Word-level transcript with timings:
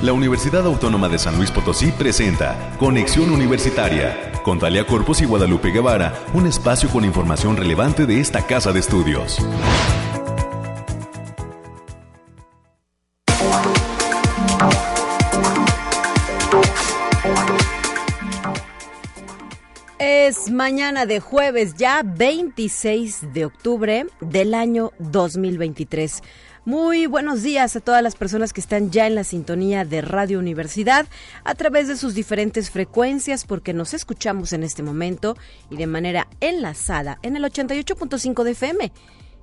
La 0.00 0.12
Universidad 0.12 0.64
Autónoma 0.64 1.08
de 1.08 1.18
San 1.18 1.36
Luis 1.36 1.50
Potosí 1.50 1.90
presenta 1.90 2.76
Conexión 2.78 3.32
Universitaria 3.32 4.30
con 4.44 4.60
Talia 4.60 4.86
Corpus 4.86 5.20
y 5.22 5.24
Guadalupe 5.24 5.72
Guevara, 5.72 6.14
un 6.34 6.46
espacio 6.46 6.88
con 6.88 7.04
información 7.04 7.56
relevante 7.56 8.06
de 8.06 8.20
esta 8.20 8.46
casa 8.46 8.72
de 8.72 8.78
estudios. 8.78 9.38
Es 19.98 20.48
mañana 20.52 21.06
de 21.06 21.18
jueves, 21.18 21.74
ya 21.74 22.02
26 22.04 23.32
de 23.32 23.46
octubre 23.46 24.06
del 24.20 24.54
año 24.54 24.92
2023. 25.00 26.22
Muy 26.64 27.06
buenos 27.06 27.42
días 27.42 27.76
a 27.76 27.80
todas 27.80 28.02
las 28.02 28.16
personas 28.16 28.52
que 28.52 28.60
están 28.60 28.90
ya 28.90 29.06
en 29.06 29.14
la 29.14 29.24
sintonía 29.24 29.84
de 29.84 30.00
Radio 30.00 30.38
Universidad 30.38 31.06
a 31.44 31.54
través 31.54 31.88
de 31.88 31.96
sus 31.96 32.14
diferentes 32.14 32.70
frecuencias 32.70 33.44
porque 33.44 33.72
nos 33.72 33.94
escuchamos 33.94 34.52
en 34.52 34.64
este 34.64 34.82
momento 34.82 35.36
y 35.70 35.76
de 35.76 35.86
manera 35.86 36.28
enlazada 36.40 37.18
en 37.22 37.36
el 37.36 37.44
88.5 37.44 38.42
de 38.42 38.50
FM 38.50 38.92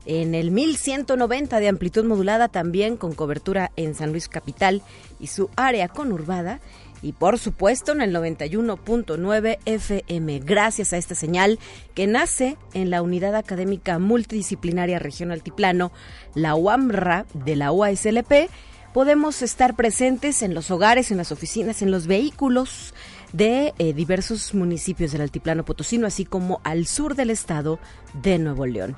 en 0.05 0.35
el 0.35 0.51
1190 0.51 1.59
de 1.59 1.67
amplitud 1.67 2.05
modulada 2.05 2.47
también 2.47 2.97
con 2.97 3.13
cobertura 3.13 3.71
en 3.75 3.95
San 3.95 4.11
Luis 4.11 4.27
Capital 4.27 4.83
y 5.19 5.27
su 5.27 5.49
área 5.55 5.87
conurbada 5.87 6.59
y 7.05 7.11
por 7.13 7.37
supuesto 7.37 7.91
en 7.91 8.01
el 8.01 8.15
91.9 8.15 9.59
FM. 9.65 10.39
Gracias 10.39 10.91
a 10.91 10.97
esta 10.97 11.13
señal 11.13 11.59
que 11.93 12.07
nace 12.07 12.57
en 12.73 12.89
la 12.89 13.03
Unidad 13.03 13.35
Académica 13.35 13.99
Multidisciplinaria 13.99 14.97
Región 14.97 15.31
Altiplano, 15.31 15.91
la 16.33 16.55
UAMRA 16.55 17.27
de 17.35 17.55
la 17.55 17.71
UASLP, 17.71 18.49
podemos 18.91 19.43
estar 19.43 19.75
presentes 19.75 20.41
en 20.41 20.55
los 20.55 20.71
hogares, 20.71 21.11
en 21.11 21.17
las 21.17 21.31
oficinas, 21.31 21.83
en 21.83 21.91
los 21.91 22.07
vehículos 22.07 22.95
de 23.33 23.75
eh, 23.77 23.93
diversos 23.93 24.55
municipios 24.55 25.11
del 25.11 25.21
Altiplano 25.21 25.63
Potosino, 25.63 26.07
así 26.07 26.25
como 26.25 26.59
al 26.63 26.87
sur 26.87 27.13
del 27.13 27.29
estado 27.29 27.77
de 28.23 28.39
Nuevo 28.39 28.65
León. 28.65 28.95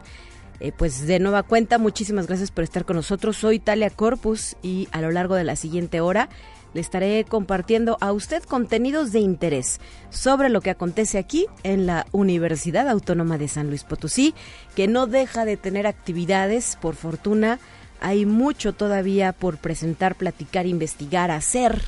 Eh, 0.60 0.72
pues 0.72 1.06
de 1.06 1.20
nueva 1.20 1.44
cuenta, 1.44 1.78
muchísimas 1.78 2.26
gracias 2.26 2.52
por 2.52 2.64
estar 2.64 2.86
con 2.86 2.96
nosotros. 2.96 3.38
Soy 3.38 3.60
Talia 3.60 3.90
Corpus 3.90 4.56
y 4.64 4.88
a 4.92 5.02
lo 5.02 5.12
largo 5.12 5.36
de 5.36 5.44
la 5.44 5.56
siguiente 5.56 6.00
hora 6.00 6.30
le 6.78 6.82
estaré 6.82 7.26
compartiendo 7.28 7.98
a 8.02 8.12
usted 8.12 8.44
contenidos 8.44 9.12
de 9.12 9.20
interés 9.20 9.80
sobre 10.12 10.48
lo 10.50 10.62
que 10.62 10.70
acontece 10.70 11.18
aquí 11.18 11.48
en 11.64 11.88
la 11.88 12.06
Universidad 12.12 12.88
Autónoma 12.88 13.40
de 13.40 13.48
San 13.48 13.70
Luis 13.70 13.84
Potosí, 13.84 14.36
que 14.76 14.88
no 14.88 15.08
deja 15.08 15.44
de 15.44 15.58
tener 15.58 15.88
actividades, 15.88 16.78
por 16.80 16.94
fortuna, 16.94 17.58
hay 18.00 18.28
mucho 18.28 18.74
todavía 18.74 19.34
por 19.34 19.58
presentar, 19.58 20.14
platicar, 20.14 20.68
investigar, 20.68 21.32
hacer 21.32 21.82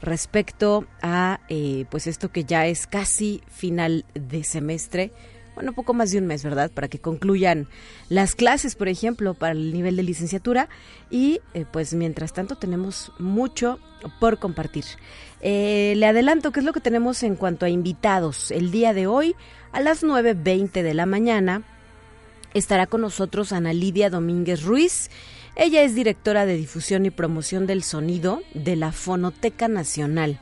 respecto 0.00 0.86
a 1.02 1.40
eh, 1.48 1.86
pues 1.90 2.06
esto 2.06 2.30
que 2.30 2.44
ya 2.44 2.64
es 2.66 2.86
casi 2.86 3.42
final 3.48 4.04
de 4.14 4.44
semestre 4.44 5.10
bueno, 5.58 5.72
poco 5.72 5.92
más 5.92 6.12
de 6.12 6.18
un 6.18 6.26
mes, 6.28 6.44
¿verdad? 6.44 6.70
Para 6.70 6.86
que 6.86 7.00
concluyan 7.00 7.66
las 8.08 8.36
clases, 8.36 8.76
por 8.76 8.86
ejemplo, 8.86 9.34
para 9.34 9.54
el 9.54 9.72
nivel 9.72 9.96
de 9.96 10.04
licenciatura. 10.04 10.68
Y 11.10 11.40
eh, 11.52 11.64
pues 11.68 11.94
mientras 11.94 12.32
tanto 12.32 12.54
tenemos 12.54 13.10
mucho 13.18 13.80
por 14.20 14.38
compartir. 14.38 14.84
Eh, 15.40 15.94
le 15.96 16.06
adelanto 16.06 16.52
qué 16.52 16.60
es 16.60 16.64
lo 16.64 16.72
que 16.72 16.78
tenemos 16.78 17.24
en 17.24 17.34
cuanto 17.34 17.66
a 17.66 17.70
invitados. 17.70 18.52
El 18.52 18.70
día 18.70 18.94
de 18.94 19.08
hoy, 19.08 19.34
a 19.72 19.80
las 19.80 20.04
9.20 20.04 20.70
de 20.70 20.94
la 20.94 21.06
mañana, 21.06 21.64
estará 22.54 22.86
con 22.86 23.00
nosotros 23.00 23.52
Ana 23.52 23.72
Lidia 23.72 24.10
Domínguez 24.10 24.62
Ruiz. 24.62 25.10
Ella 25.56 25.82
es 25.82 25.96
directora 25.96 26.46
de 26.46 26.54
difusión 26.54 27.04
y 27.04 27.10
promoción 27.10 27.66
del 27.66 27.82
sonido 27.82 28.42
de 28.54 28.76
la 28.76 28.92
Fonoteca 28.92 29.66
Nacional 29.66 30.38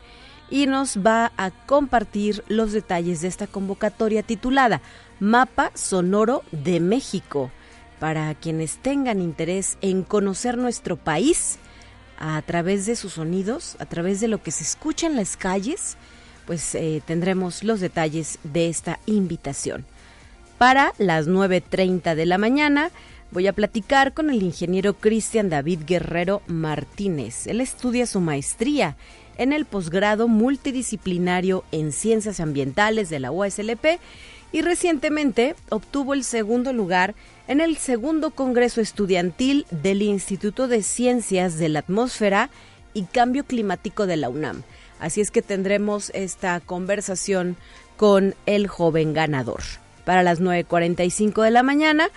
y 0.51 0.67
nos 0.67 0.99
va 0.99 1.33
a 1.37 1.51
compartir 1.51 2.45
los 2.49 2.73
detalles 2.73 3.21
de 3.21 3.29
esta 3.29 3.47
convocatoria 3.47 4.23
titulada 4.23 4.81
Mapa 5.21 5.71
Sonoro 5.75 6.43
de 6.53 6.81
México. 6.81 7.51
Para 7.99 8.35
quienes 8.35 8.77
tengan 8.77 9.23
interés 9.23 9.79
en 9.81 10.03
conocer 10.03 10.59
nuestro 10.59 10.97
país 10.97 11.59
a 12.19 12.41
través 12.43 12.85
de 12.87 12.97
sus 12.97 13.15
sonidos, 13.15 13.77
a 13.79 13.87
través 13.87 14.21
de 14.21 14.29
lo 14.29 14.43
que 14.43 14.51
se 14.51 14.65
escucha 14.65 15.07
en 15.07 15.17
las 15.17 15.37
calles, 15.37 15.97
pues 16.47 16.75
eh, 16.75 17.03
tendremos 17.07 17.65
los 17.65 17.81
detalles 17.81 18.39
de 18.45 18.69
esta 18.69 19.01
invitación. 19.07 19.87
Para 20.59 20.93
las 20.99 21.29
9.30 21.29 22.15
de 22.15 22.27
la 22.27 22.39
mañana 22.39 22.91
voy 23.31 23.47
a 23.47 23.53
platicar 23.53 24.15
con 24.15 24.31
el 24.31 24.43
ingeniero 24.43 24.95
Cristian 24.95 25.49
David 25.49 25.81
Guerrero 25.87 26.43
Martínez. 26.47 27.47
Él 27.47 27.61
estudia 27.61 28.07
su 28.07 28.21
maestría 28.21 28.97
en 29.37 29.53
el 29.53 29.67
posgrado 29.67 30.29
multidisciplinario 30.29 31.65
en 31.73 31.93
ciencias 31.93 32.41
ambientales 32.41 33.11
de 33.11 33.21
la 33.21 33.33
USLP 33.33 33.99
y 34.53 34.63
recientemente 34.63 35.55
obtuvo 35.71 36.15
el 36.15 36.25
segundo 36.25 36.73
lugar 36.73 37.15
en 37.49 37.61
el 37.61 37.77
segundo 37.77 38.31
Congreso 38.31 38.81
Estudiantil 38.81 39.67
del 39.71 40.03
Instituto 40.03 40.69
de 40.69 40.83
Ciencias 40.83 41.59
de 41.59 41.69
la 41.69 41.81
Atmósfera 41.81 42.51
y 42.95 43.05
Cambio 43.05 43.45
Climático 43.45 44.07
de 44.07 44.17
la 44.17 44.29
UNAM. 44.29 44.63
Así 44.99 45.21
es 45.21 45.31
que 45.31 45.43
tendremos 45.43 46.11
esta 46.15 46.59
conversación 46.61 47.57
con 47.97 48.35
el 48.47 48.67
joven 48.67 49.13
ganador. 49.13 49.63
Para 50.05 50.23
las 50.23 50.41
9.45 50.41 51.43
de 51.43 51.51
la 51.51 51.63
mañana 51.63 52.09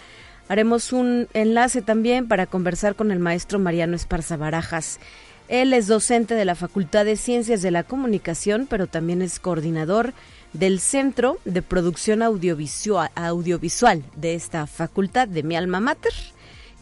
haremos 0.47 0.93
un 0.93 1.27
enlace 1.33 1.81
también 1.81 2.27
para 2.27 2.45
conversar 2.45 2.95
con 2.95 3.11
el 3.11 3.19
maestro 3.19 3.59
Mariano 3.59 3.95
Esparza 3.95 4.37
Barajas. 4.37 4.99
Él 5.47 5.73
es 5.73 5.87
docente 5.87 6.35
de 6.35 6.45
la 6.45 6.55
Facultad 6.55 7.05
de 7.05 7.17
Ciencias 7.17 7.61
de 7.61 7.71
la 7.71 7.83
Comunicación, 7.83 8.67
pero 8.69 8.87
también 8.87 9.21
es 9.21 9.39
coordinador 9.39 10.13
del 10.53 10.79
Centro 10.79 11.37
de 11.45 11.61
Producción 11.61 12.21
Audiovisual, 12.21 14.03
de 14.15 14.33
esta 14.33 14.67
facultad 14.67 15.27
de 15.27 15.43
mi 15.43 15.55
alma 15.55 15.79
mater, 15.79 16.13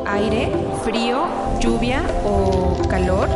Aire 0.06 0.63
frío, 0.84 1.28
lluvia 1.62 2.04
o 2.26 2.78
calor? 2.90 3.30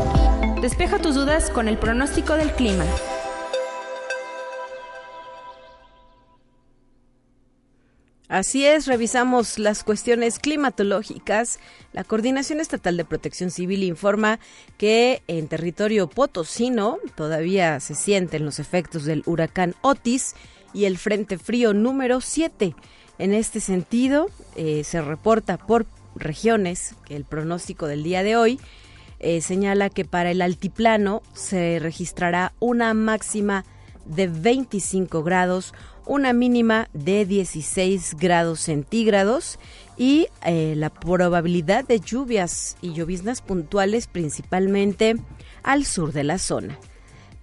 Despeja 0.62 1.00
tus 1.00 1.16
dudas 1.16 1.50
con 1.50 1.70
el 1.70 1.78
pronóstico 1.78 2.34
del 2.34 2.52
clima. 2.52 2.84
Así 8.28 8.66
es, 8.66 8.86
revisamos 8.88 9.58
las 9.58 9.86
cuestiones 9.86 10.40
climatológicas. 10.40 11.60
La 11.94 12.04
Coordinación 12.04 12.60
Estatal 12.60 12.98
de 12.98 13.06
Protección 13.06 13.50
Civil 13.50 13.84
informa 13.84 14.40
que 14.78 15.22
en 15.28 15.48
territorio 15.48 16.10
potosino 16.10 16.98
todavía 17.16 17.80
se 17.80 17.96
sienten 17.96 18.44
los 18.44 18.60
efectos 18.60 19.06
del 19.06 19.24
huracán 19.26 19.74
Otis 19.82 20.36
y 20.74 20.84
el 20.84 20.98
Frente 20.98 21.38
Frío 21.38 21.74
número 21.74 22.20
7. 22.20 22.76
En 23.20 23.34
este 23.34 23.62
sentido, 23.62 24.28
eh, 24.58 24.84
se 24.84 25.02
reporta 25.02 25.58
por 25.58 25.86
regiones, 26.20 26.96
que 27.06 27.16
el 27.16 27.26
pronóstico 27.26 27.88
del 27.88 28.04
día 28.04 28.24
de 28.24 28.36
hoy 28.36 28.60
eh, 29.20 29.42
señala 29.42 29.90
que 29.90 30.06
para 30.06 30.32
el 30.32 30.42
altiplano 30.42 31.24
se 31.34 31.80
registrará 31.80 32.54
una 32.60 32.94
máxima 32.94 33.66
de 34.06 34.28
25 34.28 35.24
grados, 35.24 35.74
una 36.06 36.34
mínima 36.34 36.88
de 36.94 37.26
16 37.26 38.16
grados 38.18 38.62
centígrados 38.62 39.60
y 39.98 40.28
eh, 40.46 40.76
la 40.78 40.90
probabilidad 40.90 41.86
de 41.86 42.00
lluvias 42.00 42.78
y 42.82 42.94
lloviznas 42.94 43.42
puntuales 43.42 44.08
principalmente 44.08 45.18
al 45.64 45.86
sur 45.86 46.14
de 46.14 46.24
la 46.24 46.38
zona. 46.38 46.78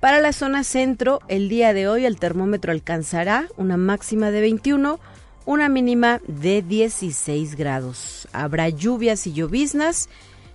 Para 0.00 0.20
la 0.20 0.32
zona 0.32 0.64
centro, 0.64 1.20
el 1.28 1.48
día 1.48 1.72
de 1.72 1.88
hoy 1.88 2.04
el 2.04 2.18
termómetro 2.18 2.72
alcanzará 2.72 3.48
una 3.56 3.76
máxima 3.76 4.30
de 4.30 4.42
21, 4.42 5.00
una 5.46 5.68
mínima 5.68 6.20
de 6.26 6.62
16 6.62 7.56
grados. 7.56 8.28
Habrá 8.32 8.68
lluvias 8.68 9.26
y 9.26 9.32
lloviznas, 9.32 10.08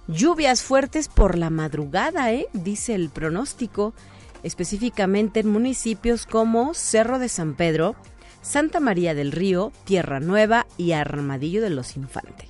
lluvias 0.08 0.64
fuertes 0.64 1.08
por 1.08 1.38
la 1.38 1.50
madrugada, 1.50 2.32
¿eh? 2.34 2.48
dice 2.54 2.96
el 2.96 3.10
pronóstico, 3.10 3.94
específicamente 4.44 5.42
en 5.42 5.50
municipios 5.50 6.26
como 6.26 6.74
Cerro 6.74 7.20
de 7.20 7.30
San 7.30 7.56
Pedro, 7.56 7.96
Santa 8.42 8.80
María 8.80 9.14
del 9.14 9.32
Río, 9.32 9.72
Tierra 9.84 10.20
Nueva 10.20 10.66
y 10.78 10.94
Armadillo 10.94 11.62
de 11.62 11.70
los 11.70 11.96
Infantes. 11.96 12.48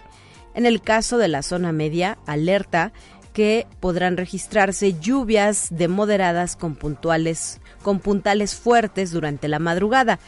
En 0.53 0.65
el 0.65 0.81
caso 0.81 1.17
de 1.17 1.27
la 1.27 1.41
zona 1.41 1.71
media, 1.71 2.17
alerta 2.25 2.93
que 3.33 3.67
podrán 3.79 4.17
registrarse 4.17 4.99
lluvias 4.99 5.67
de 5.71 5.87
moderadas 5.87 6.55
con 6.55 6.75
puntuales 6.75 7.61
con 7.81 7.99
puntales 7.99 8.55
fuertes 8.55 9.11
durante 9.11 9.47
la 9.47 9.59
madrugada, 9.59 10.19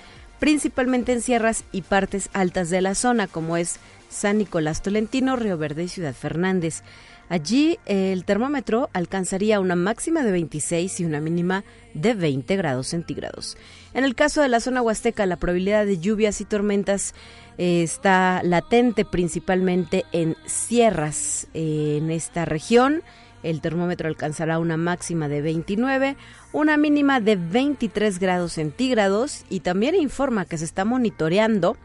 principalmente 0.42 1.14
en 1.14 1.22
sierras 1.22 1.66
y 1.72 1.84
partes 1.84 2.32
altas 2.34 2.72
de 2.72 2.82
la 2.82 2.96
zona, 2.96 3.28
como 3.28 3.58
es 3.58 3.78
San 4.10 4.40
Nicolás 4.40 4.82
Tolentino, 4.82 5.36
Río 5.36 5.56
Verde 5.56 5.84
y 5.84 5.88
Ciudad 5.88 6.16
Fernández. 6.16 6.82
Allí 7.30 7.78
el 7.86 8.26
termómetro 8.26 8.90
alcanzaría 8.92 9.60
una 9.60 9.76
máxima 9.76 10.24
de 10.24 10.32
26 10.32 11.00
y 11.00 11.06
una 11.06 11.22
mínima 11.22 11.64
de 11.94 12.16
20 12.16 12.56
grados 12.56 12.88
centígrados. 12.88 13.56
En 13.94 14.04
el 14.04 14.16
caso 14.16 14.42
de 14.42 14.50
la 14.50 14.62
zona 14.62 14.82
huasteca, 14.82 15.28
la 15.28 15.38
probabilidad 15.38 15.86
de 15.86 16.00
lluvias 16.00 16.42
y 16.42 16.46
tormentas 16.46 17.14
eh, 17.60 17.84
está 17.84 18.42
latente 18.44 19.06
principalmente 19.06 20.06
en 20.12 20.36
sierras 20.48 21.46
en 21.54 22.10
esta 22.10 22.46
región. 22.46 23.04
El 23.44 23.62
termómetro 23.62 24.08
alcanzará 24.08 24.60
una 24.60 24.78
máxima 24.78 25.28
de 25.28 25.42
29, 25.42 26.16
una 26.54 26.78
mínima 26.78 27.20
de 27.20 27.36
23 27.36 28.20
grados 28.20 28.54
centígrados 28.54 29.46
y 29.50 29.62
también 29.62 29.96
informa 29.96 30.46
que 30.46 30.58
se 30.58 30.66
está 30.66 30.86
monitoreando 30.86 31.78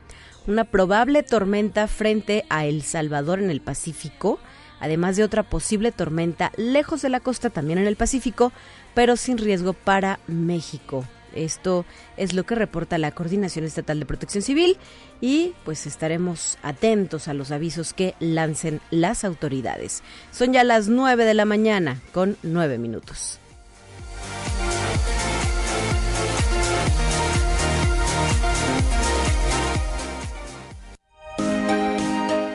una 0.46 0.64
probable 0.64 1.22
tormenta 1.22 1.88
frente 1.88 2.44
a 2.50 2.66
El 2.66 2.82
Salvador 2.82 3.40
en 3.40 3.50
el 3.50 3.60
Pacífico 3.60 4.38
además 4.80 5.16
de 5.16 5.24
otra 5.24 5.42
posible 5.42 5.92
tormenta 5.92 6.52
lejos 6.56 7.02
de 7.02 7.08
la 7.08 7.20
costa 7.20 7.50
también 7.50 7.78
en 7.78 7.86
el 7.86 7.96
Pacífico, 7.96 8.52
pero 8.94 9.16
sin 9.16 9.38
riesgo 9.38 9.72
para 9.72 10.20
México. 10.26 11.04
Esto 11.36 11.84
es 12.16 12.32
lo 12.32 12.44
que 12.44 12.54
reporta 12.54 12.98
la 12.98 13.12
Coordinación 13.12 13.64
Estatal 13.64 14.00
de 14.00 14.06
Protección 14.06 14.42
Civil 14.42 14.76
y 15.20 15.52
pues 15.64 15.86
estaremos 15.86 16.58
atentos 16.62 17.28
a 17.28 17.34
los 17.34 17.50
avisos 17.50 17.92
que 17.92 18.14
lancen 18.18 18.80
las 18.90 19.24
autoridades. 19.24 20.02
Son 20.32 20.52
ya 20.52 20.64
las 20.64 20.88
9 20.88 21.24
de 21.24 21.34
la 21.34 21.44
mañana 21.44 22.00
con 22.12 22.36
9 22.42 22.78
minutos. 22.78 23.38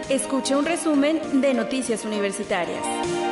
Escuche 0.09 0.57
un 0.57 0.65
resumen 0.65 1.41
de 1.41 1.53
Noticias 1.53 2.03
Universitarias. 2.03 3.30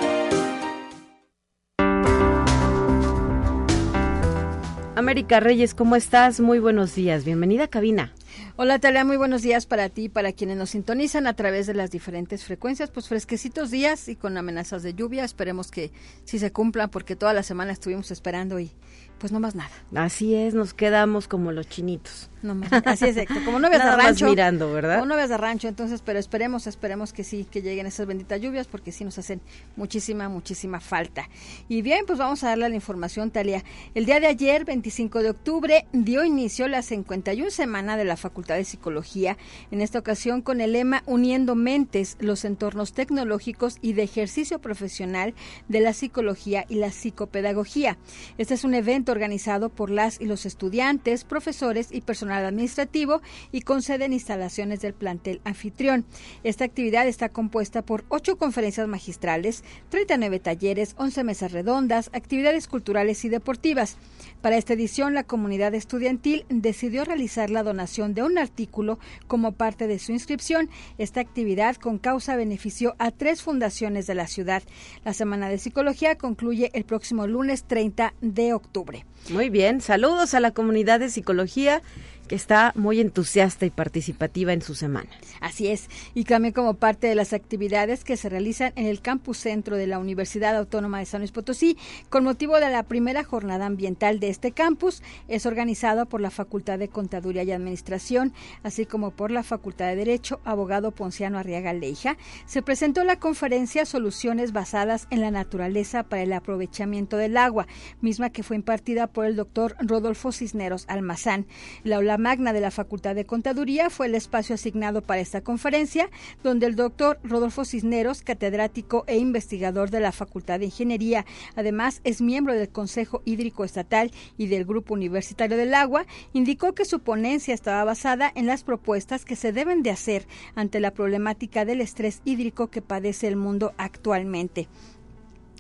América 5.00 5.40
Reyes, 5.40 5.74
¿cómo 5.74 5.96
estás? 5.96 6.42
Muy 6.42 6.60
buenos 6.60 6.94
días. 6.94 7.24
Bienvenida 7.24 7.70
cabina. 7.70 8.14
Hola 8.58 8.80
Talia, 8.80 9.06
muy 9.06 9.16
buenos 9.16 9.42
días 9.42 9.66
para 9.66 9.88
ti 9.88 10.04
y 10.04 10.10
para 10.10 10.34
quienes 10.34 10.58
nos 10.58 10.72
sintonizan 10.72 11.26
a 11.26 11.36
través 11.36 11.68
de 11.68 11.74
las 11.74 11.90
diferentes 11.90 12.44
frecuencias. 12.44 12.92
Pues 12.92 13.08
fresquecitos 13.08 13.72
días 13.72 14.10
y 14.10 14.18
con 14.18 14.38
amenazas 14.38 14.84
de 14.84 14.94
lluvia. 14.94 15.24
Esperemos 15.24 15.72
que 15.72 15.94
sí 16.26 16.38
se 16.38 16.52
cumplan 16.52 16.90
porque 16.90 17.16
toda 17.16 17.32
la 17.32 17.44
semana 17.44 17.72
estuvimos 17.72 18.12
esperando 18.12 18.60
y 18.60 18.72
pues 19.20 19.32
no 19.32 19.40
más 19.40 19.56
nada. 19.56 19.70
Así 19.96 20.34
es, 20.34 20.54
nos 20.54 20.74
quedamos 20.74 21.28
como 21.28 21.52
los 21.52 21.68
chinitos. 21.68 22.30
No 22.42 22.56
más, 22.56 22.72
así 22.86 23.06
es, 23.06 23.18
como 23.44 23.60
novias 23.60 23.84
de 23.84 23.92
rancho. 23.92 24.26
Más 24.26 24.32
mirando, 24.32 24.72
¿verdad? 24.72 24.96
Como 24.96 25.08
novias 25.08 25.30
de 25.30 25.38
rancho, 25.38 25.68
entonces, 25.68 26.02
pero 26.02 26.20
esperemos, 26.20 26.68
esperemos 26.68 27.12
que 27.12 27.26
sí, 27.26 27.46
que 27.50 27.62
lleguen 27.62 27.86
esas 27.86 28.08
benditas 28.08 28.40
lluvias, 28.40 28.68
porque 28.68 28.94
sí 28.94 29.04
nos 29.04 29.18
hacen 29.18 29.42
muchísima, 29.76 30.30
muchísima 30.30 30.80
falta. 30.80 31.28
Y 31.68 31.82
bien, 31.82 32.06
pues 32.08 32.18
vamos 32.18 32.44
a 32.44 32.50
darle 32.50 32.70
la 32.70 32.76
información, 32.76 33.30
Talia. 33.32 33.64
El 33.94 34.06
día 34.06 34.22
de 34.22 34.28
ayer, 34.28 34.64
25 34.64 35.22
de 35.22 35.32
octubre, 35.32 35.86
dio 35.92 36.24
inicio 36.24 36.70
la 36.70 36.82
51 36.82 37.52
semana 37.52 37.98
de 37.98 38.06
la 38.06 38.16
Facultad 38.16 38.56
de 38.56 38.64
Psicología, 38.64 39.38
en 39.72 39.82
esta 39.82 40.00
ocasión 40.00 40.42
con 40.42 40.62
el 40.62 40.72
lema 40.72 41.04
Uniendo 41.08 41.56
Mentes, 41.56 42.16
los 42.22 42.46
entornos 42.46 42.94
tecnológicos 42.94 43.78
y 43.82 43.94
de 43.94 44.04
ejercicio 44.04 44.60
profesional 44.60 45.34
de 45.68 45.82
la 45.82 45.92
psicología 45.92 46.66
y 46.70 46.76
la 46.76 46.92
psicopedagogía. 46.92 47.98
Este 48.38 48.54
es 48.54 48.64
un 48.64 48.76
evento 48.76 49.09
organizado 49.12 49.70
por 49.70 49.90
las 49.90 50.20
y 50.20 50.26
los 50.26 50.46
estudiantes, 50.46 51.24
profesores 51.24 51.90
y 51.92 52.02
personal 52.02 52.46
administrativo 52.46 53.22
y 53.52 53.62
con 53.62 53.82
sede 53.82 54.06
en 54.06 54.14
instalaciones 54.14 54.82
del 54.82 54.94
plantel 54.94 55.42
anfitrión. 55.44 56.06
Esta 56.44 56.66
actividad 56.66 57.08
está 57.08 57.30
compuesta 57.30 57.82
por 57.82 58.06
ocho 58.10 58.38
conferencias 58.38 58.88
magistrales, 58.88 59.64
39 59.90 60.40
talleres, 60.40 60.96
11 60.98 61.24
mesas 61.24 61.52
redondas, 61.52 62.10
actividades 62.14 62.68
culturales 62.68 63.26
y 63.26 63.30
deportivas. 63.30 63.98
Para 64.42 64.56
esta 64.56 64.74
edición, 64.74 65.14
la 65.14 65.26
comunidad 65.26 65.76
estudiantil 65.76 66.46
decidió 66.50 67.04
realizar 67.04 67.50
la 67.50 67.62
donación 67.62 68.14
de 68.14 68.24
un 68.24 68.38
artículo 68.38 68.98
como 69.28 69.52
parte 69.52 69.86
de 69.86 70.00
su 70.00 70.14
inscripción. 70.14 70.70
Esta 70.98 71.20
actividad 71.20 71.76
con 71.76 71.98
causa 71.98 72.38
benefició 72.38 72.96
a 73.00 73.12
tres 73.12 73.42
fundaciones 73.42 74.08
de 74.08 74.16
la 74.16 74.28
ciudad. 74.28 74.64
La 75.04 75.14
Semana 75.14 75.50
de 75.50 75.58
Psicología 75.58 76.18
concluye 76.18 76.72
el 76.74 76.86
próximo 76.86 77.28
lunes 77.28 77.66
30 77.66 78.14
de 78.22 78.54
octubre. 78.54 79.06
Muy 79.30 79.50
bien, 79.50 79.82
saludos 79.82 80.34
a 80.34 80.40
la 80.40 80.52
comunidad 80.52 81.02
de 81.02 81.10
psicología 81.10 81.82
que 82.30 82.36
está 82.36 82.72
muy 82.76 83.02
entusiasta 83.02 83.66
y 83.66 83.72
participativa 83.72 84.54
en 84.54 84.62
su 84.62 84.76
semana. 84.76 85.10
Así 85.42 85.68
es, 85.68 85.90
y 86.14 86.24
también 86.24 86.54
como 86.54 86.76
parte 86.76 87.08
de 87.08 87.16
las 87.16 87.34
actividades 87.34 88.04
que 88.04 88.16
se 88.16 88.30
realizan 88.30 88.72
en 88.76 88.86
el 88.86 89.02
campus 89.02 89.40
centro 89.40 89.76
de 89.76 89.88
la 89.88 90.00
Universidad 90.00 90.56
Autónoma 90.56 91.00
de 91.00 91.06
San 91.06 91.22
Luis 91.22 91.32
Potosí, 91.32 91.78
con 92.10 92.24
motivo 92.24 92.60
de 92.60 92.70
la 92.70 92.84
primera 92.84 93.24
jornada 93.24 93.66
ambiental 93.66 94.20
de 94.20 94.30
este 94.30 94.52
campus, 94.52 95.02
es 95.28 95.46
organizado 95.46 96.06
por 96.06 96.22
la 96.22 96.30
Facultad 96.30 96.78
de 96.78 96.88
Contaduría 96.88 97.44
y 97.44 97.52
Administración, 97.52 98.34
así 98.64 98.86
como 98.86 99.12
por 99.12 99.32
la 99.32 99.44
Facultad 99.44 99.88
de 99.88 99.96
Derecho, 99.96 100.40
abogado 100.46 100.92
Ponciano 100.92 101.40
Arriaga 101.40 101.74
Leija. 101.74 102.16
Se 102.46 102.62
presentó 102.62 103.04
la 103.04 103.20
conferencia 103.20 103.86
Soluciones 103.86 104.54
basadas 104.54 105.08
en 105.10 105.22
la 105.22 105.32
naturaleza 105.32 106.04
para 106.04 106.22
el 106.22 106.34
aprovechamiento 106.34 107.18
del 107.18 107.38
agua, 107.38 107.66
misma 108.02 108.30
que 108.30 108.44
fue 108.44 108.56
impartida 108.56 109.08
por 109.08 109.26
el 109.26 109.36
doctor 109.36 109.76
Rodolfo 109.80 110.32
Cisneros 110.32 110.86
Almazán. 110.88 111.48
La 111.84 111.98
magna 112.20 112.54
de 112.54 112.60
la 112.60 112.70
Facultad 112.70 113.16
de 113.16 113.26
Contaduría 113.26 113.90
fue 113.90 114.06
el 114.06 114.16
espacio 114.16 114.56
asignado 114.56 115.02
para 115.02 115.22
esta 115.22 115.42
conferencia, 115.42 116.10
donde 116.44 116.68
el 116.68 116.76
doctor 116.76 117.20
Rodolfo 117.24 117.66
Cisneros, 117.66 118.22
catedrático 118.22 119.06
e 119.08 119.18
investigador 119.18 119.90
de 119.90 120.02
la 120.02 120.12
Facultad 120.12 120.60
de 120.60 120.66
Ingeniería, 120.66 121.26
además 121.56 122.02
es 122.04 122.22
miembro 122.22 122.54
del 122.54 122.70
Consejo 122.70 123.24
Hídrico 123.26 123.64
Estatal 123.64 124.12
y 124.38 124.48
del 124.48 124.66
Grupo 124.66 124.94
Universitario 124.94 125.58
del 125.58 125.74
Agua, 125.74 126.06
indicó 126.34 126.74
que 126.74 126.86
su 126.86 127.00
ponencia 127.00 127.54
estaba 127.54 127.84
basada 127.84 128.32
en 128.36 128.46
las 128.46 128.64
propuestas 128.64 129.26
que 129.26 129.36
se 129.36 129.52
deben 129.52 129.82
de 129.82 129.92
hacer 129.92 130.28
ante 130.54 130.80
la 130.80 130.92
problemática 130.92 131.66
del 131.66 131.82
estrés 131.82 132.22
hídrico 132.26 132.68
que 132.68 132.82
padece 132.82 133.28
el 133.28 133.38
mundo 133.38 133.74
actualmente. 133.78 134.68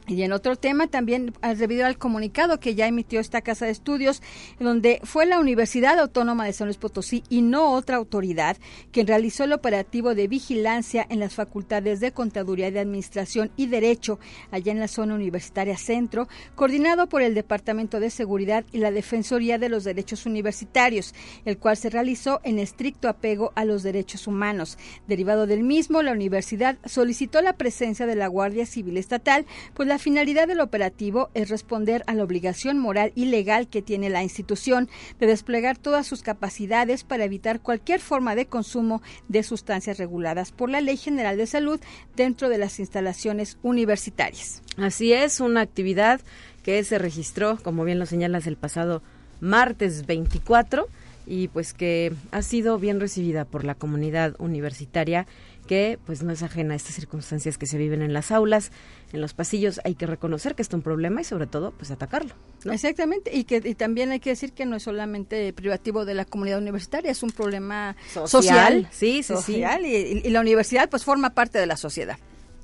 Y 0.10 0.24
en 0.24 0.32
otro 0.34 0.56
tema, 0.56 0.88
también 0.88 1.34
debido 1.56 1.86
al 1.86 2.00
comunicado 2.00 2.60
que 2.60 2.74
ya 2.74 2.88
emitió 2.88 3.20
esta 3.20 3.42
casa 3.42 3.66
de 3.66 3.72
estudios, 3.72 4.24
donde 4.60 5.00
fue 5.04 5.28
la 5.28 5.40
Universidad 5.40 6.00
Autónoma 6.00 6.46
de 6.46 6.54
San 6.54 6.66
Luis 6.68 6.78
Potosí 6.78 7.24
y 7.30 7.44
no 7.44 7.74
otra 7.74 7.98
autoridad 7.98 8.58
quien 8.92 9.06
realizó 9.06 9.44
el 9.44 9.54
operativo 9.54 10.16
de 10.16 10.28
vigilancia 10.28 11.06
en 11.10 11.20
las 11.20 11.36
facultades 11.36 12.00
de 12.00 12.12
Contaduría 12.12 12.72
de 12.72 12.80
Administración 12.80 13.52
y 13.56 13.68
Derecho, 13.68 14.20
allá 14.50 14.72
en 14.72 14.80
la 14.80 14.88
zona 14.88 15.14
universitaria 15.14 15.78
Centro, 15.78 16.28
coordinado 16.56 17.08
por 17.08 17.22
el 17.22 17.36
Departamento 17.36 18.00
de 18.00 18.10
Seguridad 18.10 18.66
y 18.72 18.80
la 18.80 18.90
Defensoría 18.90 19.60
de 19.60 19.70
los 19.70 19.84
Derechos 19.84 20.26
Universitarios, 20.26 21.14
el 21.46 21.60
cual 21.60 21.78
se 21.78 21.92
realizó 21.92 22.42
en 22.44 22.58
estricto 22.58 23.10
apego 23.10 23.52
a 23.54 23.64
los 23.64 23.84
derechos 23.84 24.26
humanos. 24.26 24.80
Derivado 25.08 25.46
del 25.46 25.64
mismo, 25.64 26.02
la 26.02 26.14
universidad 26.14 26.80
solicitó 26.86 27.44
la 27.44 27.54
presencia 27.54 28.08
de 28.08 28.16
la 28.16 28.28
Guardia 28.28 28.66
Civil 28.66 28.98
Estatal, 28.98 29.46
pues 29.76 29.88
la 29.88 29.99
finalidad 30.00 30.48
del 30.48 30.62
operativo 30.62 31.30
es 31.36 31.50
responder 31.50 32.04
a 32.08 32.16
la 32.16 32.24
obligación 32.24 32.80
moral 32.80 33.12
y 33.14 33.26
legal 33.26 33.68
que 33.68 33.84
tiene 33.84 34.10
la 34.10 34.24
institución 34.24 34.90
de 35.20 35.28
desplegar 35.28 35.78
todas 35.78 36.08
sus 36.08 36.24
capacidades 36.24 37.04
para 37.04 37.26
evitar 37.26 37.60
cualquier 37.60 38.00
forma 38.00 38.36
de 38.36 38.48
consumo 38.48 39.02
de 39.28 39.44
sustancias 39.44 40.00
reguladas 40.00 40.52
por 40.52 40.70
la 40.70 40.82
Ley 40.82 40.98
General 40.98 41.38
de 41.38 41.46
Salud 41.46 41.80
dentro 42.16 42.50
de 42.50 42.58
las 42.58 42.80
instalaciones 42.80 43.58
universitarias. 43.62 44.64
Así 44.78 45.14
es, 45.14 45.40
una 45.40 45.62
actividad 45.62 46.22
que 46.64 46.84
se 46.84 46.98
registró, 46.98 47.58
como 47.62 47.84
bien 47.84 48.00
lo 48.00 48.06
señalas, 48.06 48.48
el 48.48 48.58
pasado 48.58 49.04
martes 49.42 50.06
24 50.06 50.88
y 51.26 51.48
pues 51.50 51.74
que 51.74 52.12
ha 52.32 52.42
sido 52.42 52.80
bien 52.80 53.00
recibida 53.00 53.46
por 53.46 53.64
la 53.64 53.76
comunidad 53.76 54.36
universitaria 54.40 55.28
que 55.70 56.00
pues 56.04 56.24
no 56.24 56.34
es 56.34 56.42
ajena 56.42 56.74
a 56.74 56.78
estas 56.78 56.96
circunstancias 56.96 57.60
que 57.60 57.68
se 57.68 57.78
viven 57.78 58.02
en 58.02 58.12
las 58.12 58.32
aulas, 58.32 58.72
en 59.14 59.22
los 59.22 59.36
pasillos. 59.36 59.80
Hay 59.84 59.94
que 59.94 60.08
reconocer 60.08 60.56
que 60.56 60.64
está 60.64 60.76
un 60.76 60.82
problema 60.82 61.22
y 61.22 61.24
sobre 61.24 61.46
todo 61.46 61.74
pues 61.74 61.92
atacarlo. 61.92 62.34
Exactamente, 62.66 63.30
y 63.38 63.44
que 63.44 63.62
y 63.64 63.76
también 63.76 64.10
hay 64.10 64.20
que 64.20 64.32
decir 64.32 64.54
que 64.54 64.66
no 64.66 64.78
es 64.78 64.82
solamente 64.82 65.54
privativo 65.54 66.06
de 66.06 66.16
la 66.16 66.26
comunidad 66.26 66.58
universitaria, 66.58 67.12
es 67.12 67.22
un 67.22 67.30
problema 67.30 67.96
social, 68.26 68.88
sí, 68.90 69.22
sí, 69.22 69.36
social 69.36 69.86
y, 69.86 70.24
y 70.26 70.30
la 70.32 70.40
universidad 70.40 70.90
pues 70.90 71.06
forma 71.06 71.36
parte 71.36 71.60
de 71.60 71.68
la 71.68 71.78
sociedad. 71.78 72.18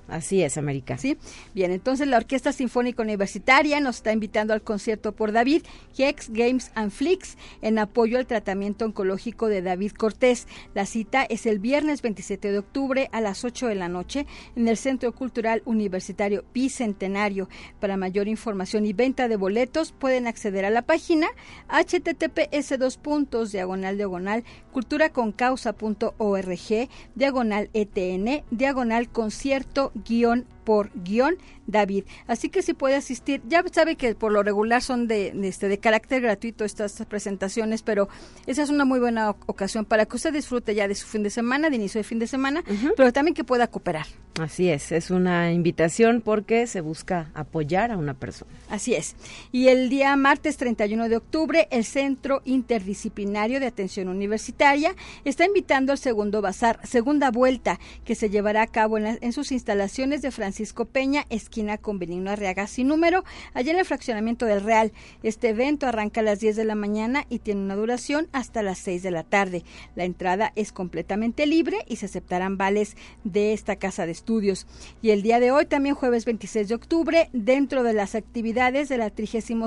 Así 0.08 0.44
es, 0.44 0.58
América. 0.58 0.98
Sí, 0.98 1.18
bien, 1.54 1.72
entonces 1.72 2.08
la 2.08 2.18
Orquesta 2.18 2.54
Sinfónica 2.54 3.02
Universitaria 3.02 3.80
nos 3.80 3.98
está 3.98 4.12
invitando 4.12 4.54
al 4.54 4.62
concierto 4.62 5.14
por 5.14 5.32
David, 5.32 5.64
Hex 5.98 6.30
Games 6.30 6.72
and 6.76 6.92
Flicks, 6.92 7.38
en 7.62 7.80
apoyo 7.80 8.18
al 8.18 8.28
tratamiento 8.28 8.86
oncológico 8.86 9.48
de 9.48 9.62
David 9.62 9.94
Cortés. 9.94 10.48
La 10.74 10.86
cita 10.86 11.24
es 11.24 11.46
el 11.46 11.60
viernes 11.60 12.02
27 12.02 12.52
de 12.52 12.60
octubre 12.60 13.10
a 13.12 13.22
las 13.22 13.44
8 13.44 13.68
de 13.68 13.76
la 13.76 13.90
noche 13.90 14.26
en 14.56 14.68
el 14.68 14.78
Centro 14.78 15.14
Cultural 15.14 15.62
Universitario 15.66 16.46
Bicentenario. 16.54 17.50
Para 17.80 17.98
mayor 17.98 18.28
información 18.28 18.86
y 18.86 18.94
venta 18.94 19.28
de 19.28 19.38
boletos 19.38 19.92
pueden 19.92 20.28
acceder 20.28 20.66
a 20.66 20.70
la 20.70 20.84
página 20.84 21.28
https 21.68 22.78
dos 22.78 22.98
puntos 22.98 23.52
diagonal 23.52 23.98
diagonal 23.98 24.44
culturaconcausa.org 24.72 26.90
diagonal 27.16 27.70
etn 27.74 28.44
diagonal 28.52 29.10
concierto 29.10 29.92
guion 30.04 30.46
por 30.65 30.89
guion 30.93 31.38
David. 31.67 32.03
Así 32.27 32.50
que 32.50 32.62
si 32.62 32.74
puede 32.74 32.95
asistir, 32.95 33.41
ya 33.48 33.63
sabe 33.72 33.95
que 33.95 34.15
por 34.15 34.31
lo 34.31 34.43
regular 34.43 34.81
son 34.81 35.07
de, 35.07 35.34
este, 35.43 35.67
de 35.67 35.77
carácter 35.77 36.22
gratuito 36.22 36.65
estas 36.65 37.03
presentaciones, 37.07 37.81
pero 37.81 38.10
esa 38.45 38.63
es 38.63 38.69
una 38.69 38.86
muy 38.86 39.00
buena 39.00 39.29
ocasión 39.29 39.86
para 39.86 40.05
que 40.05 40.15
usted 40.15 40.34
disfrute 40.34 40.75
ya 40.75 40.88
de 40.88 40.95
su 40.95 41.07
fin 41.07 41.24
de 41.24 41.29
semana, 41.29 41.69
de 41.69 41.75
inicio 41.77 42.00
de 42.00 42.03
fin 42.03 42.19
de 42.19 42.27
semana, 42.27 42.63
pero 42.95 43.13
también 43.13 43.34
que 43.34 43.43
pueda 43.43 43.67
cooperar. 43.67 44.05
Así 44.39 44.69
es, 44.69 44.91
es 44.91 45.12
una 45.12 45.53
invitación 45.53 46.19
porque 46.19 46.67
se 46.67 46.81
busca 46.81 47.31
apoyar 47.34 47.91
a 47.91 47.98
una 47.98 48.13
persona. 48.13 48.51
Así 48.69 48.93
es. 48.93 49.15
Y 49.53 49.69
el 49.69 49.89
día 49.89 50.13
martes 50.17 50.57
31 50.57 51.07
de 51.07 51.15
octubre, 51.15 51.67
el 51.72 51.86
Centro 51.86 52.41
Interdisciplinario 52.43 53.62
de 53.62 53.67
Atención 53.67 54.10
Universitaria 54.10 54.93
está 55.24 55.45
invitando 55.45 55.93
al 55.93 55.98
segundo 55.98 56.41
bazar, 56.41 56.79
segunda 56.84 57.31
vuelta, 57.31 57.79
que 58.03 58.15
se 58.15 58.29
llevará 58.29 58.63
a 58.63 58.67
cabo 58.67 58.98
en, 58.98 59.17
en 59.22 59.31
sus 59.31 59.53
instalaciones 59.53 60.22
de 60.22 60.31
Francisco 60.56 60.86
Peña, 60.86 61.26
esquina 61.30 61.78
con 61.78 62.00
Benigno 62.00 62.32
Arriaga 62.32 62.66
sin 62.68 62.88
número, 62.88 63.26
allá 63.54 63.74
en 63.74 63.78
el 63.78 63.84
fraccionamiento 63.84 64.46
del 64.46 64.64
Real. 64.64 64.94
Este 65.22 65.50
evento 65.50 65.86
arranca 65.86 66.22
a 66.22 66.24
las 66.24 66.40
10 66.40 66.56
de 66.56 66.64
la 66.64 66.76
mañana 66.76 67.26
y 67.30 67.40
tiene 67.40 67.60
una 67.60 67.76
duración 67.76 68.30
hasta 68.32 68.64
las 68.64 68.78
6 68.80 69.04
de 69.04 69.12
la 69.12 69.24
tarde. 69.24 69.66
La 69.96 70.06
entrada 70.06 70.54
es 70.56 70.72
completamente 70.72 71.46
libre 71.46 71.80
y 71.90 71.98
se 71.98 72.06
aceptarán 72.06 72.56
vales 72.56 72.96
de 73.26 73.52
esta 73.52 73.76
casa 73.76 74.06
de 74.06 74.14
estudios. 74.14 74.66
Y 75.02 75.10
el 75.10 75.24
día 75.24 75.42
de 75.42 75.52
hoy, 75.52 75.66
también 75.66 75.94
jueves 75.94 76.24
26 76.24 76.70
de 76.70 76.76
octubre, 76.76 77.30
dentro 77.34 77.84
de 77.84 77.92
las 77.92 78.16
actividades 78.16 78.88
de 78.88 78.98
la 78.98 79.10
36 79.10 79.60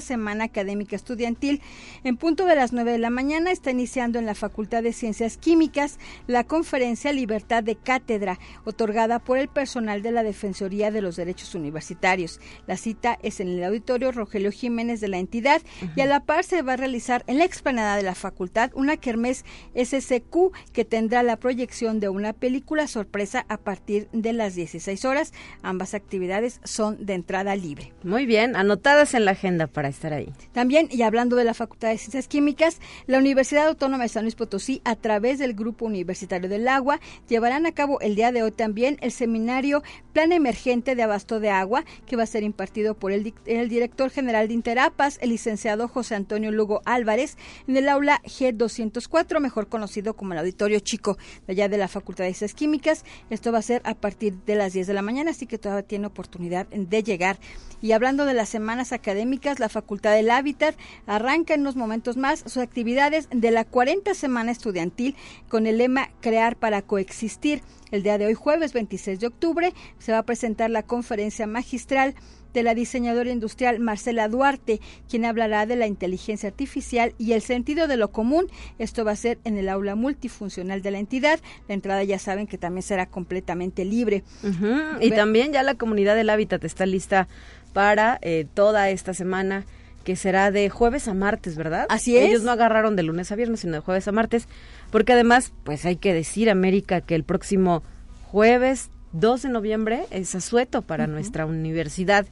Semana 0.00 0.44
Académica 0.44 0.94
Estudiantil, 0.94 1.62
en 2.04 2.18
punto 2.18 2.44
de 2.44 2.56
las 2.56 2.74
9 2.74 2.92
de 2.92 2.98
la 2.98 3.08
mañana 3.08 3.50
está 3.50 3.70
iniciando 3.70 4.18
en 4.18 4.26
la 4.26 4.34
Facultad 4.34 4.82
de 4.82 4.92
Ciencias 4.92 5.38
Químicas 5.38 5.98
la 6.26 6.44
conferencia 6.44 7.14
Libertad 7.14 7.62
de 7.62 7.76
Cátedra, 7.76 8.38
otorgada 8.64 9.20
por 9.20 9.38
el 9.38 9.48
personal 9.48 10.02
de 10.02 10.12
la 10.12 10.22
Defensoría 10.34 10.90
de 10.90 11.00
los 11.00 11.14
Derechos 11.14 11.54
Universitarios. 11.54 12.40
La 12.66 12.76
cita 12.76 13.18
es 13.22 13.38
en 13.38 13.48
el 13.48 13.62
auditorio 13.62 14.10
Rogelio 14.10 14.50
Jiménez 14.50 15.00
de 15.00 15.06
la 15.06 15.18
entidad 15.18 15.62
y 15.94 16.00
a 16.00 16.06
la 16.06 16.24
par 16.24 16.42
se 16.42 16.62
va 16.62 16.72
a 16.72 16.76
realizar 16.76 17.22
en 17.28 17.38
la 17.38 17.44
explanada 17.44 17.96
de 17.96 18.02
la 18.02 18.16
facultad 18.16 18.72
una 18.74 18.96
kermés 18.96 19.44
SCQ 19.76 20.52
que 20.72 20.84
tendrá 20.84 21.22
la 21.22 21.36
proyección 21.36 22.00
de 22.00 22.08
una 22.08 22.32
película 22.32 22.88
sorpresa 22.88 23.46
a 23.48 23.58
partir 23.58 24.08
de 24.12 24.32
las 24.32 24.56
16 24.56 25.04
horas. 25.04 25.32
Ambas 25.62 25.94
actividades 25.94 26.60
son 26.64 27.06
de 27.06 27.14
entrada 27.14 27.54
libre. 27.54 27.92
Muy 28.02 28.26
bien, 28.26 28.56
anotadas 28.56 29.14
en 29.14 29.26
la 29.26 29.30
agenda 29.30 29.68
para 29.68 29.88
estar 29.88 30.12
ahí. 30.12 30.32
También, 30.52 30.88
y 30.90 31.02
hablando 31.02 31.36
de 31.36 31.44
la 31.44 31.54
Facultad 31.54 31.90
de 31.90 31.98
Ciencias 31.98 32.26
Químicas, 32.26 32.80
la 33.06 33.18
Universidad 33.18 33.68
Autónoma 33.68 34.02
de 34.02 34.08
San 34.08 34.24
Luis 34.24 34.34
Potosí, 34.34 34.82
a 34.84 34.96
través 34.96 35.38
del 35.38 35.54
Grupo 35.54 35.86
Universitario 35.86 36.48
del 36.48 36.66
Agua, 36.66 36.98
llevarán 37.28 37.66
a 37.66 37.72
cabo 37.72 38.00
el 38.00 38.16
día 38.16 38.32
de 38.32 38.42
hoy 38.42 38.50
también 38.50 38.98
el 39.00 39.12
seminario 39.12 39.84
Plan 40.12 40.23
Emergente 40.32 40.94
de 40.94 41.02
Abasto 41.02 41.40
de 41.40 41.50
Agua, 41.50 41.84
que 42.06 42.16
va 42.16 42.22
a 42.22 42.26
ser 42.26 42.42
impartido 42.42 42.94
por 42.94 43.12
el, 43.12 43.34
el 43.46 43.68
director 43.68 44.10
general 44.10 44.48
de 44.48 44.54
Interapas, 44.54 45.18
el 45.20 45.30
licenciado 45.30 45.88
José 45.88 46.14
Antonio 46.14 46.50
Lugo 46.50 46.82
Álvarez, 46.84 47.36
en 47.68 47.76
el 47.76 47.88
aula 47.88 48.20
G204, 48.24 49.40
mejor 49.40 49.68
conocido 49.68 50.14
como 50.14 50.32
el 50.32 50.38
Auditorio 50.38 50.80
Chico, 50.80 51.18
de 51.46 51.52
allá 51.52 51.68
de 51.68 51.78
la 51.78 51.88
Facultad 51.88 52.24
de 52.24 52.34
Ciencias 52.34 52.54
Químicas. 52.54 53.04
Esto 53.30 53.52
va 53.52 53.58
a 53.58 53.62
ser 53.62 53.82
a 53.84 53.94
partir 53.94 54.34
de 54.44 54.54
las 54.54 54.72
10 54.72 54.86
de 54.86 54.94
la 54.94 55.02
mañana, 55.02 55.30
así 55.30 55.46
que 55.46 55.58
todavía 55.58 55.86
tiene 55.86 56.06
oportunidad 56.06 56.66
de 56.66 57.02
llegar. 57.02 57.38
Y 57.80 57.92
hablando 57.92 58.24
de 58.24 58.34
las 58.34 58.48
semanas 58.48 58.92
académicas, 58.92 59.60
la 59.60 59.68
Facultad 59.68 60.12
del 60.14 60.30
Hábitat 60.30 60.74
arranca 61.06 61.54
en 61.54 61.60
unos 61.60 61.76
momentos 61.76 62.16
más 62.16 62.40
sus 62.40 62.58
actividades 62.58 63.28
de 63.30 63.50
la 63.50 63.64
40 63.64 64.14
Semana 64.14 64.52
Estudiantil 64.52 65.16
con 65.48 65.66
el 65.66 65.78
lema 65.78 66.10
Crear 66.20 66.56
para 66.56 66.82
Coexistir. 66.82 67.62
El 67.90 68.02
día 68.02 68.18
de 68.18 68.26
hoy, 68.26 68.34
jueves 68.34 68.72
26 68.72 69.20
de 69.20 69.26
octubre, 69.26 69.72
se 69.98 70.10
va 70.14 70.20
a 70.20 70.26
presentar 70.26 70.70
la 70.70 70.82
conferencia 70.82 71.46
magistral 71.46 72.14
de 72.54 72.62
la 72.62 72.74
diseñadora 72.74 73.30
industrial 73.30 73.80
Marcela 73.80 74.28
Duarte, 74.28 74.80
quien 75.10 75.24
hablará 75.24 75.66
de 75.66 75.76
la 75.76 75.86
inteligencia 75.86 76.48
artificial 76.48 77.12
y 77.18 77.32
el 77.32 77.42
sentido 77.42 77.88
de 77.88 77.96
lo 77.96 78.12
común. 78.12 78.46
Esto 78.78 79.04
va 79.04 79.10
a 79.10 79.16
ser 79.16 79.38
en 79.44 79.58
el 79.58 79.68
aula 79.68 79.96
multifuncional 79.96 80.80
de 80.80 80.92
la 80.92 81.00
entidad. 81.00 81.40
La 81.68 81.74
entrada 81.74 82.04
ya 82.04 82.18
saben 82.18 82.46
que 82.46 82.56
también 82.56 82.82
será 82.82 83.06
completamente 83.06 83.84
libre. 83.84 84.22
Y 85.00 85.10
también 85.10 85.52
ya 85.52 85.62
la 85.62 85.74
comunidad 85.74 86.14
del 86.14 86.30
hábitat 86.30 86.64
está 86.64 86.86
lista 86.86 87.28
para 87.72 88.18
eh, 88.22 88.46
toda 88.54 88.88
esta 88.88 89.12
semana 89.14 89.66
que 90.04 90.16
será 90.16 90.50
de 90.50 90.70
jueves 90.70 91.08
a 91.08 91.14
martes, 91.14 91.56
¿verdad? 91.56 91.86
Así 91.88 92.16
es. 92.16 92.28
Ellos 92.28 92.42
no 92.42 92.52
agarraron 92.52 92.94
de 92.94 93.02
lunes 93.02 93.32
a 93.32 93.36
viernes, 93.36 93.60
sino 93.60 93.72
de 93.72 93.80
jueves 93.80 94.06
a 94.06 94.12
martes, 94.12 94.46
porque 94.92 95.14
además, 95.14 95.52
pues 95.64 95.84
hay 95.86 95.96
que 95.96 96.12
decir, 96.12 96.50
América, 96.50 97.00
que 97.00 97.14
el 97.14 97.24
próximo 97.24 97.82
jueves 98.22 98.90
2 99.14 99.42
de 99.42 99.48
noviembre 99.48 100.06
es 100.10 100.34
asueto 100.34 100.82
para 100.82 101.06
nuestra 101.06 101.46
universidad. 101.46 102.26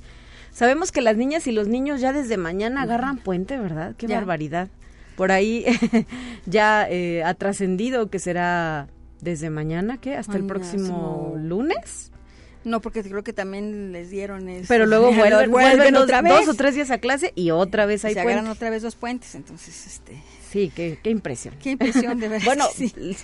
Sabemos 0.50 0.92
que 0.92 1.00
las 1.00 1.16
niñas 1.16 1.46
y 1.46 1.52
los 1.52 1.68
niños 1.68 2.00
ya 2.00 2.12
desde 2.12 2.36
mañana 2.36 2.82
agarran 2.82 3.18
puente, 3.18 3.56
¿verdad? 3.56 3.94
Qué 3.96 4.06
barbaridad. 4.06 4.68
Por 5.16 5.32
ahí 5.32 5.64
ya 6.46 6.86
eh, 6.90 7.22
ha 7.24 7.34
trascendido 7.34 8.10
que 8.10 8.18
será 8.18 8.88
desde 9.20 9.48
mañana, 9.48 9.98
¿qué? 9.98 10.16
Hasta 10.16 10.36
el 10.36 10.44
próximo 10.44 11.34
lunes. 11.38 12.10
No, 12.64 12.80
porque 12.80 13.02
creo 13.02 13.24
que 13.24 13.32
también 13.32 13.92
les 13.92 14.10
dieron 14.10 14.48
eso. 14.48 14.66
Pero 14.68 14.86
luego 14.86 15.12
vuelven, 15.14 15.50
vuelven, 15.50 15.96
otra 15.96 16.20
vez. 16.22 16.32
dos 16.32 16.48
o 16.48 16.54
tres 16.54 16.74
días 16.74 16.90
a 16.90 16.98
clase 16.98 17.32
y 17.34 17.50
otra 17.50 17.86
vez 17.86 18.04
hay 18.04 18.14
Se 18.14 18.20
agarran 18.20 18.48
otra 18.48 18.70
vez 18.70 18.82
dos 18.82 18.96
puentes, 18.96 19.34
entonces 19.34 19.86
este 19.86 20.20
Sí, 20.52 20.70
qué, 20.74 20.98
qué 21.02 21.08
impresión. 21.08 21.54
Qué 21.62 21.70
impresión, 21.70 22.20
de 22.20 22.28
verdad. 22.28 22.44
bueno, 22.44 22.66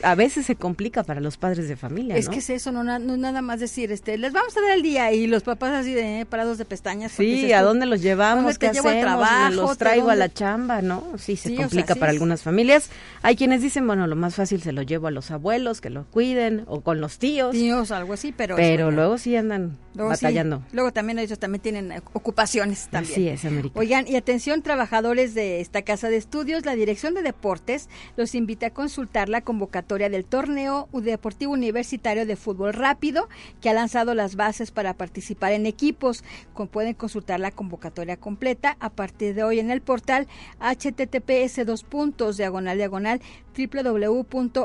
a 0.03 0.15
veces 0.15 0.47
se 0.47 0.57
complica 0.57 1.03
para 1.03 1.21
los 1.21 1.37
padres 1.37 1.69
de 1.69 1.77
familia, 1.77 2.17
Es 2.17 2.31
que 2.31 2.39
es 2.39 2.49
eso, 2.49 2.73
no, 2.73 2.83
no, 2.83 2.99
nada 2.99 3.43
más 3.43 3.61
decir, 3.61 3.93
este, 3.93 4.17
les 4.17 4.33
vamos 4.33 4.57
a 4.57 4.63
dar 4.63 4.71
el 4.71 4.83
día 4.83 5.13
y 5.13 5.27
los 5.27 5.43
papás 5.43 5.75
así 5.75 5.93
de 5.93 6.21
eh, 6.21 6.27
parados 6.27 6.57
de 6.57 6.65
pestañas. 6.65 7.13
Sí, 7.13 7.53
¿a 7.53 7.61
dónde 7.61 7.85
los 7.85 8.01
llevamos? 8.01 8.59
¿Qué 8.59 8.71
llevo 8.71 8.89
hacemos? 8.89 9.05
trabajo? 9.05 9.53
¿Los 9.53 9.77
traigo 9.77 10.09
a 10.09 10.17
la 10.17 10.33
chamba? 10.33 10.81
¿No? 10.81 11.05
Sí, 11.19 11.37
se 11.37 11.55
complica 11.55 11.95
para 11.97 12.13
algunas 12.13 12.43
familias. 12.43 12.89
Hay 13.21 13.37
quienes 13.37 13.61
dicen, 13.61 13.87
bueno, 13.87 14.07
lo 14.07 14.17
más 14.17 14.35
fácil 14.35 14.63
se 14.63 14.73
lo 14.73 14.81
llevo 14.81 15.07
a 15.09 15.11
los 15.11 15.31
abuelos, 15.31 15.83
que 15.83 15.91
lo 15.91 16.07
cuiden, 16.07 16.65
o 16.67 16.81
con 16.81 17.03
los 17.03 17.19
tíos. 17.19 17.53
Tíos, 17.53 17.91
algo 17.91 18.15
así, 18.15 18.33
pero... 18.35 18.57
Pero 18.57 18.91
luego 18.91 19.19
sí 19.19 19.37
andan 19.37 19.77
batallando. 19.95 20.63
Luego 20.73 20.93
también 20.93 21.19
ellos 21.19 21.39
también 21.39 21.61
tienen 21.61 21.93
ocupaciones 22.13 22.89
también. 22.91 23.15
Sí, 23.15 23.29
es, 23.29 23.45
América. 23.45 23.79
Oigan, 23.79 24.07
y 24.09 24.17
atención 24.17 24.63
trabajadores 24.63 25.35
de 25.35 25.61
esta 25.61 25.83
casa 25.83 26.09
de 26.09 26.17
estudios, 26.17 26.65
la 26.65 26.75
Dirección 26.75 27.15
de 27.15 27.18
Deportes 27.23 27.89
los 28.17 28.35
invita 28.35 28.67
a 28.67 28.71
consultar 28.71 29.29
la 29.29 29.41
convocatoria 29.41 30.09
del 30.09 30.25
torneo 30.25 30.89
deportivo 30.93 31.53
universitario 31.53 32.27
de 32.27 32.37
fútbol 32.37 32.73
rápido 32.73 33.29
que 33.61 33.71
ha 33.71 33.75
lanzado 33.75 34.15
las 34.15 34.37
bases 34.37 34.71
para 34.71 34.95
participar 34.95 35.53
en 35.53 35.67
equipos. 35.67 36.25
pueden 36.71 36.95
consultar 36.95 37.41
la 37.41 37.51
convocatoria 37.51 38.17
completa 38.17 38.77
a 38.81 38.91
partir 38.91 39.35
de 39.35 39.45
hoy 39.45 39.59
en 39.59 39.71
el 39.71 39.81
portal 39.81 40.27
https 40.61 41.65
dos 41.67 41.83
puntos 41.85 42.37
diagonal 42.37 42.77
diagonal 42.77 43.21
www.uaslp.mx 43.67 44.59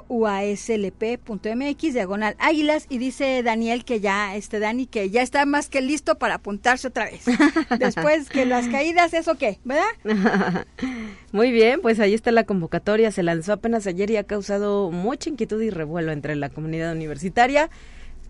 diagonal 1.94 2.36
águilas 2.38 2.86
y 2.90 3.00
dice 3.00 3.42
Daniel 3.44 3.84
que 3.86 4.00
ya 4.00 4.36
este 4.36 4.60
Dani 4.60 4.86
que 4.86 5.10
ya 5.10 5.24
está 5.24 5.46
más 5.46 5.70
que 5.70 5.82
listo 5.82 6.20
para 6.20 6.36
apuntarse 6.36 6.88
otra 6.88 7.06
vez. 7.06 7.24
Después 7.80 8.30
que 8.30 8.46
las 8.46 8.68
caídas, 8.68 9.14
¿eso 9.14 9.36
qué? 9.36 9.60
¿Verdad? 9.64 9.86
Muy 11.32 11.52
bien, 11.52 11.82
pues 11.82 12.00
ahí 12.00 12.14
está 12.14 12.32
la 12.32 12.44
convocatoria, 12.44 13.12
se 13.12 13.24
lanzó 13.24 13.54
apenas 13.54 13.88
ayer 13.88 14.12
y 14.12 14.18
ha 14.18 14.24
causado 14.24 14.92
mucha 14.92 15.30
inquietud 15.30 15.62
y 15.62 15.70
revuelo 15.70 16.12
entre 16.12 16.36
la 16.36 16.50
comunidad 16.50 16.92
universitaria. 16.94 17.70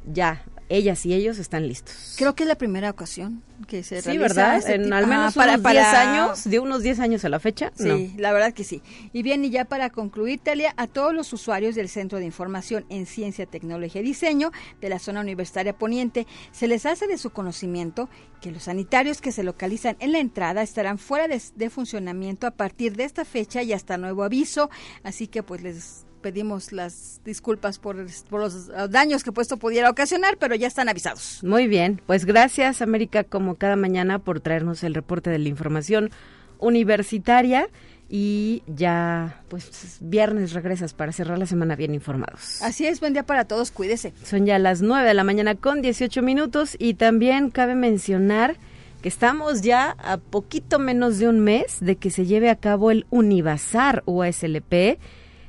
Ya 0.05 0.43
ellas 0.73 1.05
y 1.05 1.13
ellos 1.13 1.37
están 1.37 1.67
listos. 1.67 2.15
Creo 2.17 2.35
que 2.35 2.43
es 2.43 2.47
la 2.47 2.55
primera 2.55 2.89
ocasión 2.89 3.43
que 3.67 3.83
se 3.83 4.01
sí, 4.01 4.17
¿verdad? 4.17 4.57
Este 4.57 4.75
en 4.75 4.91
al 4.91 5.07
menos 5.07 5.35
para, 5.35 5.53
unos 5.53 5.71
10 5.71 5.85
años, 5.85 6.43
de 6.43 6.59
unos 6.59 6.81
10 6.81 6.99
años 6.99 7.25
a 7.25 7.29
la 7.29 7.39
fecha. 7.39 7.71
Sí, 7.75 8.13
la 8.17 8.33
verdad 8.33 8.53
que 8.53 8.63
sí. 8.63 8.81
Y 9.13 9.23
bien, 9.23 9.45
y 9.45 9.51
ya 9.51 9.65
para 9.65 9.89
concluir, 9.89 10.39
Talia, 10.39 10.73
a 10.77 10.87
todos 10.87 11.13
los 11.13 11.31
usuarios 11.31 11.75
del 11.75 11.89
Centro 11.89 12.19
de 12.19 12.25
Información 12.25 12.85
en 12.89 13.05
Ciencia, 13.05 13.45
Tecnología 13.45 14.01
y 14.01 14.05
Diseño 14.05 14.51
de 14.81 14.89
la 14.89 14.99
zona 14.99 15.21
universitaria 15.21 15.77
poniente, 15.77 16.27
se 16.51 16.67
les 16.67 16.85
hace 16.85 17.07
de 17.07 17.17
su 17.17 17.29
conocimiento 17.29 18.09
que 18.41 18.51
los 18.51 18.63
sanitarios 18.63 19.21
que 19.21 19.31
se 19.31 19.43
localizan 19.43 19.95
en 19.99 20.11
la 20.11 20.19
entrada 20.19 20.63
estarán 20.63 20.97
fuera 20.97 21.27
de, 21.27 21.41
de 21.55 21.69
funcionamiento 21.69 22.47
a 22.47 22.51
partir 22.51 22.95
de 22.95 23.03
esta 23.03 23.25
fecha 23.25 23.63
y 23.63 23.73
hasta 23.73 23.97
nuevo 23.97 24.23
aviso. 24.23 24.69
Así 25.03 25.27
que 25.27 25.43
pues 25.43 25.61
les 25.61 26.05
pedimos 26.23 26.71
las 26.71 27.21
disculpas 27.23 27.77
por, 27.77 27.95
los 27.95 28.71
daños 28.89 29.23
que 29.23 29.31
puesto 29.31 29.57
pudiera 29.57 29.91
ocasionar, 29.91 30.37
pero 30.39 30.55
ya 30.55 30.65
están 30.65 30.89
avisados. 30.89 31.43
Muy 31.43 31.67
bien, 31.67 32.01
pues 32.07 32.25
gracias 32.25 32.81
América 32.81 33.23
como 33.23 33.55
cada 33.55 33.75
mañana 33.75 34.17
por 34.17 34.39
traernos 34.39 34.83
el 34.83 34.95
reporte 34.95 35.29
de 35.29 35.37
la 35.37 35.49
información 35.49 36.09
universitaria 36.57 37.69
y 38.09 38.63
ya 38.67 39.41
pues 39.49 39.97
viernes 39.99 40.53
regresas 40.53 40.93
para 40.93 41.11
cerrar 41.11 41.37
la 41.37 41.45
semana 41.45 41.75
bien 41.75 41.93
informados. 41.93 42.61
Así 42.61 42.87
es, 42.87 42.99
buen 42.99 43.13
día 43.13 43.23
para 43.23 43.45
todos, 43.45 43.69
cuídese. 43.71 44.13
Son 44.23 44.45
ya 44.45 44.57
las 44.59 44.81
9 44.81 45.07
de 45.07 45.13
la 45.13 45.23
mañana 45.23 45.55
con 45.55 45.81
18 45.81 46.21
minutos 46.21 46.75
y 46.79 46.95
también 46.95 47.51
cabe 47.51 47.75
mencionar 47.75 48.55
que 49.01 49.09
estamos 49.09 49.61
ya 49.61 49.97
a 49.99 50.17
poquito 50.17 50.79
menos 50.79 51.19
de 51.19 51.27
un 51.27 51.41
mes 51.41 51.77
de 51.81 51.97
que 51.97 52.09
se 52.09 52.25
lleve 52.25 52.49
a 52.49 52.55
cabo 52.55 52.89
el 52.89 53.05
Univazar 53.09 54.01
USLP 54.05 54.97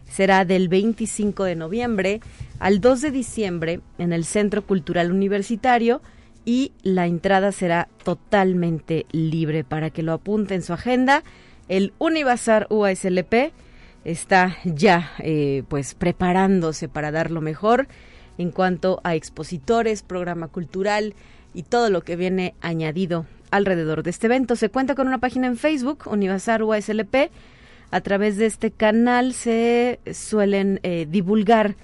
será 0.09 0.45
del 0.45 0.69
25 0.69 1.45
de 1.45 1.57
noviembre 1.57 2.21
al 2.59 2.81
2 2.81 3.01
de 3.01 3.11
diciembre 3.11 3.81
en 3.99 4.13
el 4.13 4.25
Centro 4.25 4.65
Cultural 4.65 5.13
Universitario 5.13 6.03
y 6.45 6.73
la 6.83 7.07
entrada 7.07 7.53
será 7.53 7.89
totalmente 8.03 9.07
libre 9.13 9.65
para 9.65 9.91
que 9.91 10.03
lo 10.03 10.13
apunte 10.13 10.55
en 10.55 10.63
su 10.63 10.73
agenda. 10.73 11.25
El 11.69 11.95
Univazar 11.99 12.67
UASLP 12.71 13.53
está 14.05 14.57
ya 14.65 15.13
eh, 15.21 15.63
pues 15.69 15.95
preparándose 15.95 16.89
para 16.89 17.11
dar 17.11 17.31
lo 17.31 17.41
mejor 17.41 17.89
en 18.37 18.51
cuanto 18.51 19.01
a 19.05 19.15
expositores, 19.15 20.03
programa 20.03 20.49
cultural 20.49 21.15
y 21.55 21.63
todo 21.63 21.89
lo 21.89 22.03
que 22.03 22.17
viene 22.17 22.55
añadido 22.61 23.27
alrededor 23.51 24.03
de 24.03 24.11
este 24.11 24.27
evento. 24.27 24.57
Se 24.57 24.69
cuenta 24.69 24.95
con 24.95 25.07
una 25.07 25.19
página 25.19 25.47
en 25.47 25.57
Facebook, 25.57 26.05
Univazar 26.07 26.63
UASLP, 26.63 27.31
a 27.91 28.01
través 28.01 28.37
de 28.37 28.47
este 28.47 28.71
canal 28.71 29.33
se 29.35 30.01
suelen 30.13 30.81
eh, 30.83 31.07
divulgar 31.09 31.77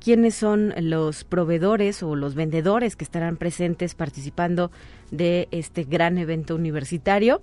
quiénes 0.00 0.34
son 0.34 0.74
los 0.80 1.24
proveedores 1.24 2.02
o 2.02 2.16
los 2.16 2.34
vendedores 2.34 2.96
que 2.96 3.04
estarán 3.04 3.36
presentes 3.36 3.94
participando 3.94 4.70
de 5.10 5.48
este 5.50 5.84
gran 5.84 6.18
evento 6.18 6.54
universitario 6.54 7.40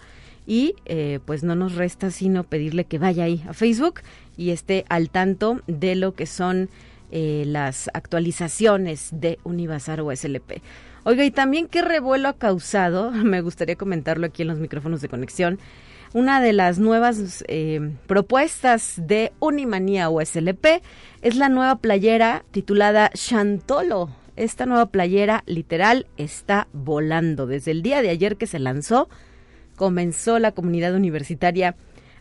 y 0.48 0.76
eh, 0.86 1.20
pues 1.26 1.44
no 1.44 1.56
nos 1.56 1.76
resta 1.76 2.12
sino 2.12 2.44
pedirle 2.44 2.86
que 2.86 3.00
vaya 3.00 3.26
ahí 3.26 3.44
a 3.48 3.54
Facebook 3.54 4.02
y 4.38 4.52
esté 4.52 4.86
al 4.90 5.10
tanto 5.10 5.62
de 5.68 5.96
lo 5.96 6.14
que 6.14 6.26
son 6.26 6.70
eh, 7.12 7.44
las 7.46 7.90
actualizaciones 7.94 9.10
de 9.12 9.40
Univazar 9.44 10.02
o 10.02 10.16
SLP. 10.16 10.62
Oiga, 11.04 11.24
y 11.24 11.32
también 11.32 11.68
qué 11.68 11.82
revuelo 11.82 12.30
ha 12.30 12.34
causado, 12.34 13.12
me 13.12 13.42
gustaría 13.42 13.76
comentarlo 13.76 14.26
aquí 14.26 14.42
en 14.42 14.48
los 14.50 14.60
micrófonos 14.60 15.02
de 15.02 15.10
conexión, 15.10 15.60
una 16.14 16.42
de 16.42 16.54
las 16.54 16.80
nuevas 16.80 17.44
eh, 17.48 17.92
propuestas 18.08 18.96
de 18.98 19.34
Unimanía 19.40 20.10
USLP 20.10 20.82
es 21.22 21.36
la 21.36 21.50
nueva 21.50 21.78
playera 21.78 22.46
titulada 22.52 23.10
Chantolo. 23.14 24.10
Esta 24.36 24.66
nueva 24.66 24.88
playera 24.88 25.44
literal 25.46 26.08
está 26.18 26.68
volando. 26.74 27.48
Desde 27.48 27.72
el 27.72 27.82
día 27.82 28.02
de 28.02 28.10
ayer 28.10 28.38
que 28.38 28.48
se 28.48 28.60
lanzó, 28.60 29.10
comenzó 29.76 30.40
la 30.40 30.52
comunidad 30.52 30.94
universitaria 30.94 31.76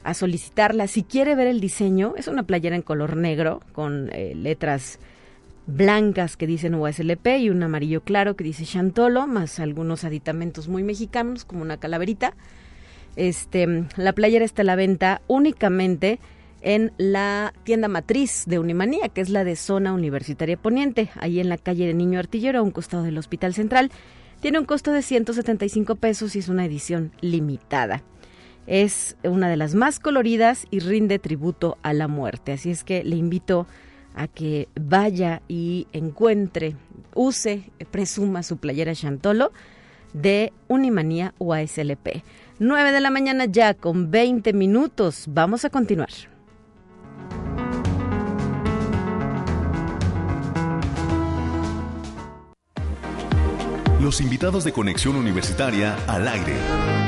a 0.05 0.14
solicitarla. 0.14 0.87
Si 0.87 1.03
quiere 1.03 1.35
ver 1.35 1.47
el 1.47 1.61
diseño, 1.61 2.14
es 2.17 2.29
una 2.29 2.45
playera 2.45 2.76
en 2.76 2.83
color 2.83 3.17
negro 3.17 3.61
con 3.73 4.11
eh, 4.12 4.35
letras 4.35 4.99
blancas 5.67 6.37
que 6.37 6.47
dicen 6.47 6.75
USLP 6.75 7.26
y 7.38 7.50
un 7.50 7.62
amarillo 7.62 8.03
claro 8.03 8.37
que 8.37 8.45
dice 8.45 8.64
Chantolo, 8.64 9.26
más 9.26 9.59
algunos 9.61 10.05
aditamentos 10.05 10.69
muy 10.69 10.83
mexicanos 10.83 11.45
como 11.45 11.62
una 11.62 11.79
calaverita. 11.79 12.35
Este, 13.16 13.87
la 13.97 14.12
playera 14.12 14.44
está 14.44 14.62
a 14.62 14.64
la 14.64 14.76
venta 14.76 15.23
únicamente 15.26 16.18
en 16.64 16.92
la 16.97 17.52
tienda 17.64 17.88
matriz 17.88 18.44
de 18.47 18.59
Unimanía, 18.59 19.09
que 19.11 19.21
es 19.21 19.28
la 19.28 19.44
de 19.44 19.54
Zona 19.54 19.92
Universitaria 19.92 20.56
Poniente, 20.56 21.11
ahí 21.16 21.38
en 21.38 21.49
la 21.49 21.59
calle 21.59 21.87
de 21.87 21.94
Niño 21.94 22.18
Artillero, 22.18 22.59
a 22.59 22.62
un 22.62 22.71
costado 22.71 23.02
del 23.02 23.18
Hospital 23.18 23.55
Central. 23.55 23.90
Tiene 24.40 24.59
un 24.59 24.64
costo 24.64 24.92
de 24.92 25.03
175 25.03 25.96
pesos 25.96 26.35
y 26.35 26.38
es 26.38 26.48
una 26.48 26.64
edición 26.64 27.12
limitada. 27.20 28.03
Es 28.66 29.16
una 29.22 29.50
de 29.50 29.59
las 29.59 29.74
más 29.74 30.00
coloridas 30.00 30.66
y 30.70 30.79
rinde 30.79 31.18
tributo 31.18 31.77
a 31.83 31.92
la 31.92 32.09
muerte. 32.09 32.53
Así 32.53 32.70
es 32.70 32.83
que 32.83 33.05
le 33.05 33.16
invito 33.16 33.66
a 34.14 34.27
que 34.27 34.68
vaya 34.74 35.42
y 35.48 35.87
encuentre, 35.92 36.77
use, 37.14 37.70
presuma 37.90 38.42
su 38.42 38.57
playera 38.57 38.94
Chantolo 38.94 39.53
de 40.14 40.53
Unimanía 40.68 41.35
o 41.38 41.53
ASLP. 41.53 42.22
9 42.59 42.93
de 42.93 43.01
la 43.01 43.11
mañana 43.11 43.47
ya 43.47 43.75
con 43.75 44.11
20 44.11 44.53
minutos. 44.53 45.25
Vamos 45.29 45.64
a 45.64 45.71
continuar. 45.71 46.11
Los 54.01 54.21
invitados 54.21 54.64
de 54.64 54.73
Conexión 54.73 55.17
Universitaria 55.17 55.97
al 56.07 56.29
aire. 56.29 57.04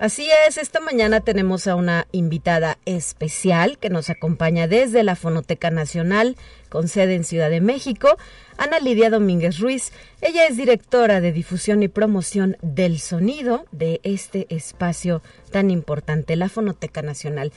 Así 0.00 0.26
es, 0.48 0.56
esta 0.56 0.80
mañana 0.80 1.20
tenemos 1.20 1.66
a 1.66 1.74
una 1.74 2.06
invitada 2.10 2.78
especial 2.86 3.76
que 3.76 3.90
nos 3.90 4.08
acompaña 4.08 4.66
desde 4.66 5.04
la 5.04 5.14
Fonoteca 5.14 5.70
Nacional 5.70 6.38
con 6.70 6.88
sede 6.88 7.16
en 7.16 7.22
Ciudad 7.22 7.50
de 7.50 7.60
México, 7.60 8.16
Ana 8.56 8.78
Lidia 8.78 9.10
Domínguez 9.10 9.58
Ruiz. 9.58 9.92
Ella 10.22 10.46
es 10.46 10.56
directora 10.56 11.20
de 11.20 11.32
difusión 11.32 11.82
y 11.82 11.88
promoción 11.88 12.56
del 12.62 12.98
sonido 12.98 13.66
de 13.72 14.00
este 14.02 14.46
espacio 14.48 15.20
tan 15.50 15.70
importante, 15.70 16.34
la 16.34 16.48
Fonoteca 16.48 17.02
Nacional. 17.02 17.52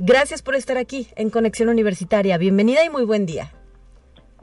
Gracias 0.00 0.42
por 0.42 0.56
estar 0.56 0.78
aquí 0.78 1.06
en 1.14 1.30
Conexión 1.30 1.68
Universitaria. 1.68 2.38
Bienvenida 2.38 2.84
y 2.84 2.90
muy 2.90 3.04
buen 3.04 3.24
día. 3.24 3.52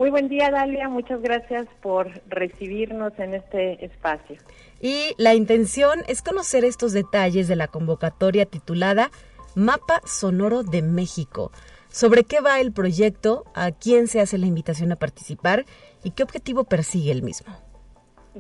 Muy 0.02 0.10
buen 0.10 0.30
día, 0.30 0.50
Dalia. 0.50 0.90
Muchas 0.90 1.22
gracias 1.22 1.68
por 1.80 2.10
recibirnos 2.28 3.14
en 3.20 3.36
este 3.36 3.86
espacio. 3.86 4.36
Y 4.82 5.14
la 5.20 5.36
intención 5.36 6.00
es 6.08 6.24
conocer 6.24 6.66
estos 6.66 6.92
detalles 6.92 7.48
de 7.48 7.56
la 7.56 7.68
convocatoria 7.68 8.48
titulada 8.48 9.12
Mapa 9.54 10.02
Sonoro 10.06 10.64
de 10.64 10.82
México. 10.82 11.52
¿Sobre 11.90 12.24
qué 12.24 12.42
va 12.42 12.60
el 12.60 12.74
proyecto? 12.74 13.44
¿A 13.54 13.70
quién 13.70 14.08
se 14.08 14.22
hace 14.22 14.40
la 14.40 14.48
invitación 14.48 14.92
a 14.92 14.96
participar? 14.96 15.66
¿Y 16.04 16.10
qué 16.16 16.24
objetivo 16.24 16.64
persigue 16.64 17.12
el 17.12 17.22
mismo? 17.22 17.54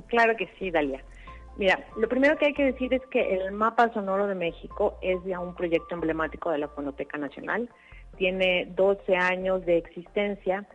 Claro 0.07 0.35
que 0.35 0.49
sí, 0.57 0.71
Dalia. 0.71 1.03
Mira, 1.57 1.85
lo 1.95 2.09
primero 2.09 2.39
que 2.39 2.47
hay 2.47 2.53
que 2.55 2.65
decir 2.65 2.91
es 2.91 3.05
que 3.11 3.35
el 3.35 3.51
Mapa 3.51 3.93
Sonoro 3.93 4.25
de 4.25 4.33
México 4.33 4.97
es 5.03 5.23
ya 5.25 5.39
un 5.39 5.53
proyecto 5.53 5.93
emblemático 5.93 6.49
de 6.49 6.57
la 6.57 6.69
Fonoteca 6.69 7.19
Nacional. 7.19 7.69
Tiene 8.17 8.65
12 8.75 9.15
años 9.15 9.63
de 9.63 9.77
existencia 9.77 10.67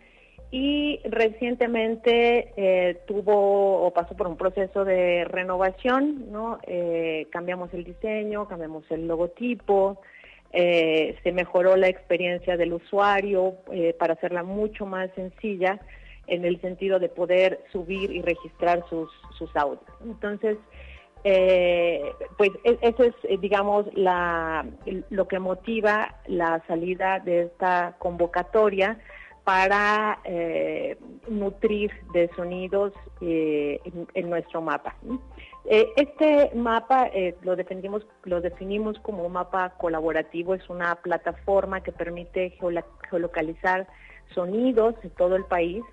y 0.51 1.01
recientemente 1.05 2.53
eh, 2.57 3.01
tuvo 3.07 3.85
o 3.85 3.93
pasó 3.93 4.17
por 4.17 4.29
un 4.29 4.37
proceso 4.37 4.85
de 4.85 5.25
renovación, 5.25 6.31
¿no? 6.31 6.59
Eh, 6.67 7.27
cambiamos 7.31 7.75
el 7.75 7.85
diseño, 7.85 8.47
cambiamos 8.47 8.85
el 8.91 9.09
logotipo, 9.09 10.01
eh, 10.53 11.17
se 11.25 11.33
mejoró 11.33 11.77
la 11.77 11.89
experiencia 11.89 12.57
del 12.57 12.75
usuario 12.75 13.57
para 13.99 14.15
hacerla 14.15 14.45
mucho 14.45 14.87
más 14.87 15.11
sencilla 15.15 15.81
en 16.29 16.45
el 16.45 16.61
sentido 16.61 16.99
de 17.01 17.09
poder 17.09 17.61
subir 17.73 18.13
y 18.13 18.23
registrar 18.23 18.85
sus, 18.89 19.11
sus 19.37 19.55
audios. 19.57 19.85
Entonces, 20.05 20.57
pues 21.23 22.51
e, 22.63 22.79
eso 22.83 23.03
es, 23.03 23.41
digamos, 23.41 23.87
la, 23.95 24.65
lo 25.11 25.27
que 25.27 25.41
motiva 25.41 26.15
la 26.27 26.63
salida 26.69 27.19
de 27.19 27.43
esta 27.43 27.97
convocatoria 27.99 28.99
para 29.47 30.19
eh, 30.25 30.99
nutrir 31.29 31.93
de 32.13 32.29
sonidos 32.35 32.93
eh, 33.21 33.81
en, 34.15 34.29
nuestro 34.29 34.61
mapa. 34.61 34.97
Eh, 35.67 35.87
este 35.95 36.51
mapa 36.57 37.09
lo, 37.43 37.55
definimos, 37.55 38.05
lo 38.25 38.41
definimos 38.41 38.99
como 38.99 39.23
un 39.23 39.35
mapa 39.35 39.75
colaborativo, 39.79 40.57
es 40.57 40.69
una 40.69 40.97
plataforma 40.97 41.81
que 41.81 41.93
permite 41.93 42.59
geolocalizar 43.09 43.87
sonidos 44.35 44.97
en 45.05 45.11
todo 45.11 45.37
el 45.37 45.45
país. 45.45 45.85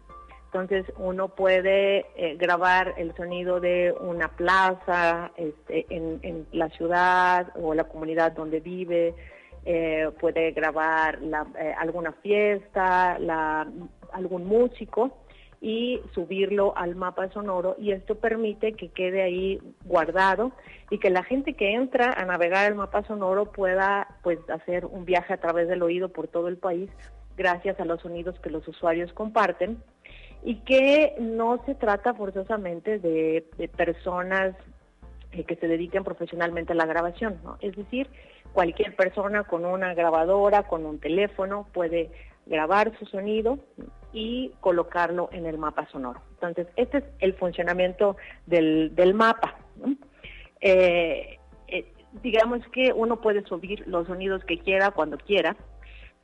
Entonces 0.46 0.92
uno 0.98 1.28
puede 1.28 2.08
grabar 2.40 2.96
el 2.98 3.16
sonido 3.16 3.60
de 3.60 3.94
una 4.00 4.30
plaza 4.30 5.32
este, 5.38 5.86
en, 5.92 6.20
en 6.24 6.48
la 6.54 6.70
ciudad 6.70 7.52
o 7.56 7.76
la 7.76 7.84
comunidad 7.84 8.32
donde 8.32 8.62
vive, 8.62 9.14
eh, 9.66 10.10
puede 10.20 10.52
grabar 10.52 11.20
eh, 11.22 11.74
alguna 11.78 12.12
fiesta, 12.14 13.18
algún 14.12 14.46
músico 14.46 15.18
y 15.62 16.02
subirlo 16.14 16.74
al 16.76 16.96
mapa 16.96 17.30
sonoro 17.30 17.78
y 17.80 17.92
esto 17.92 18.16
permite 18.16 18.74
que 18.74 18.90
quede 18.90 19.22
ahí 19.22 19.62
guardado 19.86 20.52
y 20.90 20.98
que 20.98 21.10
la 21.10 21.24
gente 21.24 21.54
que 21.54 21.74
entra 21.74 22.12
a 22.12 22.26
navegar 22.26 22.70
el 22.70 22.76
mapa 22.76 23.04
sonoro 23.04 23.52
pueda 23.54 24.08
pues 24.24 24.40
hacer 24.50 24.86
un 24.86 25.06
viaje 25.06 25.34
a 25.34 25.38
través 25.38 25.70
del 25.70 25.82
oído 25.82 26.10
por 26.10 26.28
todo 26.28 26.50
el 26.50 26.58
país 26.58 26.90
gracias 27.38 27.80
a 27.80 27.86
los 27.86 28.02
sonidos 28.02 28.38
que 28.42 28.50
los 28.50 28.68
usuarios 28.68 29.14
comparten 29.14 29.82
y 30.44 30.56
que 30.62 31.16
no 31.20 31.64
se 31.66 31.76
trata 31.76 32.14
forzosamente 32.14 33.00
de, 33.00 33.46
personas 33.78 34.56
eh, 35.32 35.46
que 35.46 35.56
se 35.56 35.68
dediquen 35.68 36.04
profesionalmente 36.04 36.74
a 36.74 36.76
la 36.76 36.86
grabación, 36.86 37.40
¿no? 37.44 37.58
Es 37.62 37.76
decir, 37.76 38.10
cualquier 38.54 38.96
persona 38.96 39.44
con 39.44 39.66
una 39.66 39.94
grabadora, 39.94 40.64
con 40.64 40.86
un 40.86 41.00
teléfono, 41.00 41.68
puede 41.74 42.12
grabar 42.46 42.98
su 43.00 43.06
sonido 43.06 43.60
y 44.14 44.52
colocarlo 44.60 45.30
en 45.32 45.46
el 45.46 45.58
mapa 45.58 45.88
sonoro. 45.92 46.22
Entonces, 46.36 46.68
este 46.76 47.00
es 47.00 47.04
el 47.20 47.34
funcionamiento 47.34 48.16
del, 48.46 48.94
del 48.96 49.14
mapa. 49.14 49.56
Eh, 50.62 51.40
eh, 51.68 51.92
digamos 52.22 52.62
que 52.72 52.94
uno 52.94 53.20
puede 53.20 53.44
subir 53.44 53.86
los 53.88 54.08
sonidos 54.08 54.46
que 54.46 54.60
quiera 54.60 54.92
cuando 54.92 55.18
quiera, 55.18 55.58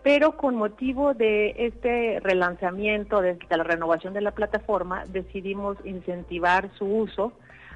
pero 0.04 0.38
con 0.38 0.56
motivo 0.56 1.14
de 1.14 1.56
este 1.58 2.20
relanzamiento, 2.22 3.22
de, 3.22 3.38
la 3.50 3.64
renovación 3.64 4.14
de 4.14 4.22
la 4.22 4.32
plataforma, 4.32 5.04
decidimos 5.08 5.78
incentivar 5.84 6.70
su 6.78 6.86
uso 6.86 7.34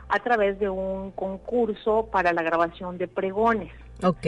a 0.07 0.19
través 0.19 0.59
de 0.59 0.69
un 0.69 1.11
concurso 1.11 2.09
para 2.11 2.31
la 2.31 2.43
grabación 2.43 2.97
de 2.97 3.07
pregones. 3.07 3.73
Ok. 4.03 4.27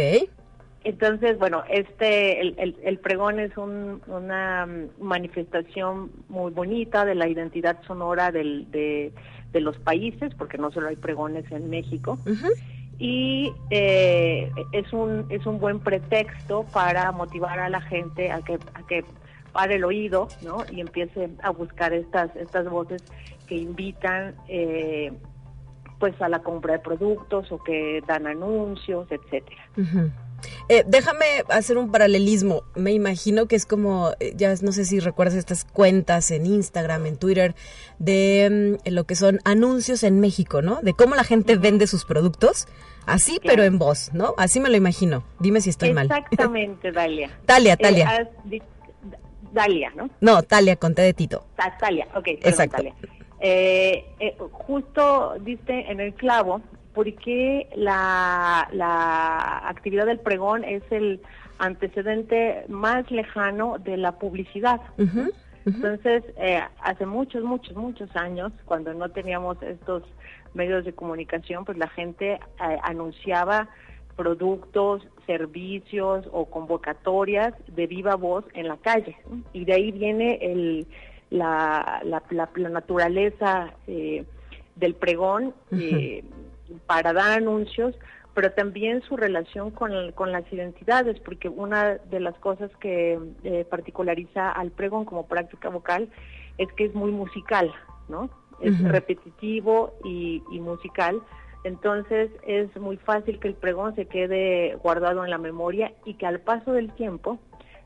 Entonces, 0.85 1.39
bueno, 1.39 1.63
este, 1.67 2.41
el, 2.41 2.77
el, 2.83 2.99
pregón 2.99 3.39
es 3.39 3.57
una 3.57 4.67
manifestación 4.99 6.11
muy 6.29 6.51
bonita 6.51 7.05
de 7.05 7.15
la 7.15 7.27
identidad 7.27 7.81
sonora 7.87 8.31
del, 8.31 8.69
de, 8.69 9.11
de, 9.51 9.59
los 9.61 9.79
países, 9.79 10.35
porque 10.35 10.59
no 10.59 10.71
solo 10.71 10.89
hay 10.89 10.95
pregones 10.95 11.51
en 11.51 11.71
México. 11.71 12.19
Y 12.99 13.51
eh, 13.71 14.51
es, 14.73 14.93
un, 14.93 15.25
es 15.29 15.47
un 15.47 15.59
buen 15.59 15.79
pretexto 15.79 16.65
para 16.71 17.11
motivar 17.11 17.59
a 17.59 17.69
la 17.69 17.81
gente 17.81 18.31
a 18.31 18.41
que, 18.41 18.59
a 18.75 18.85
que 18.87 19.03
pare 19.53 19.75
el 19.75 19.85
oído 19.85 20.27
¿no? 20.43 20.65
y 20.71 20.81
empiece 20.81 21.29
a 21.41 21.49
buscar 21.49 21.93
estas, 21.93 22.35
estas 22.35 22.69
voces 22.69 23.03
que 23.47 23.55
invitan 23.55 24.35
eh, 24.47 25.11
pues 25.99 26.19
a 26.21 26.29
la 26.29 26.39
compra 26.39 26.73
de 26.73 26.79
productos 26.79 27.51
o 27.51 27.63
que 27.63 28.01
dan 28.07 28.27
anuncios, 28.27 29.07
etcétera. 29.09 29.61
Eh, 30.69 30.83
déjame 30.87 31.25
hacer 31.49 31.77
un 31.77 31.91
paralelismo. 31.91 32.63
Me 32.75 32.91
imagino 32.91 33.47
que 33.47 33.55
es 33.55 33.65
como, 33.65 34.11
eh, 34.19 34.33
ya 34.35 34.53
no 34.61 34.71
sé 34.71 34.85
si 34.85 34.99
recuerdas 34.99 35.35
estas 35.35 35.65
cuentas 35.65 36.31
en 36.31 36.45
Instagram, 36.45 37.05
en 37.05 37.17
Twitter, 37.17 37.55
de 37.99 38.77
mm, 38.85 38.89
lo 38.91 39.05
que 39.05 39.15
son 39.15 39.39
anuncios 39.45 40.03
en 40.03 40.19
México, 40.19 40.61
¿no? 40.61 40.81
De 40.81 40.93
cómo 40.93 41.15
la 41.15 41.23
gente 41.23 41.55
vende 41.55 41.87
sus 41.87 42.05
productos. 42.05 42.67
Así, 43.05 43.39
pero 43.43 43.63
en 43.63 43.77
voz, 43.77 44.13
¿no? 44.13 44.33
Así 44.37 44.59
me 44.59 44.69
lo 44.69 44.77
imagino. 44.77 45.23
Dime 45.39 45.61
si 45.61 45.69
estoy 45.69 45.93
mal. 45.93 46.07
Exactamente, 46.07 46.91
Dalia. 46.91 47.29
Talia, 47.45 47.73
eh, 47.73 47.77
Talia. 47.77 48.29
Dalia, 49.53 49.91
¿no? 49.95 50.09
No, 50.21 50.41
Talia, 50.41 50.75
conté 50.75 51.03
de 51.03 51.13
Tito. 51.13 51.45
Ah, 51.57 51.77
Talia, 51.77 52.07
ok. 52.15 52.27
Exacto. 52.27 52.83
Justo 54.51 55.35
diste 55.41 55.91
en 55.91 55.99
el 55.99 56.13
clavo 56.13 56.61
porque 56.93 57.67
la, 57.75 58.67
la 58.71 59.67
actividad 59.67 60.05
del 60.05 60.19
pregón 60.19 60.63
es 60.63 60.81
el 60.91 61.21
antecedente 61.59 62.65
más 62.69 63.09
lejano 63.11 63.77
de 63.79 63.97
la 63.97 64.13
publicidad. 64.13 64.81
Entonces, 65.65 66.23
eh, 66.37 66.61
hace 66.81 67.05
muchos, 67.05 67.43
muchos, 67.43 67.75
muchos 67.75 68.15
años, 68.15 68.51
cuando 68.65 68.93
no 68.93 69.09
teníamos 69.09 69.61
estos 69.63 70.03
medios 70.53 70.85
de 70.85 70.93
comunicación, 70.93 71.65
pues 71.65 71.77
la 71.77 71.89
gente 71.89 72.33
eh, 72.33 72.39
anunciaba 72.83 73.67
productos, 74.15 75.05
servicios 75.25 76.25
o 76.31 76.45
convocatorias 76.45 77.53
de 77.67 77.87
viva 77.87 78.15
voz 78.15 78.45
en 78.53 78.67
la 78.67 78.77
calle. 78.77 79.17
Y 79.53 79.65
de 79.65 79.73
ahí 79.73 79.91
viene 79.91 80.37
el, 80.41 80.87
la, 81.29 82.01
la, 82.03 82.23
la, 82.29 82.69
naturaleza 82.69 83.73
eh, 83.87 84.25
del 84.75 84.95
pregón 84.95 85.53
para 86.85 87.13
dar 87.13 87.31
anuncios, 87.31 87.95
pero 88.33 88.51
también 88.51 89.01
su 89.03 89.15
relación 89.15 89.71
con, 89.71 90.11
con 90.11 90.31
las 90.31 90.51
identidades, 90.51 91.19
porque 91.19 91.47
una 91.49 91.95
de 91.95 92.19
las 92.19 92.37
cosas 92.39 92.69
que 92.79 93.19
eh, 93.43 93.65
particulariza 93.69 94.51
al 94.51 94.71
pregón 94.71 95.05
como 95.05 95.27
práctica 95.27 95.69
vocal 95.69 96.09
es 96.57 96.71
que 96.73 96.85
es 96.85 96.93
muy 96.93 97.11
musical, 97.11 97.73
¿no? 98.09 98.29
Es 98.61 98.81
repetitivo 98.81 99.93
y, 100.05 100.41
y 100.49 100.59
musical. 100.61 101.21
Entonces 101.65 102.31
es 102.47 102.73
muy 102.77 102.95
fácil 102.95 103.39
que 103.39 103.49
el 103.49 103.55
pregón 103.55 103.95
se 103.95 104.05
quede 104.05 104.75
guardado 104.75 105.25
en 105.25 105.29
la 105.29 105.37
memoria 105.37 105.91
y 106.05 106.13
que 106.13 106.25
al 106.25 106.39
paso 106.39 106.71
del 106.71 106.93
tiempo 106.93 107.37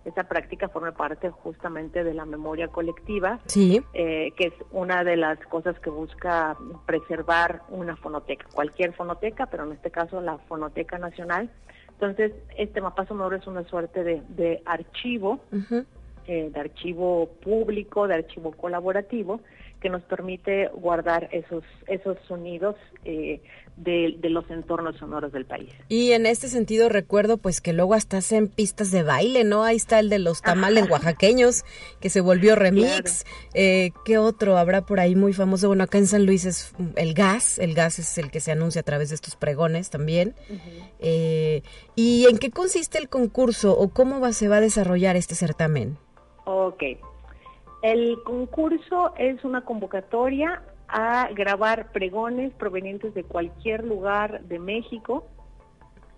esa 0.10 0.26
práctica 0.26 0.70
forma 0.70 0.92
parte 0.92 1.30
justamente 1.30 2.04
de 2.04 2.14
la 2.14 2.26
memoria 2.26 2.68
colectiva, 2.68 3.40
sí. 3.46 3.82
Eh, 3.94 4.32
que 4.36 4.48
es 4.48 4.54
una 4.72 5.04
de 5.04 5.16
las 5.16 5.40
cosas 5.48 5.80
que 5.80 5.90
busca 5.90 6.58
preservar 6.86 7.62
una 7.70 7.96
fonoteca, 7.96 8.46
cualquier 8.54 8.94
fonoteca, 8.94 9.46
pero 9.48 9.66
en 9.66 9.74
este 9.74 9.92
caso 9.92 10.22
la 10.22 10.38
Fonoteca 10.38 10.98
Nacional. 10.98 11.50
Entonces, 11.92 12.32
este 12.58 12.80
mapa 12.80 13.06
sonoro 13.06 13.36
es 13.36 13.46
una 13.46 13.64
suerte 13.66 14.04
de, 14.04 14.62
archivo, 14.66 15.42
eh, 16.28 16.50
de 16.54 16.60
archivo 16.60 17.30
público, 17.44 18.08
de 18.08 18.16
archivo 18.16 18.52
colaborativo, 18.52 19.42
que 19.80 19.90
nos 19.90 20.02
permite 20.04 20.68
guardar 20.74 21.30
esos, 21.32 21.64
esos 21.88 22.18
sonidos 22.28 22.76
eh, 23.06 23.42
de, 23.78 24.18
los 24.30 24.50
entornos 24.50 24.98
sonoros 24.98 25.32
del 25.32 25.46
país. 25.46 25.70
Y 25.88 26.12
en 26.12 26.26
este 26.26 26.48
sentido 26.48 26.90
recuerdo 26.90 27.38
pues 27.38 27.62
que 27.62 27.74
luego 27.74 27.94
hasta 27.94 28.18
hacen 28.18 28.48
pistas 28.48 28.92
de 28.92 29.04
baile, 29.04 29.44
¿no? 29.44 29.64
Ahí 29.64 29.78
está 29.78 30.00
el 30.00 30.10
de 30.10 30.20
los 30.20 30.42
tamales 30.42 30.90
oaxaqueños, 30.90 31.64
que 32.00 32.10
se 32.10 32.22
volvió 32.22 32.56
remix. 32.56 33.26
Eh, 33.54 33.92
¿Qué 34.06 34.18
otro 34.18 34.58
habrá 34.58 34.86
por 34.86 35.00
ahí 35.00 35.16
muy 35.16 35.34
famoso? 35.34 35.68
Bueno, 35.68 35.84
acá 35.84 35.98
en 35.98 36.08
San 36.08 36.26
Luis 36.26 36.46
es 36.46 36.74
el 36.96 37.14
gas, 37.14 37.58
el 37.58 37.74
gas 37.74 38.00
es 38.00 38.18
el 38.18 38.32
que 38.32 38.42
se 38.42 38.52
anuncia 38.52 38.82
a 38.82 38.86
través 38.86 39.10
de 39.10 39.16
estos 39.16 39.36
pregones 39.36 39.90
también. 39.90 40.36
Eh, 41.00 41.64
¿Y 41.96 42.28
en 42.30 42.38
qué 42.38 42.52
consiste 42.52 42.98
el 42.98 43.08
concurso 43.08 43.78
o 43.78 43.90
cómo 43.90 44.20
va, 44.20 44.34
se 44.34 44.50
va 44.50 44.58
a 44.58 44.62
desarrollar 44.62 45.16
este 45.16 45.36
certamen? 45.36 45.98
Ok, 46.46 46.84
el 47.82 48.22
concurso 48.24 49.14
es 49.18 49.44
una 49.44 49.62
convocatoria 49.62 50.62
a 50.88 51.30
grabar 51.34 51.92
pregones 51.92 52.52
provenientes 52.54 53.14
de 53.14 53.24
cualquier 53.24 53.84
lugar 53.84 54.42
de 54.42 54.60
México 54.60 55.26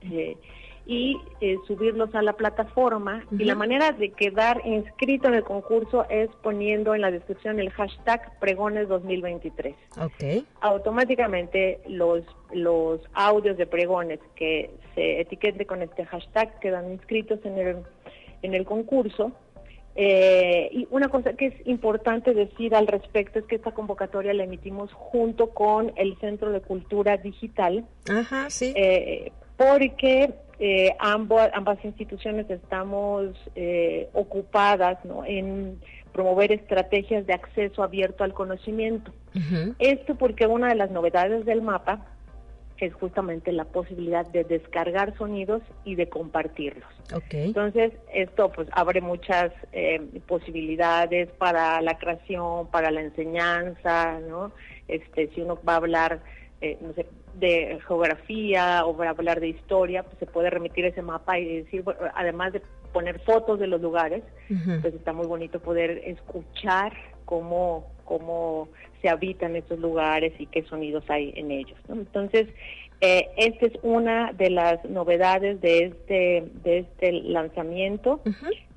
eh, 0.02 0.38
y 0.86 1.20
eh, 1.42 1.58
subirlos 1.68 2.16
a 2.16 2.22
la 2.24 2.34
plataforma. 2.34 3.24
Y 3.32 3.44
la 3.44 3.54
manera 3.54 3.92
de 3.92 4.12
quedar 4.12 4.62
inscrito 4.66 5.28
en 5.28 5.36
el 5.36 5.44
concurso 5.44 6.06
es 6.10 6.30
poniendo 6.42 6.96
en 6.96 7.02
la 7.02 7.12
descripción 7.12 7.60
el 7.60 7.70
hashtag 7.70 8.40
pregones 8.40 8.88
2023. 8.88 9.76
Okay. 10.00 10.46
Automáticamente 10.62 11.82
los, 11.88 12.24
los 12.52 13.02
audios 13.14 13.58
de 13.58 13.68
pregones 13.68 14.20
que 14.36 14.72
se 14.96 15.22
etiqueten 15.22 15.68
con 15.68 15.82
este 15.84 16.06
hashtag 16.06 16.60
quedan 16.60 16.92
inscritos 16.92 17.40
en 17.46 17.58
el, 17.60 17.78
en 18.42 18.56
el 18.56 18.66
concurso 18.66 19.32
eh, 19.96 20.70
y 20.72 20.88
una 20.90 21.10
cosa 21.10 21.34
que 21.34 21.48
es 21.48 21.68
importante 21.68 22.34
decir 22.34 22.76
al 22.76 22.88
respecto 22.88 23.40
es 23.40 23.46
que 23.46 23.56
esta 23.56 23.72
convocatoria 23.72 24.34
la 24.34 24.44
emitimos 24.44 24.92
junto 24.94 25.50
con 25.50 25.92
el 25.96 26.18
Centro 26.20 26.52
de 26.52 26.62
Cultura 26.62 27.18
Digital. 27.18 27.86
Ajá, 28.10 28.50
sí. 28.50 28.74
Eh, 28.76 29.32
porque 29.58 30.34
eh, 30.60 30.96
ambas 31.00 31.84
instituciones 31.84 32.50
estamos 32.50 33.36
eh, 33.56 34.10
ocupadas 34.14 34.98
en 35.26 35.80
promover 36.14 36.52
estrategias 36.52 37.26
de 37.26 37.34
acceso 37.34 37.84
abierto 37.84 38.24
al 38.24 38.34
conocimiento. 38.34 39.12
Esto 39.80 40.16
porque 40.16 40.46
una 40.46 40.70
de 40.70 40.76
las 40.76 40.92
novedades 40.92 41.46
del 41.46 41.62
mapa 41.62 42.06
es 42.82 42.94
justamente 42.96 43.52
la 43.52 43.66
posibilidad 43.66 44.26
de 44.26 44.44
descargar 44.44 45.16
sonidos 45.16 45.62
y 45.86 45.96
de 45.96 46.10
compartirlos. 46.10 46.90
Entonces, 47.30 47.94
esto 48.12 48.52
pues 48.52 48.68
abre 48.72 49.02
muchas 49.02 49.52
eh, 49.72 50.02
posibilidades 50.28 51.30
para 51.38 51.80
la 51.82 51.98
creación, 52.00 52.68
para 52.72 52.90
la 52.90 53.02
enseñanza, 53.02 54.20
¿no? 54.28 54.52
Este, 54.88 55.30
si 55.30 55.42
uno 55.42 55.60
va 55.68 55.74
a 55.74 55.78
hablar, 55.78 56.22
eh, 56.60 56.80
no 56.82 56.92
sé, 56.94 57.06
de 57.36 57.80
geografía 57.88 58.84
o 58.86 58.98
va 58.98 59.06
a 59.06 59.10
hablar 59.10 59.40
de 59.40 59.50
historia, 59.50 60.02
pues 60.02 60.18
se 60.18 60.26
puede 60.26 60.50
remitir 60.50 60.86
ese 60.86 61.04
mapa 61.04 61.38
y 61.38 61.64
decir, 61.64 61.84
además 62.16 62.54
de 62.54 62.62
poner 62.92 63.20
fotos 63.20 63.60
de 63.60 63.68
los 63.68 63.80
lugares, 63.80 64.24
pues 64.82 64.94
está 64.94 65.14
muy 65.14 65.28
bonito 65.28 65.60
poder 65.60 66.02
escuchar 66.06 66.94
cómo, 67.26 67.92
cómo 68.06 68.68
se 69.02 69.10
habitan 69.10 69.56
estos 69.56 69.80
lugares 69.80 70.34
y 70.40 70.46
qué 70.46 70.64
sonidos 70.64 71.04
hay 71.10 71.34
en 71.36 71.52
ellos. 71.52 71.78
Entonces, 71.90 72.48
eh, 73.02 73.30
esta 73.36 73.66
es 73.66 73.74
una 73.82 74.32
de 74.34 74.52
las 74.52 74.86
novedades 74.86 75.60
de 75.60 75.86
este, 75.86 76.44
de 76.64 76.80
este 76.80 77.12
lanzamiento, 77.12 78.22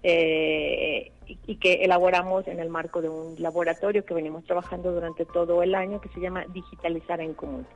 eh, 0.02 1.12
y 1.46 1.56
que 1.56 1.84
elaboramos 1.84 2.46
en 2.48 2.58
el 2.58 2.68
marco 2.68 3.02
de 3.02 3.08
un 3.08 3.34
laboratorio 3.38 4.04
que 4.04 4.14
venimos 4.14 4.44
trabajando 4.44 4.92
durante 4.92 5.24
todo 5.26 5.62
el 5.62 5.74
año 5.74 6.00
que 6.00 6.08
se 6.10 6.20
llama 6.20 6.46
Digitalizar 6.52 7.20
en 7.20 7.34
Común. 7.34 7.66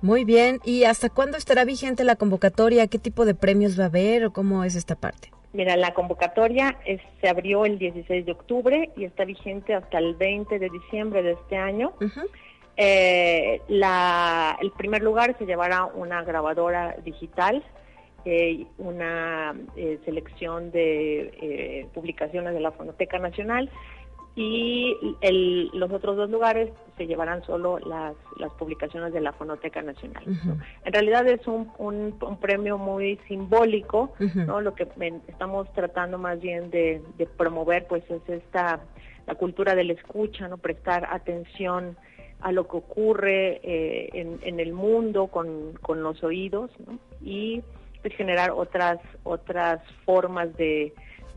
Muy 0.00 0.24
bien, 0.24 0.60
¿y 0.64 0.84
hasta 0.84 1.10
cuándo 1.10 1.36
estará 1.36 1.64
vigente 1.64 2.04
la 2.04 2.16
convocatoria? 2.16 2.86
¿Qué 2.88 2.98
tipo 2.98 3.24
de 3.24 3.34
premios 3.34 3.78
va 3.78 3.84
a 3.84 3.86
haber 3.86 4.24
o 4.24 4.32
cómo 4.32 4.64
es 4.64 4.74
esta 4.74 4.96
parte? 4.96 5.30
Mira, 5.52 5.76
la 5.76 5.92
convocatoria 5.92 6.78
se 7.20 7.28
abrió 7.28 7.66
el 7.66 7.78
16 7.78 8.24
de 8.24 8.32
octubre 8.32 8.90
y 8.96 9.04
está 9.04 9.24
vigente 9.26 9.74
hasta 9.74 9.98
el 9.98 10.14
20 10.14 10.58
de 10.58 10.70
diciembre 10.70 11.22
de 11.22 11.32
este 11.32 11.56
año. 11.56 11.92
Eh, 12.76 13.60
el 13.68 14.70
primer 14.72 15.02
lugar 15.02 15.36
se 15.38 15.44
llevará 15.44 15.84
una 15.84 16.22
grabadora 16.22 16.96
digital, 17.04 17.62
eh, 18.24 18.66
una 18.78 19.54
eh, 19.76 19.98
selección 20.06 20.70
de 20.70 21.86
publicaciones 21.92 22.54
de 22.54 22.60
la 22.60 22.72
Fonoteca 22.72 23.18
Nacional 23.18 23.68
y 24.34 24.96
los 25.74 25.92
otros 25.92 26.16
dos 26.16 26.30
lugares 26.30 26.70
se 26.96 27.06
llevarán 27.06 27.44
solo 27.44 27.78
las, 27.78 28.14
publicaciones 28.58 29.12
de 29.12 29.20
la 29.20 29.32
Fonoteca 29.32 29.82
Nacional. 29.82 30.22
En 30.84 30.92
realidad 30.92 31.26
es 31.28 31.46
un, 31.46 31.70
un, 31.78 32.38
premio 32.40 32.78
muy 32.78 33.18
simbólico, 33.28 34.12
¿no? 34.34 34.60
Lo 34.60 34.74
que 34.74 34.88
estamos 35.28 35.70
tratando 35.74 36.18
más 36.18 36.40
bien 36.40 36.70
de, 36.70 37.02
promover 37.36 37.86
pues 37.86 38.04
es 38.10 38.26
esta 38.28 38.80
la 39.26 39.34
cultura 39.36 39.76
de 39.76 39.84
la 39.84 39.92
escucha, 39.92 40.48
no 40.48 40.58
prestar 40.58 41.06
atención 41.10 41.96
a 42.40 42.50
lo 42.50 42.66
que 42.66 42.76
ocurre 42.76 43.60
eh, 43.62 44.10
en, 44.14 44.40
en, 44.42 44.58
el 44.58 44.72
mundo 44.72 45.28
con, 45.28 45.74
con 45.80 46.02
los 46.02 46.24
oídos 46.24 46.72
y 47.20 47.62
pues, 48.02 48.14
generar 48.16 48.50
otras 48.50 48.98
otras 49.22 49.80
formas 50.04 50.56
de 50.56 50.92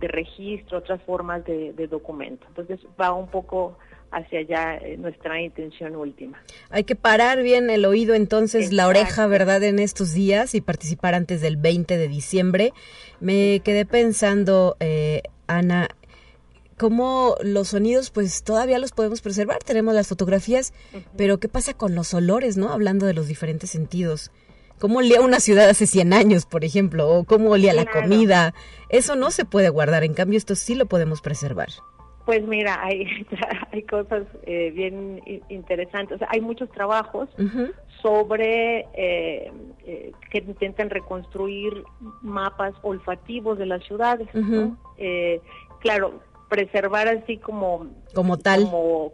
de 0.05 0.11
registro, 0.11 0.77
otras 0.77 1.01
formas 1.03 1.43
de, 1.45 1.87
documento. 1.89 2.45
Entonces 2.49 2.79
va 2.99 3.11
un 3.13 3.27
poco 3.27 3.77
hacia 4.11 4.39
allá 4.39 4.77
eh, 4.77 4.97
nuestra 4.97 5.41
intención 5.41 5.95
última. 5.95 6.41
Hay 6.69 6.83
que 6.83 6.95
parar 6.95 7.41
bien 7.41 7.69
el 7.69 7.85
oído 7.85 8.13
entonces, 8.13 8.71
la 8.71 8.87
oreja, 8.87 9.27
¿verdad? 9.27 9.63
En 9.63 9.79
estos 9.79 10.13
días 10.13 10.55
y 10.55 10.61
participar 10.61 11.15
antes 11.15 11.41
del 11.41 11.57
20 11.57 11.97
de 11.97 12.07
diciembre. 12.07 12.73
Me 13.19 13.61
quedé 13.63 13.85
pensando, 13.85 14.77
eh, 14.79 15.23
Ana, 15.47 15.89
cómo 16.77 17.35
los 17.41 17.69
sonidos 17.69 18.11
pues 18.11 18.43
todavía 18.43 18.79
los 18.79 18.91
podemos 18.91 19.21
preservar, 19.21 19.59
tenemos 19.63 19.95
las 19.95 20.07
fotografías, 20.07 20.73
pero 21.17 21.39
¿qué 21.39 21.49
pasa 21.49 21.73
con 21.73 21.95
los 21.95 22.13
olores, 22.13 22.57
no? 22.57 22.71
Hablando 22.71 23.05
de 23.05 23.13
los 23.13 23.27
diferentes 23.27 23.71
sentidos 23.71 24.31
cómo 24.79 24.99
olía 24.99 25.21
una 25.21 25.39
ciudad 25.39 25.69
hace 25.69 25.87
100 25.87 26.13
años, 26.13 26.45
por 26.45 26.63
ejemplo, 26.63 27.09
o 27.09 27.23
cómo 27.23 27.51
olía 27.51 27.73
la 27.73 27.85
comida. 27.85 28.53
Eso 28.89 29.15
no 29.15 29.31
se 29.31 29.45
puede 29.45 29.69
guardar, 29.69 30.03
en 30.03 30.13
cambio 30.13 30.37
esto 30.37 30.55
sí 30.55 30.75
lo 30.75 30.85
podemos 30.85 31.21
preservar. 31.21 31.69
Pues 32.25 32.43
mira, 32.47 32.83
hay, 32.83 33.05
hay 33.71 33.83
cosas 33.83 34.23
eh, 34.43 34.71
bien 34.71 35.21
interesantes. 35.49 36.19
hay 36.27 36.41
muchos 36.41 36.69
trabajos 36.71 37.29
sobre 38.01 38.79
eh, 38.93 39.51
eh, 39.85 40.11
que 40.31 40.39
intentan 40.39 40.89
reconstruir 40.89 41.83
mapas 42.21 42.73
olfativos 42.81 43.57
de 43.57 43.67
las 43.67 43.83
ciudades. 43.83 44.27
claro, 45.79 46.19
preservar 46.49 47.07
así 47.07 47.37
como 47.37 47.87
como 48.13 48.37
tal 48.37 48.63
como, 48.63 49.11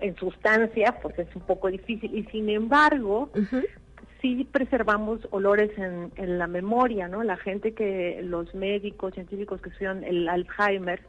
en 0.00 0.16
sustancia 0.16 0.98
pues 1.00 1.18
es 1.18 1.34
un 1.36 1.42
poco 1.42 1.68
difícil 1.68 2.12
y 2.16 2.24
sin 2.24 2.48
embargo 2.48 3.30
sí 4.20 4.46
preservamos 4.50 5.20
olores 5.30 5.70
en, 5.78 6.38
la 6.38 6.46
memoria, 6.46 7.08
¿no? 7.08 7.22
La 7.22 7.36
gente 7.36 7.74
que, 7.74 8.20
los 8.22 8.54
médicos, 8.54 9.14
científicos 9.14 9.60
que 9.60 9.70
estudian 9.70 10.04
el 10.04 10.28
Alzheimer, 10.28 11.00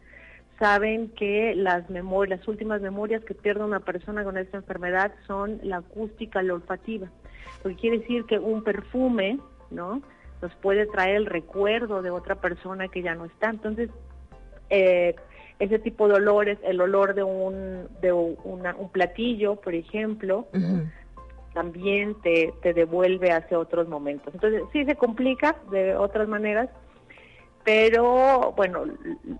saben 0.60 1.10
que 1.10 1.56
las 1.56 1.90
memorias, 1.90 2.40
las 2.40 2.48
últimas 2.48 2.82
memorias 2.82 3.24
que 3.24 3.34
pierde 3.34 3.64
una 3.64 3.80
persona 3.80 4.24
con 4.24 4.38
esta 4.38 4.58
enfermedad 4.58 5.14
son 5.26 5.60
la 5.64 5.78
acústica, 5.78 6.42
la 6.44 6.56
olfativa. 6.56 7.08
Lo 7.64 7.70
que 7.70 7.76
quiere 7.78 8.00
decir 8.00 8.26
que 8.26 8.38
un 8.38 8.64
perfume, 8.64 9.40
¿no? 9.72 10.02
Nos 10.42 10.54
puede 10.56 10.86
traer 10.86 11.16
el 11.16 11.26
recuerdo 11.26 12.02
de 12.02 12.10
otra 12.10 12.36
persona 12.36 12.88
que 12.90 13.02
ya 13.02 13.16
no 13.16 13.26
está. 13.26 13.50
Entonces, 13.50 13.90
eh, 14.70 15.16
ese 15.60 15.80
tipo 15.80 16.08
de 16.08 16.16
olores, 16.16 16.58
el 16.64 16.80
olor 16.80 17.16
de 17.16 17.24
un, 17.24 17.88
de 18.02 18.14
un 18.14 18.90
platillo, 18.92 19.58
por 19.58 19.74
ejemplo, 19.74 20.48
también 21.54 22.16
te, 22.22 22.54
te 22.62 22.74
devuelve 22.74 23.32
hacia 23.32 23.60
otros 23.60 23.88
momentos. 23.88 24.34
Entonces, 24.34 24.64
sí 24.72 24.86
se 24.86 24.96
complica 24.96 25.56
de 25.72 25.96
otras 25.96 26.28
maneras, 26.28 26.70
pero 27.64 28.54
bueno, 28.56 28.86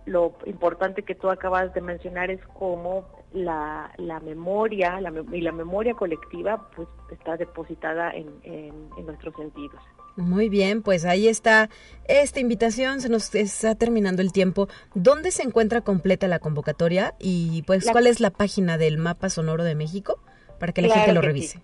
lo 0.06 0.34
importante 0.46 1.04
que 1.04 1.16
tú 1.16 1.30
acabas 1.30 1.74
de 1.74 1.82
mencionar 1.82 2.30
es 2.30 2.42
cómo 2.58 3.06
la, 3.34 3.92
la 3.98 4.20
memoria 4.20 5.00
la, 5.02 5.14
y 5.32 5.42
la 5.42 5.52
memoria 5.52 5.94
colectiva 5.94 6.70
pues 6.76 6.88
está 7.12 7.38
depositada 7.38 8.12
en, 8.12 8.28
en, 8.44 9.06
nuestros 9.06 9.36
sentidos. 9.36 9.82
Muy 10.16 10.50
bien, 10.50 10.82
pues 10.82 11.06
ahí 11.06 11.28
está 11.28 11.70
esta 12.08 12.40
invitación, 12.40 13.02
se 13.02 13.10
nos 13.10 13.34
está 13.34 13.76
terminando 13.76 14.22
el 14.22 14.34
tiempo. 14.34 14.68
¿Dónde 14.94 15.32
se 15.32 15.44
encuentra 15.44 15.82
completa 15.82 16.28
la 16.28 16.40
convocatoria 16.40 17.16
y 17.20 17.64
pues 17.64 17.90
cuál 17.90 18.08
es 18.08 18.20
la 18.20 18.32
página 18.32 18.78
del 18.78 18.98
Mapa 18.98 19.30
Sonoro 19.30 19.64
de 19.64 19.76
México 19.76 20.20
para 20.60 20.74
que 20.74 20.82
la 20.82 20.94
gente 20.94 21.14
lo 21.14 21.22
revise? 21.22 21.62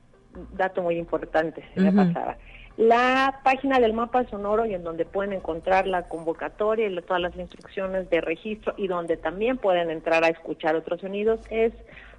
Dato 0.53 0.81
muy 0.81 0.97
importante, 0.97 1.63
se 1.73 1.81
me 1.81 1.91
pasaba. 1.91 2.37
La 2.77 3.41
página 3.43 3.79
del 3.79 3.93
mapa 3.93 4.25
sonoro 4.29 4.65
y 4.65 4.73
en 4.73 4.83
donde 4.83 5.05
pueden 5.05 5.31
encontrar 5.31 5.87
la 5.87 6.09
convocatoria 6.09 6.87
y 6.87 7.01
todas 7.01 7.21
las 7.21 7.33
instrucciones 7.37 8.09
de 8.09 8.19
registro 8.19 8.73
y 8.75 8.87
donde 8.87 9.15
también 9.15 9.57
pueden 9.57 9.89
entrar 9.89 10.25
a 10.25 10.27
escuchar 10.27 10.75
otros 10.75 10.99
sonidos 10.99 11.39
es 11.49 11.71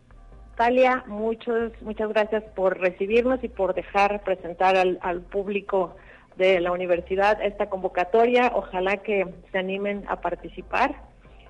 Talia, 0.56 1.04
muchos, 1.08 1.72
muchas 1.82 2.10
gracias 2.10 2.44
por 2.56 2.80
recibirnos 2.80 3.44
y 3.44 3.50
por 3.50 3.74
dejar 3.74 4.24
presentar 4.24 4.78
al, 4.78 5.00
al 5.02 5.22
público 5.22 5.96
de 6.38 6.60
la 6.62 6.72
universidad 6.72 7.42
esta 7.42 7.70
convocatoria. 7.70 8.52
Ojalá 8.56 8.98
que 8.98 9.26
se 9.52 9.58
animen 9.58 10.06
a 10.08 10.22
participar 10.22 10.96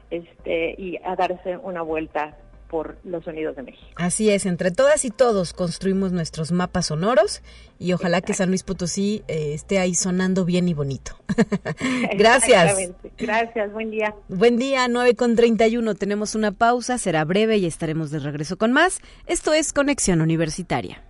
este, 0.10 0.76
y 0.78 0.98
a 1.04 1.16
darse 1.16 1.58
una 1.58 1.82
vuelta 1.82 2.38
por 2.76 2.98
los 3.06 3.24
sonidos 3.24 3.56
de 3.56 3.64
México. 3.64 3.86
Así 3.96 4.30
es, 4.30 4.46
entre 4.46 4.70
todas 4.70 5.06
y 5.06 5.10
todos 5.10 5.54
construimos 5.54 6.12
nuestros 6.12 6.52
mapas 6.52 6.88
sonoros 6.88 7.42
y 7.80 7.94
ojalá 7.94 8.20
que 8.20 8.34
San 8.34 8.50
Luis 8.50 8.64
Potosí 8.64 9.24
eh, 9.30 9.54
esté 9.54 9.80
ahí 9.80 9.96
sonando 9.96 10.44
bien 10.44 10.68
y 10.68 10.74
bonito. 10.74 11.18
Gracias. 12.18 12.92
Gracias, 13.18 13.72
buen 13.72 13.92
día. 13.92 14.14
Buen 14.28 14.58
día, 14.58 14.90
9 14.90 15.16
con 15.16 15.38
31. 15.38 15.96
Tenemos 15.96 16.36
una 16.36 16.52
pausa, 16.52 16.98
será 16.98 17.24
breve 17.24 17.56
y 17.56 17.66
estaremos 17.66 18.12
de 18.12 18.20
regreso 18.20 18.58
con 18.58 18.74
más. 18.74 19.00
Esto 19.26 19.54
es 19.54 19.72
Conexión 19.72 20.20
Universitaria. 20.20 21.02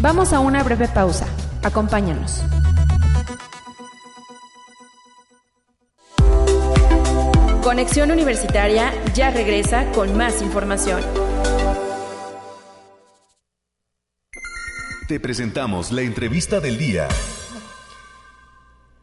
Vamos 0.00 0.32
a 0.32 0.40
una 0.40 0.62
breve 0.62 0.88
pausa. 0.88 1.26
Acompáñanos. 1.62 2.42
Conexión 7.62 8.10
Universitaria 8.10 8.92
ya 9.14 9.30
regresa 9.30 9.88
con 9.92 10.16
más 10.16 10.42
información. 10.42 11.00
Te 15.06 15.20
presentamos 15.20 15.92
la 15.92 16.02
entrevista 16.02 16.58
del 16.58 16.76
día. 16.76 17.06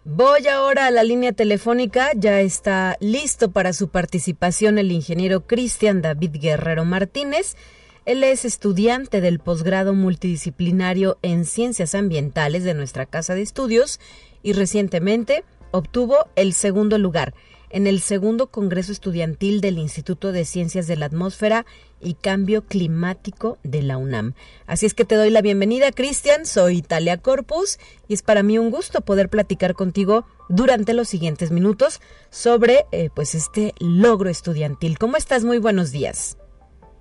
Voy 0.04 0.46
ahora 0.50 0.88
a 0.88 0.92
la 0.92 1.04
línea 1.04 1.32
telefónica. 1.32 2.12
Ya 2.18 2.42
está 2.42 2.98
listo 3.00 3.52
para 3.52 3.72
su 3.72 3.88
participación 3.88 4.78
el 4.78 4.92
ingeniero 4.92 5.48
Cristian 5.48 6.02
David 6.02 6.32
Guerrero 6.42 6.84
Martínez. 6.84 7.56
Él 8.04 8.26
es 8.26 8.44
estudiante 8.44 9.22
del 9.22 9.40
posgrado 9.40 9.94
multidisciplinario 9.94 11.18
en 11.22 11.46
ciencias 11.46 11.96
ambientales 11.96 12.66
de 12.66 12.74
nuestra 12.74 13.06
casa 13.06 13.36
de 13.36 13.42
estudios 13.42 14.02
y 14.44 14.52
recientemente 14.52 15.46
obtuvo 15.72 16.28
el 16.36 16.52
segundo 16.54 16.98
lugar 16.98 17.34
en 17.70 17.88
el 17.88 18.00
segundo 18.00 18.48
Congreso 18.48 18.92
Estudiantil 18.92 19.62
del 19.62 19.78
Instituto 19.78 20.32
de 20.32 20.46
Ciencias 20.46 20.88
de 20.88 20.96
la 20.96 21.08
Atmósfera 21.08 21.66
y 22.00 22.16
Cambio 22.16 22.64
Climático 22.64 23.58
de 23.64 23.82
la 23.82 23.98
UNAM. 23.98 24.34
Así 24.68 24.86
es 24.86 24.94
que 24.94 25.06
te 25.06 25.16
doy 25.16 25.30
la 25.30 25.42
bienvenida, 25.42 25.92
Cristian. 25.92 26.46
Soy 26.46 26.78
Italia 26.78 27.18
Corpus 27.18 27.80
y 28.08 28.14
es 28.14 28.22
para 28.22 28.44
mí 28.44 28.58
un 28.58 28.72
gusto 28.72 29.02
poder 29.02 29.30
platicar 29.30 29.74
contigo 29.74 30.26
durante 30.48 30.94
los 30.94 31.10
siguientes 31.10 31.52
minutos 31.52 32.02
sobre 32.30 32.86
eh, 32.92 33.10
pues 33.14 33.36
este 33.36 33.74
logro 33.80 34.30
estudiantil. 34.30 34.98
¿Cómo 34.98 35.18
estás? 35.18 35.44
Muy 35.44 35.60
buenos 35.60 35.92
días. 35.92 36.38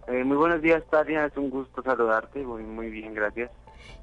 Eh, 0.08 0.24
muy 0.24 0.36
buenos 0.36 0.62
días, 0.62 0.82
Talia. 0.90 1.26
Es 1.26 1.36
un 1.36 1.50
gusto 1.50 1.82
saludarte. 1.82 2.42
Muy, 2.42 2.62
muy 2.62 2.90
bien, 2.90 3.14
gracias. 3.14 3.50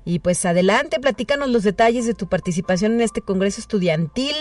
Y 0.05 0.19
pues 0.19 0.45
adelante, 0.45 0.99
platícanos 0.99 1.49
los 1.49 1.63
detalles 1.63 2.05
de 2.05 2.13
tu 2.13 2.27
participación 2.27 2.93
en 2.93 3.01
este 3.01 3.21
Congreso 3.21 3.59
Estudiantil, 3.59 4.35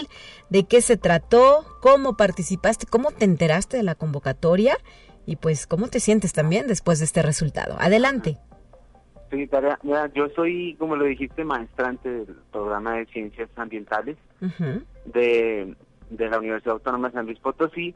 de 0.51 0.65
qué 0.65 0.83
se 0.83 0.99
trató, 0.99 1.65
cómo 1.81 2.19
participaste, 2.19 2.87
cómo 2.87 3.11
te 3.11 3.25
enteraste 3.25 3.79
de 3.79 3.83
la 3.83 3.95
convocatoria 3.95 4.77
y 5.25 5.37
pues 5.37 5.67
cómo 5.67 5.89
te 5.89 6.01
sientes 6.01 6.35
también 6.35 6.67
después 6.67 6.99
de 6.99 7.07
este 7.07 7.23
resultado. 7.23 7.77
Adelante. 7.81 8.37
Sí, 9.31 9.47
Tarea, 9.47 9.79
yo 10.15 10.29
soy, 10.37 10.77
como 10.79 10.97
lo 10.97 11.07
dijiste, 11.07 11.45
maestrante 11.45 12.09
del 12.11 12.37
programa 12.53 12.97
de 12.97 13.07
ciencias 13.07 13.49
ambientales 13.57 14.19
de, 15.07 15.75
de 16.11 16.29
la 16.29 16.39
Universidad 16.39 16.75
Autónoma 16.75 17.09
de 17.09 17.15
San 17.15 17.25
Luis 17.25 17.39
Potosí 17.41 17.95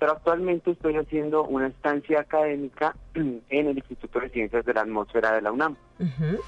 pero 0.00 0.12
actualmente 0.12 0.70
estoy 0.70 0.96
haciendo 0.96 1.44
una 1.44 1.68
estancia 1.68 2.20
académica 2.20 2.96
en 3.14 3.42
el 3.50 3.76
Instituto 3.76 4.18
de 4.18 4.30
Ciencias 4.30 4.64
de 4.64 4.72
la 4.72 4.80
Atmósfera 4.80 5.32
de 5.32 5.42
la 5.42 5.52
UNAM. 5.52 5.76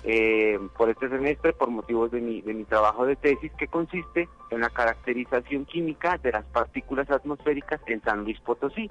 Eh, 0.04 0.58
por 0.78 0.88
este 0.88 1.10
semestre, 1.10 1.52
por 1.52 1.68
motivos 1.68 2.10
de 2.10 2.22
mi, 2.22 2.40
de 2.40 2.54
mi 2.54 2.64
trabajo 2.64 3.04
de 3.04 3.14
tesis, 3.16 3.52
que 3.58 3.68
consiste 3.68 4.26
en 4.50 4.60
la 4.62 4.70
caracterización 4.70 5.66
química 5.66 6.16
de 6.16 6.32
las 6.32 6.46
partículas 6.46 7.10
atmosféricas 7.10 7.78
en 7.86 8.02
San 8.02 8.24
Luis 8.24 8.40
Potosí. 8.40 8.90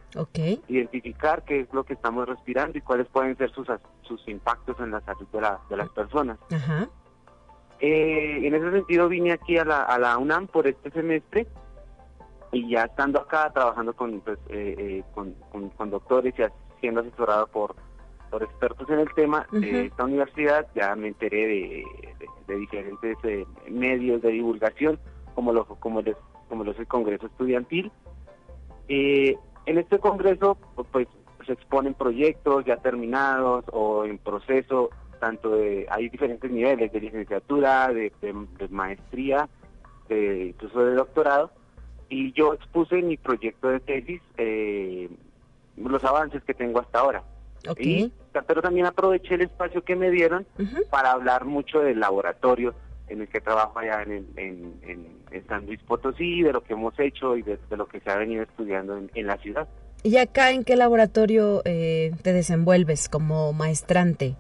Identificar 0.68 1.44
qué 1.44 1.62
es 1.62 1.74
lo 1.74 1.84
que 1.84 1.94
estamos 1.94 2.30
respirando 2.30 2.78
y 2.78 2.82
cuáles 2.82 3.08
pueden 3.08 3.36
ser 3.38 3.52
sus, 3.52 3.68
sus 4.04 4.28
impactos 4.28 4.80
en 4.80 4.92
la 4.92 5.02
salud 5.02 5.28
de, 5.34 5.42
la, 5.42 5.60
de 5.72 5.78
las 5.78 5.90
personas. 5.90 6.38
Eh, 7.80 8.46
en 8.46 8.54
ese 8.54 8.72
sentido 8.72 9.10
vine 9.10 9.32
aquí 9.32 9.58
a 9.58 9.66
la, 9.66 9.82
a 9.82 9.98
la 9.98 10.20
UNAM 10.20 10.46
por 10.46 10.68
este 10.68 10.92
semestre 10.92 11.48
y 12.52 12.70
ya 12.70 12.84
estando 12.84 13.20
acá 13.20 13.52
trabajando 13.54 13.94
con, 13.94 14.20
pues, 14.22 14.38
eh, 14.50 14.76
eh, 14.78 15.04
con, 15.14 15.90
doctores 15.90 16.34
y 16.38 16.44
siendo 16.80 17.02
asesorado 17.02 17.48
por, 17.48 17.76
por 18.30 18.44
expertos 18.44 18.90
en 18.90 19.00
el 19.00 19.14
tema 19.14 19.48
de 19.52 19.86
esta 19.86 20.04
universidad, 20.04 20.68
ya 20.76 20.96
me 20.96 21.10
enteré 21.10 21.86
de, 22.48 22.58
diferentes 22.58 23.18
eh, 23.24 23.46
medios 23.70 24.22
de 24.22 24.30
divulgación, 24.32 25.00
como 25.36 25.54
lo, 25.54 25.66
como 25.66 26.02
les, 26.02 26.18
como 26.50 26.66
los 26.66 26.78
el 26.78 26.88
Congreso 26.88 27.28
Estudiantil. 27.28 27.92
en 28.90 29.38
este 29.66 30.00
congreso, 30.00 30.58
pues 30.92 31.08
se 31.46 31.54
exponen 31.54 31.94
proyectos 31.94 32.66
ya 32.66 32.78
terminados 32.78 33.64
o 33.72 34.04
en 34.04 34.18
proceso, 34.18 34.90
tanto 35.20 35.52
de, 35.52 35.88
hay 35.90 36.10
diferentes 36.10 36.52
niveles 36.52 36.92
de 36.92 37.00
licenciatura, 37.00 37.88
de, 37.88 38.12
de 38.22 38.68
maestría, 38.70 39.48
de, 40.10 40.48
incluso 40.48 40.84
de 40.84 40.96
doctorado, 40.96 41.52
y 42.12 42.34
yo 42.34 42.54
expuse 42.54 43.00
en 43.00 43.08
mi 43.08 43.18
proyecto 43.18 43.70
de 43.70 43.80
tesis 43.80 44.22
eh, 44.38 45.10
los 45.78 46.04
avances 46.04 46.44
que 46.44 46.54
tengo 46.54 46.82
hasta 46.82 47.00
ahora. 47.00 47.24
Y, 47.80 48.12
pero 48.48 48.62
también 48.62 48.86
aproveché 48.86 49.36
el 49.36 49.42
espacio 49.42 49.84
que 49.84 49.96
me 49.96 50.12
dieron 50.12 50.46
para 50.90 51.12
hablar 51.12 51.46
mucho 51.46 51.80
del 51.80 52.00
laboratorio 52.00 52.74
en 53.08 53.22
el 53.22 53.30
que 53.30 53.40
trabajo 53.40 53.80
allá 53.80 54.04
en, 54.04 54.26
en, 54.36 55.22
San 55.48 55.66
Luis 55.66 55.80
Potosí, 55.84 56.44
de 56.44 56.52
lo 56.54 56.62
que 56.64 56.74
hemos 56.74 56.98
hecho 57.00 57.38
y 57.38 57.42
de, 57.44 57.58
lo 57.72 57.86
que 57.88 58.00
se 58.02 58.10
ha 58.10 58.18
venido 58.18 58.44
estudiando 58.44 58.98
en, 59.14 59.28
la 59.28 59.38
ciudad. 59.38 59.68
¿Y 60.04 60.18
acá 60.18 60.52
en 60.52 60.64
qué 60.64 60.76
laboratorio 60.76 61.62
eh, 61.66 62.12
te 62.22 62.34
desenvuelves 62.34 63.08
como 63.08 63.54
maestrante? 63.54 64.36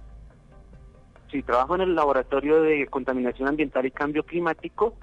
Sí, 1.31 1.43
trabajo 1.43 1.75
en 1.75 1.81
el 1.81 1.95
Laboratorio 1.95 2.61
de 2.61 2.85
Contaminación 2.87 3.47
Ambiental 3.47 3.85
y 3.85 3.91
Cambio 3.91 4.23
Climático, 4.23 4.95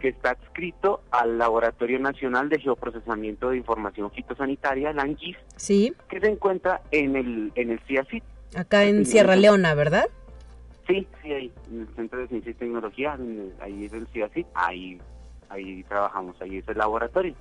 que 0.00 0.08
está 0.08 0.30
adscrito 0.30 1.02
al 1.12 1.38
Laboratorio 1.38 2.00
Nacional 2.00 2.48
de 2.48 2.58
Geoprocesamiento 2.58 3.50
de 3.50 3.58
Información 3.58 4.10
Fitosanitaria, 4.10 4.92
la 4.92 5.02
ANGIF, 5.02 5.36
sí. 5.54 5.94
que 6.08 6.18
se 6.18 6.26
encuentra 6.26 6.82
en 6.90 7.14
el, 7.14 7.52
en 7.54 7.70
el 7.70 7.78
CIACIT. 7.86 8.24
Acá 8.56 8.82
en 8.84 9.06
Sierra 9.06 9.36
Leona, 9.36 9.74
¿verdad? 9.74 10.06
Sí, 10.88 11.06
sí, 11.22 11.32
ahí, 11.32 11.52
en 11.70 11.82
el 11.82 11.88
Centro 11.94 12.18
de 12.18 12.28
Ciencia 12.28 12.50
y 12.50 12.54
Tecnología, 12.54 13.16
ahí 13.60 13.84
es 13.84 13.92
el 13.92 14.08
CIACIT, 14.08 14.46
ahí, 14.54 14.98
ahí 15.48 15.84
trabajamos, 15.84 16.34
ahí 16.42 16.58
es 16.58 16.68
el 16.68 16.78
laboratorio. 16.78 17.34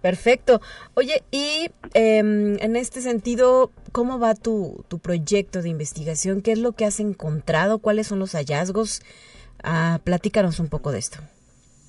Perfecto. 0.00 0.60
Oye, 0.94 1.22
y 1.30 1.70
em, 1.94 2.56
en 2.60 2.76
este 2.76 3.00
sentido, 3.00 3.70
¿cómo 3.92 4.18
va 4.18 4.34
tu, 4.34 4.84
tu 4.88 4.98
proyecto 4.98 5.62
de 5.62 5.68
investigación? 5.68 6.40
¿Qué 6.40 6.52
es 6.52 6.58
lo 6.58 6.72
que 6.72 6.84
has 6.84 7.00
encontrado? 7.00 7.78
¿Cuáles 7.78 8.06
son 8.06 8.18
los 8.18 8.32
hallazgos? 8.32 9.02
Ah, 9.62 9.98
platícanos 10.04 10.60
un 10.60 10.68
poco 10.68 10.92
de 10.92 10.98
esto. 10.98 11.18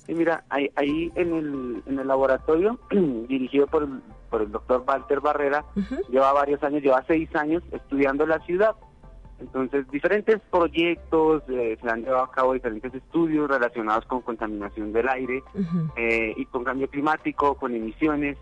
Sí, 0.06 0.14
mira, 0.14 0.44
ahí, 0.48 0.70
ahí 0.74 1.12
en, 1.14 1.34
el, 1.34 1.82
en 1.86 1.98
el 1.98 2.08
laboratorio, 2.08 2.80
dirigido 3.28 3.68
por 3.68 3.84
el, 3.84 4.00
por 4.28 4.42
el 4.42 4.50
doctor 4.50 4.84
Walter 4.86 5.20
Barrera, 5.20 5.64
lleva 6.08 6.32
varios 6.32 6.62
años, 6.64 6.82
lleva 6.82 7.04
seis 7.06 7.28
años 7.36 7.62
estudiando 7.70 8.26
la 8.26 8.40
ciudad 8.40 8.74
entonces, 9.40 9.90
diferentes 9.90 10.40
proyectos, 10.50 11.42
eh, 11.48 11.78
se 11.80 11.88
han 11.88 12.02
llevado 12.02 12.24
a 12.24 12.30
cabo 12.30 12.52
diferentes 12.52 12.94
estudios 12.94 13.48
relacionados 13.48 14.04
con 14.06 14.20
contaminación 14.20 14.92
del 14.92 15.08
aire 15.08 15.42
eh, 15.96 16.34
y 16.36 16.44
con 16.46 16.64
cambio 16.64 16.88
climático, 16.88 17.54
con 17.54 17.74
emisiones, 17.74 18.36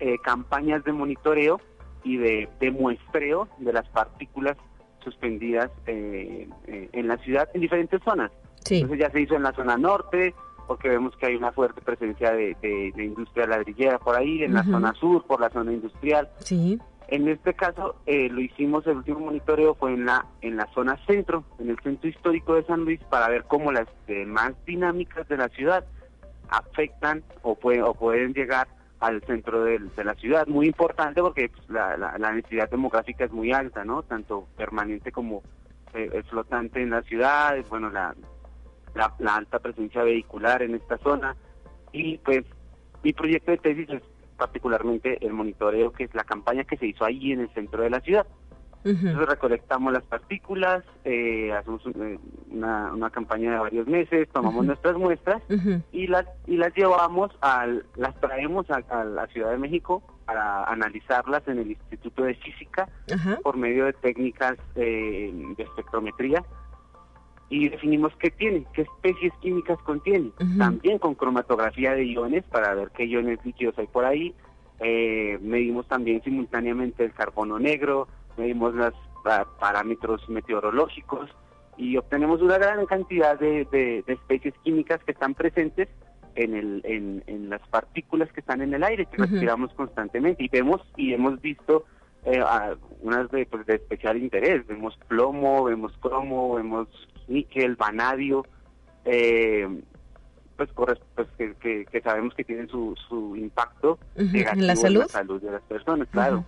eh, 0.00 0.16
campañas 0.22 0.84
de 0.84 0.92
monitoreo 0.92 1.60
y 2.04 2.16
de, 2.18 2.48
muestreo 2.70 3.48
de 3.58 3.72
las 3.72 3.88
partículas 3.88 4.56
suspendidas 5.02 5.70
en 5.86 7.08
la 7.08 7.16
ciudad 7.18 7.48
en 7.54 7.60
diferentes 7.60 8.00
zonas. 8.02 8.30
Entonces 8.70 8.98
ya 8.98 9.10
se 9.10 9.20
hizo 9.22 9.34
en 9.34 9.42
la 9.42 9.52
zona 9.52 9.76
norte, 9.76 10.34
porque 10.66 10.90
vemos 10.90 11.16
que 11.16 11.26
hay 11.26 11.36
una 11.36 11.50
fuerte 11.52 11.80
presencia 11.80 12.32
de, 12.32 12.92
industria 12.96 13.46
ladrillera 13.46 13.98
por 13.98 14.14
ahí, 14.14 14.42
en 14.42 14.54
la 14.54 14.62
zona 14.64 14.92
sur, 14.94 15.24
por 15.24 15.40
la 15.40 15.48
zona 15.50 15.72
industrial. 15.72 16.28
Sí. 16.38 16.78
En 17.08 17.26
este 17.26 17.54
caso 17.54 17.96
eh, 18.04 18.28
lo 18.28 18.40
hicimos, 18.40 18.86
el 18.86 18.98
último 18.98 19.20
monitoreo 19.20 19.74
fue 19.74 19.94
en 19.94 20.04
la, 20.04 20.26
en 20.42 20.56
la 20.56 20.66
zona 20.74 20.98
centro, 21.06 21.42
en 21.58 21.70
el 21.70 21.78
centro 21.80 22.08
histórico 22.08 22.54
de 22.54 22.64
San 22.64 22.84
Luis, 22.84 23.00
para 23.08 23.28
ver 23.28 23.44
cómo 23.44 23.72
las 23.72 23.88
demás 24.06 24.52
dinámicas 24.66 25.26
de 25.26 25.38
la 25.38 25.48
ciudad 25.48 25.86
afectan 26.50 27.24
o, 27.42 27.52
o 27.52 27.94
pueden 27.94 28.34
llegar 28.34 28.68
al 29.00 29.22
centro 29.22 29.64
de, 29.64 29.80
la 30.04 30.14
ciudad. 30.16 30.46
Muy 30.48 30.66
importante 30.66 31.22
porque 31.22 31.48
pues, 31.48 31.70
la, 31.70 31.96
la, 31.96 32.32
densidad 32.32 32.68
demográfica 32.68 33.24
es 33.24 33.32
muy 33.32 33.52
alta, 33.52 33.84
¿no? 33.84 34.02
Tanto 34.02 34.46
permanente 34.56 35.10
como 35.10 35.42
eh, 35.94 36.22
flotante 36.28 36.82
en 36.82 36.90
la 36.90 37.02
ciudad, 37.02 37.56
bueno, 37.70 37.88
la, 37.90 38.14
la, 38.94 39.14
la 39.18 39.36
alta 39.36 39.60
presencia 39.60 40.02
vehicular 40.02 40.62
en 40.62 40.74
esta 40.74 40.98
zona. 40.98 41.36
Y 41.92 42.18
pues 42.18 42.44
mi 43.02 43.14
proyecto 43.14 43.52
de 43.52 43.58
tesis 43.58 43.88
es 43.88 44.02
particularmente 44.38 45.18
el 45.26 45.34
monitoreo, 45.34 45.92
que 45.92 46.04
es 46.04 46.14
la 46.14 46.24
campaña 46.24 46.64
que 46.64 46.78
se 46.78 46.86
hizo 46.86 47.04
ahí 47.04 47.32
en 47.32 47.40
el 47.40 47.50
centro 47.50 47.82
de 47.82 47.90
la 47.90 48.00
ciudad. 48.00 48.26
Entonces 48.84 49.26
recolectamos 49.26 49.92
las 49.92 50.04
partículas, 50.04 50.84
eh, 51.04 51.52
hacemos 51.52 51.82
eh, 51.86 52.18
una, 52.50 52.92
una, 52.92 53.10
campaña 53.10 53.52
de 53.52 53.58
varios 53.58 53.86
meses, 53.86 54.28
tomamos 54.32 54.64
nuestras 54.64 54.96
muestras 54.96 55.42
y 55.92 56.06
las 56.06 56.26
y 56.46 56.56
las 56.56 56.72
llevamos 56.74 57.30
al, 57.40 57.84
las 57.96 58.18
traemos 58.20 58.66
a, 58.70 59.04
la 59.04 59.26
Ciudad 59.26 59.50
de 59.50 59.58
México 59.58 60.02
para 60.24 60.64
analizarlas 60.64 61.46
en 61.48 61.58
el 61.58 61.72
Instituto 61.72 62.22
de 62.22 62.34
Física 62.36 62.88
por 63.42 63.56
medio 63.56 63.84
de 63.86 63.92
técnicas 63.94 64.56
eh, 64.76 65.32
de 65.56 65.62
espectrometría 65.62 66.42
y 67.50 67.68
definimos 67.68 68.14
qué 68.16 68.30
tiene, 68.30 68.64
qué 68.74 68.82
especies 68.82 69.32
químicas 69.40 69.78
contiene. 69.82 70.30
También 70.58 70.98
con 70.98 71.14
cromatografía 71.14 71.94
de 71.94 72.04
iones 72.04 72.44
para 72.44 72.74
ver 72.74 72.90
qué 72.90 73.04
iones 73.04 73.38
líquidos 73.44 73.78
hay 73.78 73.86
por 73.86 74.04
ahí. 74.04 74.34
Eh, 74.80 75.38
medimos 75.40 75.88
también 75.88 76.22
simultáneamente 76.22 77.04
el 77.04 77.12
carbono 77.12 77.58
negro, 77.58 78.06
medimos 78.36 78.74
los 78.74 78.94
parámetros 79.58 80.28
meteorológicos 80.28 81.30
y 81.76 81.96
obtenemos 81.96 82.40
una 82.42 82.58
gran 82.58 82.84
cantidad 82.86 83.38
de, 83.38 84.04
especies 84.06 84.54
químicas 84.62 85.02
que 85.04 85.12
están 85.12 85.34
presentes 85.34 85.88
en, 86.34 86.54
el, 86.54 86.82
en, 86.84 87.50
las 87.50 87.66
partículas 87.68 88.30
que 88.32 88.40
están 88.40 88.60
en 88.60 88.74
el 88.74 88.84
aire, 88.84 89.06
que 89.06 89.16
respiramos 89.16 89.72
constantemente. 89.74 90.44
Y 90.44 90.48
vemos 90.48 90.82
y 90.96 91.14
hemos 91.14 91.40
visto 91.40 91.86
eh, 92.24 92.42
unas 93.00 93.30
de, 93.30 93.46
pues, 93.46 93.64
de 93.66 93.76
especial 93.76 94.18
interés. 94.18 94.66
Vemos 94.66 94.98
plomo, 95.08 95.64
vemos 95.64 95.92
cromo, 96.00 96.54
vemos 96.56 96.88
níquel, 97.28 97.76
vanadio, 97.76 98.44
eh, 99.04 99.68
pues, 100.56 100.70
pues 101.14 101.28
que, 101.36 101.86
que, 101.86 102.00
sabemos 102.00 102.34
que 102.34 102.44
tienen 102.44 102.68
su, 102.68 102.94
su 103.08 103.36
impacto 103.36 103.98
¿En 104.16 104.66
la 104.66 104.74
salud? 104.74 105.06
de 105.40 105.50
las 105.52 105.62
personas, 105.62 106.08
claro. 106.10 106.44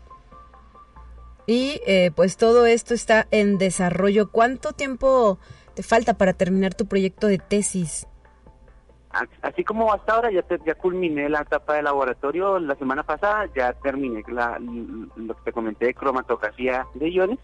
Y 1.46 1.80
eh, 1.86 2.10
pues 2.14 2.36
todo 2.36 2.66
esto 2.66 2.94
está 2.94 3.26
en 3.30 3.58
desarrollo. 3.58 4.30
¿Cuánto 4.30 4.72
tiempo 4.72 5.38
te 5.74 5.82
falta 5.82 6.14
para 6.14 6.32
terminar 6.32 6.74
tu 6.74 6.86
proyecto 6.86 7.26
de 7.26 7.38
tesis? 7.38 8.06
Así 9.42 9.64
como 9.64 9.92
hasta 9.92 10.14
ahora 10.14 10.30
ya, 10.30 10.44
ya 10.64 10.74
culminé 10.76 11.28
la 11.28 11.40
etapa 11.40 11.74
de 11.74 11.82
laboratorio. 11.82 12.60
La 12.60 12.76
semana 12.76 13.02
pasada, 13.02 13.48
ya 13.56 13.72
terminé 13.72 14.22
la, 14.28 14.58
lo 14.60 15.34
que 15.34 15.42
te 15.46 15.52
comenté 15.52 15.86
de 15.86 15.94
cromatografía 15.94 16.86
de 16.94 17.08
iones, 17.08 17.38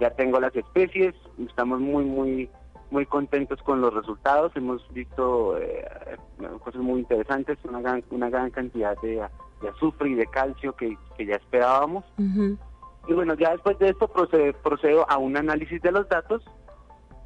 ya 0.00 0.10
tengo 0.10 0.40
las 0.40 0.56
especies, 0.56 1.14
estamos 1.38 1.80
muy 1.80 2.04
muy 2.04 2.50
muy 2.90 3.04
contentos 3.04 3.60
con 3.62 3.80
los 3.80 3.92
resultados, 3.92 4.52
hemos 4.54 4.80
visto 4.92 5.58
eh, 5.58 5.84
cosas 6.62 6.80
muy 6.80 7.00
interesantes, 7.00 7.58
una 7.64 7.80
gran, 7.80 8.04
una 8.10 8.30
gran 8.30 8.50
cantidad 8.50 8.96
de, 9.02 9.22
azufre 9.68 10.10
y 10.10 10.14
de 10.14 10.26
calcio 10.26 10.74
que, 10.76 10.96
ya 11.18 11.34
esperábamos. 11.34 12.04
Y 13.08 13.12
bueno, 13.12 13.34
ya 13.34 13.50
después 13.50 13.78
de 13.78 13.90
esto 13.90 14.08
procedo 14.08 15.08
a 15.10 15.18
un 15.18 15.36
análisis 15.36 15.82
de 15.82 15.92
los 15.92 16.08
datos 16.08 16.42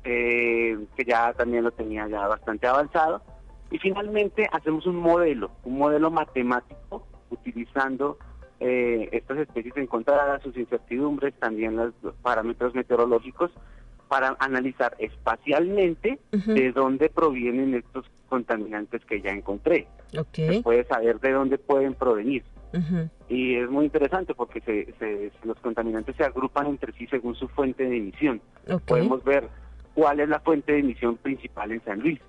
eh, 0.05 0.79
que 0.97 1.05
ya 1.05 1.33
también 1.35 1.65
lo 1.65 1.71
tenía 1.71 2.09
ya 2.09 2.27
bastante 2.27 2.67
avanzado. 2.67 3.23
Y 3.71 3.79
finalmente 3.79 4.49
hacemos 4.53 4.87
un 4.87 4.97
modelo, 4.97 5.51
un 5.65 5.79
modelo 5.79 6.11
matemático 6.11 7.07
utilizando 7.31 8.19
eh, 8.59 9.09
estas 9.13 9.39
especies 9.39 9.77
encontradas, 9.77 10.43
sus 10.43 10.57
incertidumbres, 10.57 11.35
también 11.39 11.77
los 11.77 11.95
parámetros 12.23 12.75
meteorológicos, 12.75 13.51
para 14.09 14.37
analizar 14.41 14.97
espacialmente 14.99 16.19
de 16.33 16.73
dónde 16.73 17.09
provienen 17.11 17.75
estos 17.75 18.05
contaminantes 18.29 19.05
que 19.05 19.23
ya 19.23 19.31
encontré. 19.31 19.87
Se 20.33 20.63
puede 20.63 20.85
saber 20.85 21.21
de 21.21 21.31
dónde 21.31 21.59
pueden 21.59 21.95
provenir. 21.95 22.43
Y 23.29 23.55
es 23.55 23.71
muy 23.71 23.85
interesante 23.85 24.35
porque 24.35 24.61
se, 24.61 25.33
los 25.45 25.59
contaminantes 25.61 26.17
se 26.17 26.25
agrupan 26.25 26.67
entre 26.67 26.93
sí 26.93 27.07
según 27.07 27.37
su 27.37 27.47
fuente 27.49 27.85
de 27.85 27.97
emisión. 27.97 28.43
Podemos 28.85 29.23
ver 29.23 29.49
cuál 29.95 30.19
es 30.19 30.29
la 30.29 30.41
fuente 30.41 30.73
de 30.73 30.81
emisión 30.81 31.17
principal 31.17 31.71
en 31.71 31.83
San 31.85 32.01
Luis. 32.01 32.21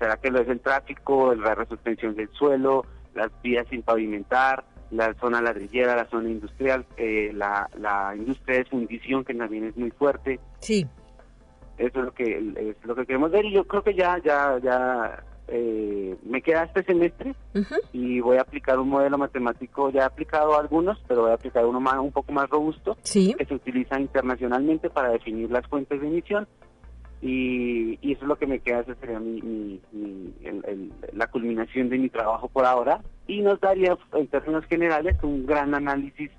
¿Será 0.00 0.16
que 0.16 0.30
lo 0.30 0.40
es 0.40 0.48
el 0.48 0.60
tráfico, 0.60 1.34
la 1.34 1.54
resuspensión 1.54 2.16
del 2.16 2.30
suelo, 2.30 2.86
las 3.14 3.30
vías 3.42 3.66
sin 3.68 3.82
pavimentar, 3.82 4.64
la 4.90 5.12
zona 5.20 5.42
ladrillera, 5.42 5.94
la 5.94 6.08
zona 6.08 6.30
industrial, 6.30 6.86
eh, 6.96 7.30
la, 7.34 7.68
la 7.78 8.14
industria 8.16 8.58
de 8.58 8.64
fundición 8.64 9.24
que 9.24 9.34
también 9.34 9.64
es 9.64 9.76
muy 9.76 9.90
fuerte? 9.90 10.40
Sí. 10.60 10.86
Eso 11.76 11.98
es 11.98 12.04
lo 12.06 12.14
que 12.14 12.38
es 12.56 12.76
lo 12.86 12.94
que 12.94 13.04
queremos 13.04 13.30
ver 13.30 13.44
y 13.44 13.52
yo 13.52 13.64
creo 13.64 13.82
que 13.82 13.94
ya 13.94 14.18
ya 14.24 14.58
ya 14.62 15.22
eh, 15.48 16.16
me 16.24 16.40
queda 16.40 16.64
este 16.64 16.82
semestre 16.84 17.34
y 17.92 18.20
voy 18.20 18.38
a 18.38 18.42
aplicar 18.42 18.78
un 18.78 18.88
modelo 18.88 19.18
matemático 19.18 19.90
ya 19.90 20.02
he 20.02 20.04
aplicado 20.04 20.58
algunos, 20.58 20.98
pero 21.08 21.22
voy 21.22 21.30
a 21.30 21.34
aplicar 21.34 21.66
uno 21.66 21.80
más 21.80 21.98
un 21.98 22.12
poco 22.12 22.32
más 22.32 22.48
robusto 22.48 22.96
que 23.02 23.44
se 23.46 23.54
utiliza 23.54 24.00
internacionalmente 24.00 24.88
para 24.88 25.10
definir 25.10 25.50
las 25.50 25.66
fuentes 25.66 26.00
de 26.00 26.06
emisión 26.06 26.48
y, 27.22 27.98
eso 28.02 28.22
es 28.22 28.28
lo 28.28 28.36
que 28.36 28.46
me 28.46 28.60
queda, 28.60 28.80
esa 28.80 28.94
sería 28.96 29.20
mi, 29.20 29.80
la 31.12 31.26
culminación 31.28 31.88
de 31.88 31.98
mi 31.98 32.08
trabajo 32.08 32.48
por 32.48 32.64
ahora 32.64 33.00
y 33.26 33.40
nos 33.42 33.60
daría 33.60 33.96
en 34.14 34.26
términos 34.26 34.64
generales 34.66 35.16
un 35.22 35.46
gran 35.46 35.74
análisis 35.74 36.30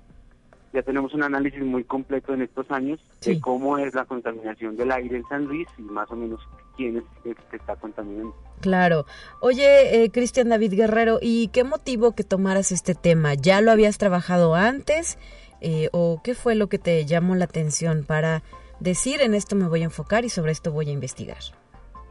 ya 0.72 0.82
tenemos 0.82 1.12
un 1.12 1.22
análisis 1.22 1.62
muy 1.62 1.84
completo 1.84 2.32
en 2.32 2.42
estos 2.42 2.70
años 2.70 2.98
de 3.24 3.38
cómo 3.40 3.76
es 3.76 3.94
la 3.94 4.06
contaminación 4.06 4.76
del 4.76 4.90
aire 4.90 5.18
en 5.18 5.28
San 5.28 5.44
Luis 5.44 5.68
y 5.78 5.82
más 5.82 6.10
o 6.10 6.16
menos 6.16 6.40
quién 6.76 6.96
es 6.96 7.04
el 7.26 7.36
que 7.50 7.56
está 7.56 7.76
contaminando. 7.76 8.34
Claro. 8.60 9.04
Oye, 9.40 10.02
eh, 10.02 10.10
Cristian 10.10 10.48
David 10.48 10.72
Guerrero, 10.74 11.18
¿y 11.20 11.48
qué 11.48 11.64
motivo 11.64 12.12
que 12.12 12.24
tomaras 12.24 12.72
este 12.72 12.94
tema? 12.94 13.34
¿Ya 13.34 13.60
lo 13.60 13.70
habías 13.70 13.98
trabajado 13.98 14.54
antes? 14.54 15.18
Eh, 15.60 15.90
¿O 15.92 16.20
qué 16.24 16.34
fue 16.34 16.54
lo 16.54 16.68
que 16.68 16.78
te 16.78 17.04
llamó 17.04 17.34
la 17.34 17.44
atención 17.44 18.04
para 18.06 18.42
decir 18.82 19.20
en 19.22 19.34
esto 19.34 19.56
me 19.56 19.68
voy 19.68 19.82
a 19.82 19.84
enfocar 19.84 20.24
y 20.24 20.28
sobre 20.28 20.52
esto 20.52 20.72
voy 20.72 20.88
a 20.88 20.92
investigar? 20.92 21.38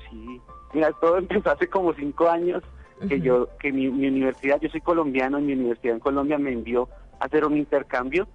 Sí, 0.09 0.41
mira, 0.73 0.91
todo 1.01 1.17
empezó 1.17 1.51
hace 1.51 1.67
como 1.67 1.93
cinco 1.93 2.29
años 2.29 2.63
que 3.07 3.19
yo, 3.19 3.47
que 3.57 3.71
mi, 3.71 3.89
mi 3.89 4.07
universidad, 4.07 4.59
yo 4.61 4.69
soy 4.69 4.81
colombiano, 4.81 5.39
y 5.39 5.41
mi 5.41 5.53
universidad 5.53 5.95
en 5.95 5.99
Colombia 5.99 6.37
me 6.37 6.51
envió 6.51 6.87
hacer 7.19 7.45
un 7.45 7.57
intercambio 7.57 8.27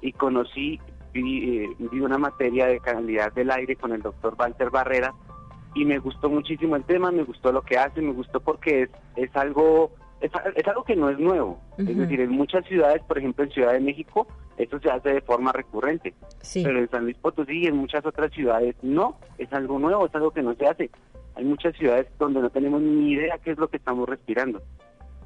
y 0.00 0.12
conocí, 0.12 0.80
vi, 1.12 1.62
eh, 1.64 1.68
vi, 1.78 2.00
una 2.00 2.18
materia 2.18 2.66
de 2.66 2.80
calidad 2.80 3.32
del 3.32 3.50
aire 3.50 3.76
con 3.76 3.92
el 3.92 4.02
doctor 4.02 4.34
Walter 4.38 4.70
Barrera 4.70 5.14
y 5.74 5.84
me 5.84 5.98
gustó 5.98 6.28
muchísimo 6.28 6.76
el 6.76 6.84
tema, 6.84 7.12
me 7.12 7.22
gustó 7.22 7.52
lo 7.52 7.62
que 7.62 7.78
hace, 7.78 8.00
me 8.00 8.12
gustó 8.12 8.40
porque 8.40 8.82
es, 8.82 8.90
es 9.16 9.36
algo 9.36 9.92
es, 10.20 10.68
algo 10.68 10.84
que 10.84 10.96
no 10.96 11.08
es 11.08 11.18
nuevo. 11.18 11.60
Es 11.78 11.96
decir, 11.96 12.20
en 12.20 12.30
muchas 12.30 12.64
ciudades, 12.66 13.02
por 13.02 13.18
ejemplo 13.18 13.44
en 13.44 13.50
Ciudad 13.50 13.72
de 13.72 13.80
México, 13.80 14.26
esto 14.58 14.78
se 14.80 14.90
hace 14.90 15.14
de 15.14 15.20
forma 15.22 15.52
recurrente. 15.52 16.14
Pero 16.54 16.78
en 16.78 16.90
San 16.90 17.04
Luis 17.04 17.16
Potosí 17.16 17.60
y 17.62 17.66
en 17.66 17.76
muchas 17.76 18.04
otras 18.04 18.30
ciudades 18.32 18.76
no, 18.82 19.18
es 19.38 19.52
algo 19.52 19.78
nuevo, 19.78 20.06
es 20.06 20.14
algo 20.14 20.30
que 20.30 20.42
no 20.42 20.54
se 20.54 20.66
hace. 20.66 20.90
Hay 21.34 21.44
muchas 21.44 21.74
ciudades 21.76 22.06
donde 22.18 22.40
no 22.40 22.50
tenemos 22.50 22.82
ni 22.82 23.12
idea 23.12 23.38
qué 23.38 23.52
es 23.52 23.58
lo 23.58 23.68
que 23.68 23.78
estamos 23.78 24.08
respirando. 24.08 24.60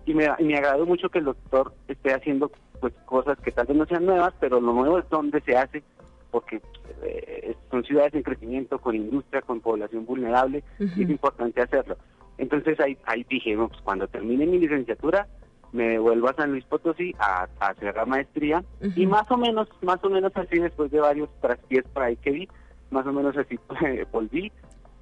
Y 0.06 0.14
me, 0.14 0.28
me 0.40 0.56
agradó 0.56 0.86
mucho 0.86 1.08
que 1.08 1.18
el 1.18 1.24
doctor 1.24 1.74
esté 1.88 2.12
haciendo 2.12 2.52
pues 2.80 2.92
cosas 3.06 3.38
que 3.38 3.50
tal 3.50 3.66
vez 3.66 3.76
no 3.76 3.86
sean 3.86 4.04
nuevas, 4.04 4.34
pero 4.38 4.60
lo 4.60 4.72
nuevo 4.72 4.98
es 4.98 5.08
donde 5.08 5.40
se 5.40 5.56
hace, 5.56 5.82
porque 6.30 6.60
eh, 7.02 7.56
son 7.70 7.82
ciudades 7.84 8.14
en 8.14 8.22
crecimiento, 8.22 8.78
con 8.78 8.94
industria, 8.94 9.40
con 9.42 9.60
población 9.60 10.04
vulnerable, 10.04 10.62
y 10.78 11.02
es 11.02 11.10
importante 11.10 11.62
hacerlo. 11.62 11.96
Entonces 12.38 12.78
ahí, 12.80 12.96
ahí 13.04 13.24
dije, 13.28 13.56
pues 13.56 13.80
cuando 13.82 14.08
termine 14.08 14.46
mi 14.46 14.58
licenciatura, 14.58 15.26
me 15.72 15.88
devuelvo 15.88 16.28
a 16.28 16.34
San 16.34 16.52
Luis 16.52 16.64
Potosí 16.64 17.14
a, 17.18 17.48
hacer 17.60 17.96
la 17.96 18.06
maestría, 18.06 18.64
y 18.94 19.06
más 19.06 19.28
o 19.30 19.36
menos, 19.36 19.68
más 19.82 20.02
o 20.04 20.08
menos 20.08 20.32
así, 20.36 20.58
después 20.58 20.90
de 20.90 21.00
varios 21.00 21.28
traspiés 21.40 21.84
por 21.92 22.04
ahí 22.04 22.16
que 22.16 22.30
vi, 22.30 22.48
más 22.90 23.06
o 23.06 23.12
menos 23.12 23.36
así 23.36 23.58
volví 24.12 24.52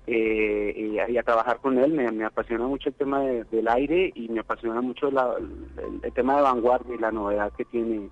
eh, 0.07 0.99
y, 1.09 1.19
a, 1.19 1.23
trabajar 1.23 1.59
con 1.59 1.79
él. 1.79 1.93
Me, 1.93 2.25
apasiona 2.25 2.67
mucho 2.67 2.89
el 2.89 2.95
tema 2.95 3.21
del 3.21 3.69
aire 3.69 4.13
y 4.15 4.29
me 4.29 4.41
apasiona 4.41 4.81
mucho 4.81 5.09
el, 5.09 6.13
tema 6.13 6.37
de 6.37 6.43
vanguardia 6.43 6.95
y 6.95 6.99
la 6.99 7.13
novedad 7.13 7.53
que 7.53 7.65
tiene 7.67 8.09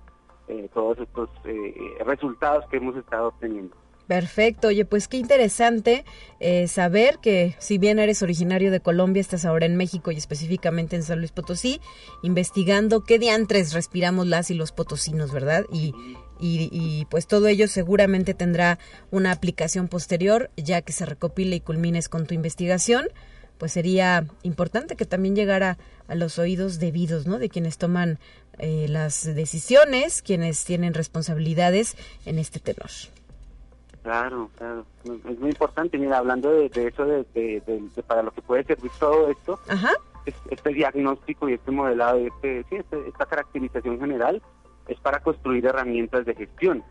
eh, 0.47 0.69
todos 0.73 0.99
estos 0.99 1.29
eh, 1.45 1.73
resultados 2.05 2.65
que 2.69 2.77
hemos 2.77 2.95
estado 2.95 3.29
obteniendo. 3.29 3.75
Perfecto, 4.11 4.67
oye, 4.67 4.83
pues 4.83 5.07
qué 5.07 5.15
interesante 5.15 6.03
eh, 6.41 6.67
saber 6.67 7.19
que 7.21 7.55
si 7.59 7.77
bien 7.77 7.97
eres 7.97 8.21
originario 8.21 8.69
de 8.69 8.81
Colombia, 8.81 9.21
estás 9.21 9.45
ahora 9.45 9.65
en 9.65 9.77
México 9.77 10.11
y 10.11 10.17
específicamente 10.17 10.97
en 10.97 11.03
San 11.03 11.19
Luis 11.19 11.31
Potosí, 11.31 11.79
investigando 12.21 13.05
qué 13.05 13.19
diantres 13.19 13.71
respiramos 13.71 14.27
las 14.27 14.51
y 14.51 14.53
los 14.53 14.73
potosinos, 14.73 15.31
¿verdad? 15.31 15.63
Y, 15.71 15.93
y, 16.41 17.05
pues 17.09 17.25
todo 17.25 17.47
ello 17.47 17.69
seguramente 17.69 18.33
tendrá 18.33 18.79
una 19.11 19.31
aplicación 19.31 19.87
posterior, 19.87 20.51
ya 20.57 20.81
que 20.81 20.91
se 20.91 21.05
recopile 21.05 21.55
y 21.55 21.61
culmines 21.61 22.09
con 22.09 22.27
tu 22.27 22.33
investigación, 22.33 23.07
pues 23.57 23.71
sería 23.71 24.27
importante 24.43 24.97
que 24.97 25.05
también 25.05 25.37
llegara 25.37 25.77
a 26.09 26.15
los 26.15 26.37
oídos 26.37 26.79
debidos, 26.79 27.27
¿no? 27.27 27.39
De 27.39 27.47
quienes 27.47 27.77
toman 27.77 28.19
eh, 28.59 28.87
las 28.89 29.23
decisiones, 29.23 30.21
quienes 30.21 30.65
tienen 30.65 30.93
responsabilidades 30.93 31.95
en 32.25 32.39
este 32.39 32.59
tenor. 32.59 32.89
Claro, 34.03 34.49
claro. 34.57 34.85
Es 35.05 35.39
muy 35.39 35.49
importante, 35.49 35.97
mira, 35.97 36.17
hablando 36.17 36.51
de, 36.51 36.69
eso, 36.73 37.05
de, 37.05 37.61
para 38.07 38.23
lo 38.23 38.31
que 38.31 38.41
puede 38.41 38.63
servir 38.63 38.91
todo 38.99 39.29
esto, 39.29 39.59
este 40.49 40.73
diagnóstico 40.73 41.47
y 41.47 41.53
este 41.53 41.71
modelado, 41.71 42.17
este, 42.17 42.63
sí, 42.69 42.77
este, 42.77 43.07
esta 43.07 43.25
caracterización 43.25 43.99
general, 43.99 44.41
es 44.87 44.99
para 44.99 45.19
construir 45.19 45.65
herramientas 45.65 46.25
de 46.25 46.35
gestión. 46.35 46.83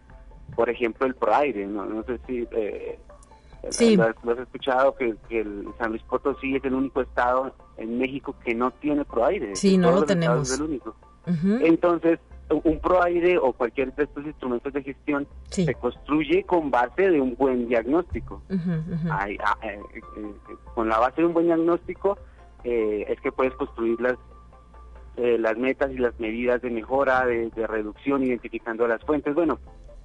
Por 0.55 0.71
ejemplo, 0.71 1.07
el 1.07 1.15
ProAire, 1.15 1.67
no, 1.67 1.85
no 1.85 2.05
sé 2.05 2.21
si 2.27 2.47
eh, 2.53 2.99
lo, 3.97 4.33
has, 4.33 4.39
escuchado, 4.39 4.95
que, 4.95 5.17
el 5.31 5.67
San 5.79 5.91
Luis 5.91 6.03
Potosí 6.05 6.57
es 6.57 6.65
el 6.65 6.75
único 6.75 7.01
estado 7.01 7.53
en 7.77 7.99
México 7.99 8.37
que 8.45 8.55
no 8.55 8.71
tiene 8.73 9.05
ProAire. 9.05 9.57
Sí, 9.57 9.77
no 9.77 9.91
lo 9.91 10.05
tenemos. 10.05 10.51
Es 10.51 10.59
el 10.59 10.65
único. 10.65 10.95
Entonces, 11.27 12.19
un 12.51 12.79
ProAire 12.81 13.39
o 13.39 13.53
cualquier 13.53 13.95
de 13.95 14.05
estos 14.05 14.25
instrumentos 14.25 14.73
de 14.73 14.83
gestión 14.83 15.27
se 15.49 15.75
construye 15.75 16.45
con 16.45 16.71
base 16.71 17.11
de 17.11 17.21
un 17.21 17.35
buen 17.37 17.69
diagnóstico. 17.69 18.43
Eh, 18.51 19.39
eh, 19.63 19.81
con 20.75 20.89
la 20.89 20.99
base 20.99 21.21
de 21.21 21.27
un 21.27 21.35
buen 21.35 21.47
diagnóstico 21.47 22.19
eh, 22.65 23.07
es 23.09 23.21
que 23.21 23.33
puedes 23.33 23.55
construir 23.55 24.01
las, 24.01 24.17
las 25.17 25.57
metas 25.57 25.93
y 25.93 25.99
las 25.99 26.19
medidas 26.19 26.61
de 26.63 26.71
mejora, 26.71 27.25
de, 27.27 27.51
reducción, 27.67 28.25
identificando 28.25 28.87
las 28.87 29.03
fuentes. 29.05 29.35
Bueno, 29.35 29.59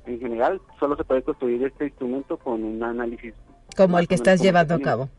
en 0.06 0.20
general 0.20 0.62
solo 0.80 0.96
se 0.96 1.04
puede 1.04 1.24
construir 1.24 1.64
este 1.64 1.86
instrumento 1.86 2.38
con 2.38 2.64
un 2.64 2.84
análisis. 2.84 3.34
Como 3.76 3.98
el 3.98 4.08
que 4.08 4.16
estás 4.16 4.42
llevando 4.42 4.76
a 4.76 4.80
cabo. 4.80 5.10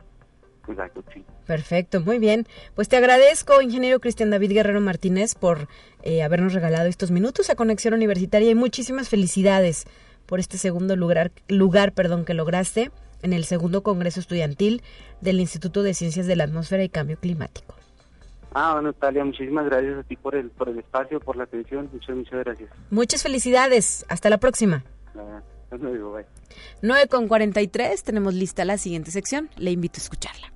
Sí. 1.12 1.24
Perfecto, 1.46 2.00
muy 2.00 2.18
bien. 2.18 2.46
Pues 2.74 2.88
te 2.88 2.96
agradezco, 2.96 3.60
ingeniero 3.62 4.00
Cristian 4.00 4.30
David 4.30 4.52
Guerrero 4.52 4.80
Martínez, 4.80 5.34
por 5.34 5.68
eh, 6.02 6.22
habernos 6.22 6.52
regalado 6.52 6.88
estos 6.88 7.10
minutos 7.10 7.50
a 7.50 7.54
Conexión 7.54 7.94
Universitaria 7.94 8.50
y 8.50 8.54
muchísimas 8.54 9.08
felicidades 9.08 9.86
por 10.26 10.40
este 10.40 10.58
segundo 10.58 10.96
lugar, 10.96 11.30
lugar 11.48 11.92
perdón, 11.92 12.24
que 12.24 12.34
lograste 12.34 12.90
en 13.22 13.32
el 13.32 13.44
segundo 13.44 13.82
Congreso 13.82 14.20
Estudiantil 14.20 14.82
del 15.20 15.40
Instituto 15.40 15.82
de 15.82 15.94
Ciencias 15.94 16.26
de 16.26 16.36
la 16.36 16.44
Atmósfera 16.44 16.84
y 16.84 16.88
Cambio 16.88 17.16
Climático. 17.18 17.74
Ah, 18.52 18.72
bueno, 18.74 18.92
Talia, 18.94 19.24
muchísimas 19.24 19.66
gracias 19.66 19.98
a 19.98 20.02
ti 20.02 20.16
por 20.16 20.34
el, 20.34 20.50
por 20.50 20.68
el 20.68 20.78
espacio, 20.78 21.20
por 21.20 21.36
la 21.36 21.44
atención. 21.44 21.90
Muchas, 21.92 22.16
muchas 22.16 22.44
gracias. 22.44 22.70
Muchas 22.90 23.22
felicidades. 23.22 24.06
Hasta 24.08 24.30
la 24.30 24.38
próxima. 24.38 24.82
Ah, 25.14 25.42
luego, 25.78 26.12
bye. 26.12 26.24
9 26.80 27.08
con 27.08 27.28
43, 27.28 28.02
tenemos 28.02 28.32
lista 28.32 28.64
la 28.64 28.78
siguiente 28.78 29.10
sección. 29.10 29.50
Le 29.56 29.72
invito 29.72 29.98
a 29.98 30.02
escucharla. 30.02 30.55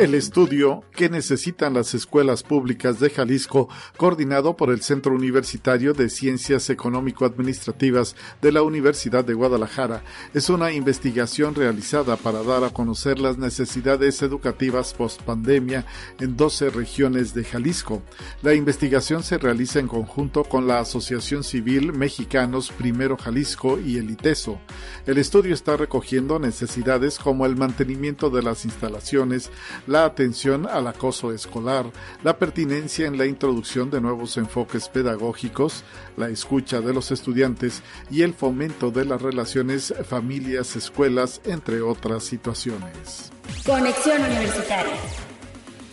El 0.00 0.14
estudio 0.14 0.82
que 0.92 1.10
necesitan 1.10 1.74
las 1.74 1.92
escuelas 1.92 2.42
públicas 2.42 3.00
de 3.00 3.10
Jalisco, 3.10 3.68
coordinado 3.98 4.56
por 4.56 4.70
el 4.70 4.80
Centro 4.80 5.14
Universitario 5.14 5.92
de 5.92 6.08
Ciencias 6.08 6.70
Económico-Administrativas 6.70 8.16
de 8.40 8.50
la 8.50 8.62
Universidad 8.62 9.26
de 9.26 9.34
Guadalajara. 9.34 10.02
Es 10.32 10.48
una 10.48 10.72
investigación 10.72 11.54
realizada 11.54 12.16
para 12.16 12.42
dar 12.42 12.64
a 12.64 12.70
conocer 12.70 13.18
las 13.18 13.36
necesidades 13.36 14.22
educativas 14.22 14.94
post-pandemia 14.94 15.84
en 16.18 16.34
12 16.34 16.70
regiones 16.70 17.34
de 17.34 17.44
Jalisco. 17.44 18.02
La 18.40 18.54
investigación 18.54 19.22
se 19.22 19.36
realiza 19.36 19.80
en 19.80 19.86
conjunto 19.86 20.44
con 20.44 20.66
la 20.66 20.78
Asociación 20.78 21.44
Civil 21.44 21.92
Mexicanos 21.92 22.72
Primero 22.72 23.18
Jalisco 23.18 23.78
y 23.78 23.98
el 23.98 24.10
ITESO. 24.10 24.58
El 25.06 25.18
estudio 25.18 25.52
está 25.52 25.76
recogiendo 25.76 26.38
necesidades 26.38 27.18
como 27.18 27.44
el 27.44 27.56
mantenimiento 27.56 28.30
de 28.30 28.42
las 28.42 28.64
instalaciones, 28.64 29.50
la 29.90 30.04
atención 30.04 30.68
al 30.68 30.86
acoso 30.86 31.32
escolar, 31.32 31.84
la 32.22 32.38
pertinencia 32.38 33.08
en 33.08 33.18
la 33.18 33.26
introducción 33.26 33.90
de 33.90 34.00
nuevos 34.00 34.36
enfoques 34.36 34.88
pedagógicos, 34.88 35.82
la 36.16 36.28
escucha 36.28 36.80
de 36.80 36.94
los 36.94 37.10
estudiantes 37.10 37.82
y 38.08 38.22
el 38.22 38.32
fomento 38.32 38.92
de 38.92 39.04
las 39.04 39.20
relaciones 39.20 39.92
familias-escuelas, 40.08 41.40
entre 41.44 41.82
otras 41.82 42.22
situaciones. 42.22 43.32
Conexión 43.66 44.22
Universitaria. 44.22 44.94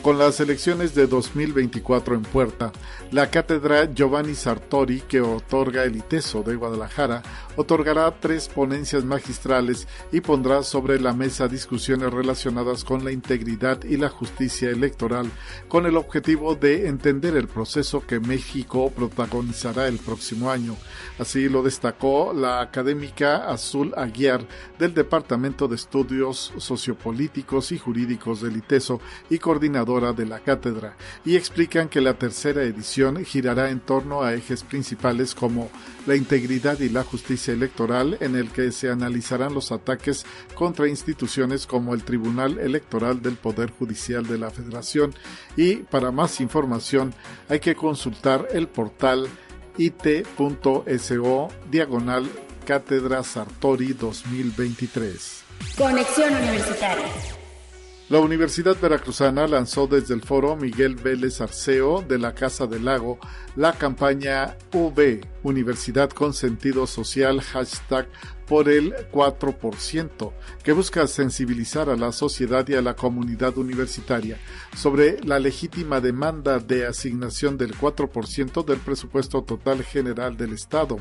Con 0.07 0.17
las 0.17 0.39
elecciones 0.39 0.95
de 0.95 1.05
2024 1.05 2.15
en 2.15 2.21
puerta, 2.21 2.71
la 3.11 3.29
cátedra 3.29 3.93
Giovanni 3.93 4.35
Sartori, 4.35 5.01
que 5.01 5.19
otorga 5.19 5.83
el 5.83 5.97
ITESO 5.97 6.43
de 6.43 6.55
Guadalajara, 6.55 7.23
otorgará 7.57 8.09
tres 8.17 8.47
ponencias 8.47 9.03
magistrales 9.03 9.85
y 10.13 10.21
pondrá 10.21 10.63
sobre 10.63 10.97
la 11.01 11.11
mesa 11.11 11.49
discusiones 11.49 12.13
relacionadas 12.13 12.85
con 12.85 13.03
la 13.03 13.11
integridad 13.11 13.83
y 13.83 13.97
la 13.97 14.07
justicia 14.07 14.69
electoral, 14.69 15.29
con 15.67 15.85
el 15.85 15.97
objetivo 15.97 16.55
de 16.55 16.87
entender 16.87 17.35
el 17.35 17.49
proceso 17.49 17.99
que 17.99 18.21
México 18.21 18.89
protagonizará 18.95 19.89
el 19.89 19.97
próximo 19.97 20.49
año. 20.49 20.77
Así 21.19 21.49
lo 21.49 21.63
destacó 21.63 22.31
la 22.31 22.61
académica 22.61 23.49
Azul 23.49 23.93
Aguiar 23.97 24.47
del 24.79 24.93
Departamento 24.93 25.67
de 25.67 25.75
Estudios 25.75 26.53
Sociopolíticos 26.59 27.73
y 27.73 27.77
Jurídicos 27.77 28.39
del 28.39 28.55
ITESO 28.55 29.01
y 29.29 29.39
coordinadora 29.39 29.96
de 29.97 30.25
la 30.25 30.39
cátedra, 30.39 30.95
y 31.25 31.35
explican 31.35 31.89
que 31.89 32.01
la 32.01 32.13
tercera 32.13 32.63
edición 32.63 33.23
girará 33.25 33.69
en 33.69 33.79
torno 33.79 34.21
a 34.21 34.33
ejes 34.33 34.63
principales 34.63 35.33
como 35.33 35.69
la 36.05 36.15
integridad 36.15 36.79
y 36.79 36.89
la 36.89 37.03
justicia 37.03 37.53
electoral 37.53 38.17
en 38.21 38.35
el 38.35 38.49
que 38.51 38.71
se 38.71 38.89
analizarán 38.89 39.53
los 39.53 39.71
ataques 39.71 40.25
contra 40.55 40.87
instituciones 40.87 41.65
como 41.65 41.93
el 41.93 42.03
Tribunal 42.03 42.59
Electoral 42.59 43.21
del 43.21 43.35
Poder 43.35 43.71
Judicial 43.71 44.25
de 44.25 44.37
la 44.37 44.51
Federación 44.51 45.13
y 45.55 45.77
para 45.77 46.11
más 46.11 46.39
información 46.39 47.13
hay 47.49 47.59
que 47.59 47.75
consultar 47.75 48.47
el 48.53 48.67
portal 48.67 49.27
it.so 49.77 51.49
diagonal 51.69 52.29
Cátedra 52.65 53.23
Sartori 53.23 53.93
2023. 53.93 55.43
Conexión 55.77 56.35
Universitaria. 56.35 57.36
La 58.09 58.19
Universidad 58.19 58.77
Veracruzana 58.79 59.47
lanzó 59.47 59.85
desde 59.85 60.13
el 60.13 60.21
foro 60.21 60.55
Miguel 60.55 60.95
Vélez 60.95 61.41
Arceo 61.41 62.01
de 62.01 62.17
la 62.17 62.33
Casa 62.33 62.65
del 62.65 62.85
Lago 62.85 63.19
la 63.57 63.73
campaña 63.73 64.55
UB, 64.71 65.19
Universidad 65.43 66.09
con 66.11 66.33
Sentido 66.33 66.87
Social, 66.87 67.41
hashtag 67.41 68.07
por 68.47 68.69
el 68.69 68.93
4%, 69.11 70.31
que 70.63 70.71
busca 70.71 71.05
sensibilizar 71.07 71.89
a 71.89 71.95
la 71.95 72.11
sociedad 72.11 72.67
y 72.67 72.75
a 72.75 72.81
la 72.81 72.95
comunidad 72.95 73.57
universitaria 73.57 74.39
sobre 74.75 75.19
la 75.23 75.39
legítima 75.39 75.99
demanda 75.99 76.59
de 76.59 76.85
asignación 76.85 77.57
del 77.57 77.75
4% 77.75 78.63
del 78.65 78.79
presupuesto 78.79 79.43
total 79.43 79.83
general 79.83 80.37
del 80.37 80.53
Estado. 80.53 80.97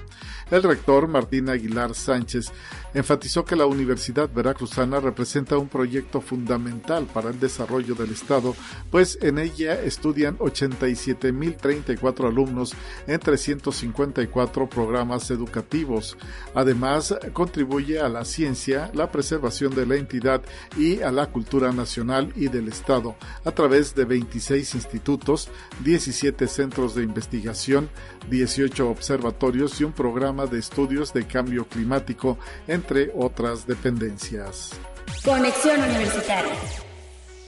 El 0.50 0.62
rector 0.62 1.06
Martín 1.08 1.48
Aguilar 1.48 1.94
Sánchez 1.94 2.52
enfatizó 2.94 3.44
que 3.44 3.56
la 3.56 3.66
Universidad 3.66 4.28
Veracruzana 4.32 5.00
representa 5.00 5.58
un 5.58 5.68
proyecto 5.68 6.20
fundamental 6.20 7.06
para 7.06 7.30
el 7.30 7.38
desarrollo 7.38 7.94
del 7.94 8.10
Estado, 8.10 8.56
pues 8.90 9.18
en 9.22 9.38
ella 9.38 9.80
estudian 9.82 10.38
87.034 10.38 12.28
alumnos 12.28 12.74
en 13.06 13.20
354 13.20 14.68
programas 14.68 15.30
educativos. 15.30 16.16
Además, 16.54 17.14
contribuye 17.36 18.00
a 18.00 18.08
la 18.08 18.24
ciencia, 18.24 18.90
la 18.94 19.12
preservación 19.12 19.74
de 19.74 19.84
la 19.84 19.96
entidad 19.96 20.40
y 20.74 21.02
a 21.02 21.12
la 21.12 21.26
cultura 21.26 21.70
nacional 21.70 22.32
y 22.34 22.48
del 22.48 22.66
Estado 22.68 23.14
a 23.44 23.50
través 23.50 23.94
de 23.94 24.06
26 24.06 24.74
institutos, 24.74 25.50
17 25.84 26.48
centros 26.48 26.94
de 26.94 27.02
investigación, 27.02 27.90
18 28.30 28.88
observatorios 28.88 29.78
y 29.82 29.84
un 29.84 29.92
programa 29.92 30.46
de 30.46 30.58
estudios 30.58 31.12
de 31.12 31.26
cambio 31.26 31.68
climático, 31.68 32.38
entre 32.68 33.12
otras 33.14 33.66
dependencias. 33.66 34.70
Conexión 35.22 35.78
Universitaria. 35.78 36.85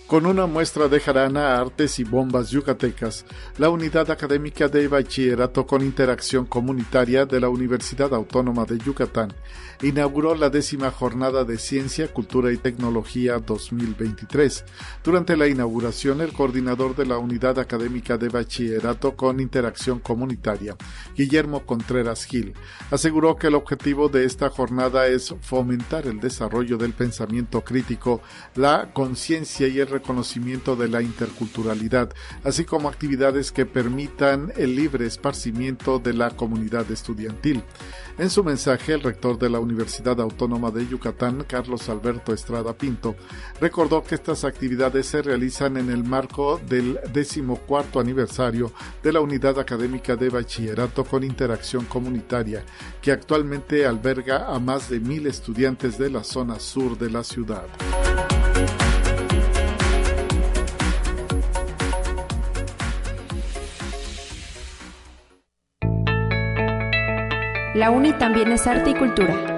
Con 0.09 0.25
una 0.25 0.47
muestra 0.47 0.89
de 0.89 1.01
jarana, 1.01 1.61
artes 1.61 1.99
y 1.99 2.05
bombas 2.05 2.49
yucatecas, 2.49 3.27
la 3.59 3.69
unidad 3.69 4.11
académica 4.11 4.67
de 4.67 4.89
bachillerato 4.89 5.67
con 5.67 5.83
interacción 5.83 6.47
comunitaria 6.47 7.27
de 7.27 7.39
la 7.39 7.51
Universidad 7.51 8.15
Autónoma 8.15 8.65
de 8.65 8.79
Yucatán 8.79 9.35
inauguró 9.83 10.35
la 10.35 10.51
décima 10.51 10.91
jornada 10.91 11.45
de 11.45 11.59
Ciencia, 11.59 12.13
Cultura 12.13 12.53
y 12.53 12.57
Tecnología 12.57 13.39
2023. 13.39 14.65
Durante 15.05 15.37
la 15.37 15.47
inauguración, 15.47 16.21
el 16.21 16.33
coordinador 16.33 16.97
de 16.97 17.07
la 17.07 17.19
Unidad 17.19 17.59
Académica 17.59 18.19
de 18.19 18.29
Bachillerato 18.29 19.15
con 19.15 19.41
Interacción 19.41 20.01
Comunitaria, 20.01 20.77
Guillermo 21.17 21.65
Contreras 21.65 22.25
Gil, 22.25 22.55
aseguró 22.91 23.37
que 23.37 23.49
el 23.49 23.55
objetivo 23.55 24.09
de 24.09 24.25
esta 24.25 24.49
jornada 24.51 25.07
es 25.07 25.35
fomentar 25.43 26.07
el 26.07 26.19
desarrollo 26.19 26.77
del 26.77 26.93
pensamiento 26.93 27.63
crítico, 27.63 28.21
la 28.57 28.93
conciencia 28.93 29.69
y 29.69 29.79
el 29.79 29.87
reconocimiento 29.99 30.77
de 30.77 30.89
la 30.89 31.03
interculturalidad, 31.03 32.13
así 32.45 32.65
como 32.65 32.89
actividades 32.89 33.53
que 33.53 33.67
permitan 33.67 34.53
el 34.57 34.75
libre 34.75 35.07
esparcimiento 35.07 35.99
de 35.99 36.15
la 36.15 36.31
comunidad 36.31 36.91
estudiantil. 36.91 37.63
En 38.19 38.31
su 38.31 38.43
mensaje, 38.43 38.95
el 38.95 39.03
rector 39.03 39.39
de 39.39 39.49
la 39.49 39.61
Universidad 39.61 40.21
Autónoma 40.21 40.73
de 40.73 40.87
Yucatán, 40.89 41.45
Carlos 41.47 41.89
Alberto 41.89 42.33
Estrada 42.33 42.73
Pinto, 42.73 43.15
recordó 43.61 44.03
que 44.03 44.17
estas 44.17 44.45
actividades 44.45 45.07
se 45.07 45.23
realizan 45.23 45.77
en 45.77 45.89
el 45.91 46.03
marco 46.03 46.61
del 46.69 46.99
decimocuarto 47.13 48.01
aniversario 48.01 48.73
de 49.03 49.13
la 49.13 49.21
Unidad 49.21 49.61
Académica 49.61 50.17
de 50.17 50.31
Bachillerato 50.31 51.05
con 51.05 51.23
Interacción 51.23 51.85
Comunitaria, 51.85 52.65
que 53.01 53.13
actualmente 53.13 53.87
alberga 53.87 54.47
a 54.53 54.59
más 54.59 54.91
de 54.91 54.99
mil 54.99 55.27
estudiantes 55.27 55.97
de 55.97 56.11
la 56.11 56.25
zona 56.25 56.59
sur 56.59 56.99
de 56.99 57.11
la 57.11 57.23
ciudad. 57.23 57.67
La 67.75 67.91
UNI 67.91 68.15
también 68.15 68.51
es 68.51 68.67
arte 68.67 68.91
y 68.91 68.95
cultura. 68.95 69.57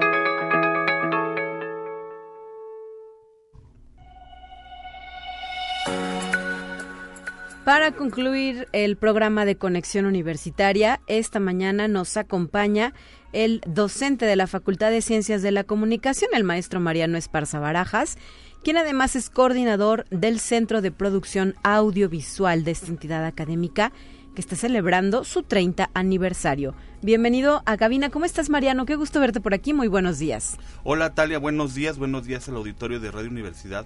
Para 7.63 7.93
concluir 7.93 8.67
el 8.73 8.97
programa 8.97 9.45
de 9.45 9.55
conexión 9.55 10.05
universitaria, 10.05 10.99
esta 11.07 11.39
mañana 11.39 11.87
nos 11.87 12.17
acompaña 12.17 12.93
el 13.31 13.61
docente 13.65 14.25
de 14.25 14.35
la 14.35 14.47
Facultad 14.47 14.91
de 14.91 15.01
Ciencias 15.01 15.41
de 15.41 15.51
la 15.51 15.63
Comunicación, 15.63 16.31
el 16.33 16.43
maestro 16.43 16.81
Mariano 16.81 17.17
Esparza 17.17 17.59
Barajas, 17.59 18.17
quien 18.61 18.75
además 18.75 19.15
es 19.15 19.29
coordinador 19.29 20.05
del 20.09 20.39
Centro 20.39 20.81
de 20.81 20.91
Producción 20.91 21.55
Audiovisual 21.63 22.65
de 22.65 22.71
esta 22.71 22.87
entidad 22.87 23.25
académica 23.25 23.93
que 24.35 24.41
está 24.41 24.55
celebrando 24.55 25.23
su 25.23 25.43
30 25.43 25.89
aniversario. 25.93 26.73
Bienvenido 27.01 27.63
a 27.65 27.77
cabina. 27.77 28.09
¿Cómo 28.09 28.25
estás, 28.25 28.49
Mariano? 28.49 28.85
Qué 28.85 28.95
gusto 28.95 29.19
verte 29.19 29.41
por 29.41 29.53
aquí. 29.53 29.73
Muy 29.73 29.87
buenos 29.87 30.19
días. 30.19 30.57
Hola, 30.83 31.13
Talia. 31.13 31.39
Buenos 31.39 31.73
días. 31.73 31.97
Buenos 31.97 32.25
días 32.25 32.47
al 32.47 32.55
auditorio 32.55 32.99
de 32.99 33.11
Radio 33.11 33.29
Universidad. 33.29 33.85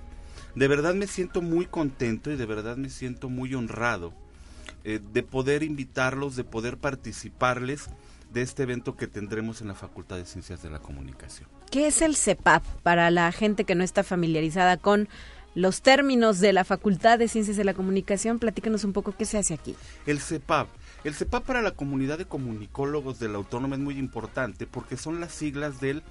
De 0.55 0.67
verdad 0.67 0.93
me 0.93 1.07
siento 1.07 1.41
muy 1.41 1.65
contento 1.65 2.31
y 2.31 2.37
de 2.37 2.45
verdad 2.45 2.77
me 2.77 2.89
siento 2.89 3.29
muy 3.29 3.53
honrado 3.55 4.13
eh, 4.83 4.99
de 5.13 5.23
poder 5.23 5.63
invitarlos, 5.63 6.35
de 6.35 6.43
poder 6.43 6.77
participarles 6.77 7.89
de 8.31 8.41
este 8.41 8.63
evento 8.63 8.95
que 8.95 9.07
tendremos 9.07 9.61
en 9.61 9.67
la 9.67 9.75
Facultad 9.75 10.17
de 10.17 10.25
Ciencias 10.25 10.61
de 10.61 10.69
la 10.69 10.79
Comunicación. 10.79 11.49
¿Qué 11.71 11.87
es 11.87 12.01
el 12.01 12.15
CEPAP 12.15 12.63
para 12.83 13.09
la 13.09 13.31
gente 13.31 13.63
que 13.63 13.75
no 13.75 13.83
está 13.83 14.03
familiarizada 14.03 14.77
con 14.77 15.09
los 15.55 15.81
términos 15.81 16.39
de 16.39 16.53
la 16.53 16.63
Facultad 16.63 17.17
de 17.17 17.27
Ciencias 17.27 17.57
de 17.57 17.63
la 17.63 17.73
Comunicación. 17.73 18.39
Platícanos 18.39 18.83
un 18.83 18.93
poco 18.93 19.13
qué 19.17 19.25
se 19.25 19.37
hace 19.37 19.53
aquí. 19.53 19.75
El 20.05 20.19
CEPAP. 20.19 20.67
El 21.03 21.15
CEPAP 21.15 21.45
para 21.45 21.61
la 21.61 21.71
comunidad 21.71 22.17
de 22.17 22.25
comunicólogos 22.25 23.19
de 23.19 23.29
la 23.29 23.37
Autónoma 23.37 23.75
es 23.75 23.81
muy 23.81 23.97
importante 23.97 24.67
porque 24.67 24.97
son 24.97 25.19
las 25.19 25.31
siglas 25.31 25.79
del 25.79 26.03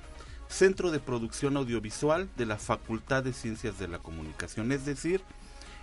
Centro 0.48 0.90
de 0.90 1.00
Producción 1.00 1.56
Audiovisual 1.56 2.28
de 2.36 2.46
la 2.46 2.58
Facultad 2.58 3.22
de 3.22 3.32
Ciencias 3.32 3.78
de 3.78 3.88
la 3.88 3.98
Comunicación. 3.98 4.72
Es 4.72 4.86
decir, 4.86 5.20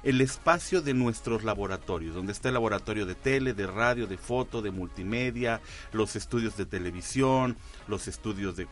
el 0.03 0.21
espacio 0.21 0.81
de 0.81 0.93
nuestros 0.93 1.43
laboratorios, 1.43 2.15
donde 2.15 2.31
está 2.31 2.47
el 2.47 2.55
laboratorio 2.55 3.05
de 3.05 3.15
tele, 3.15 3.53
de 3.53 3.67
radio, 3.67 4.07
de 4.07 4.17
foto, 4.17 4.61
de 4.61 4.71
multimedia, 4.71 5.61
los 5.91 6.15
estudios 6.15 6.57
de 6.57 6.65
televisión, 6.65 7.57
los 7.87 8.07
estudios 8.07 8.55
de 8.55 8.67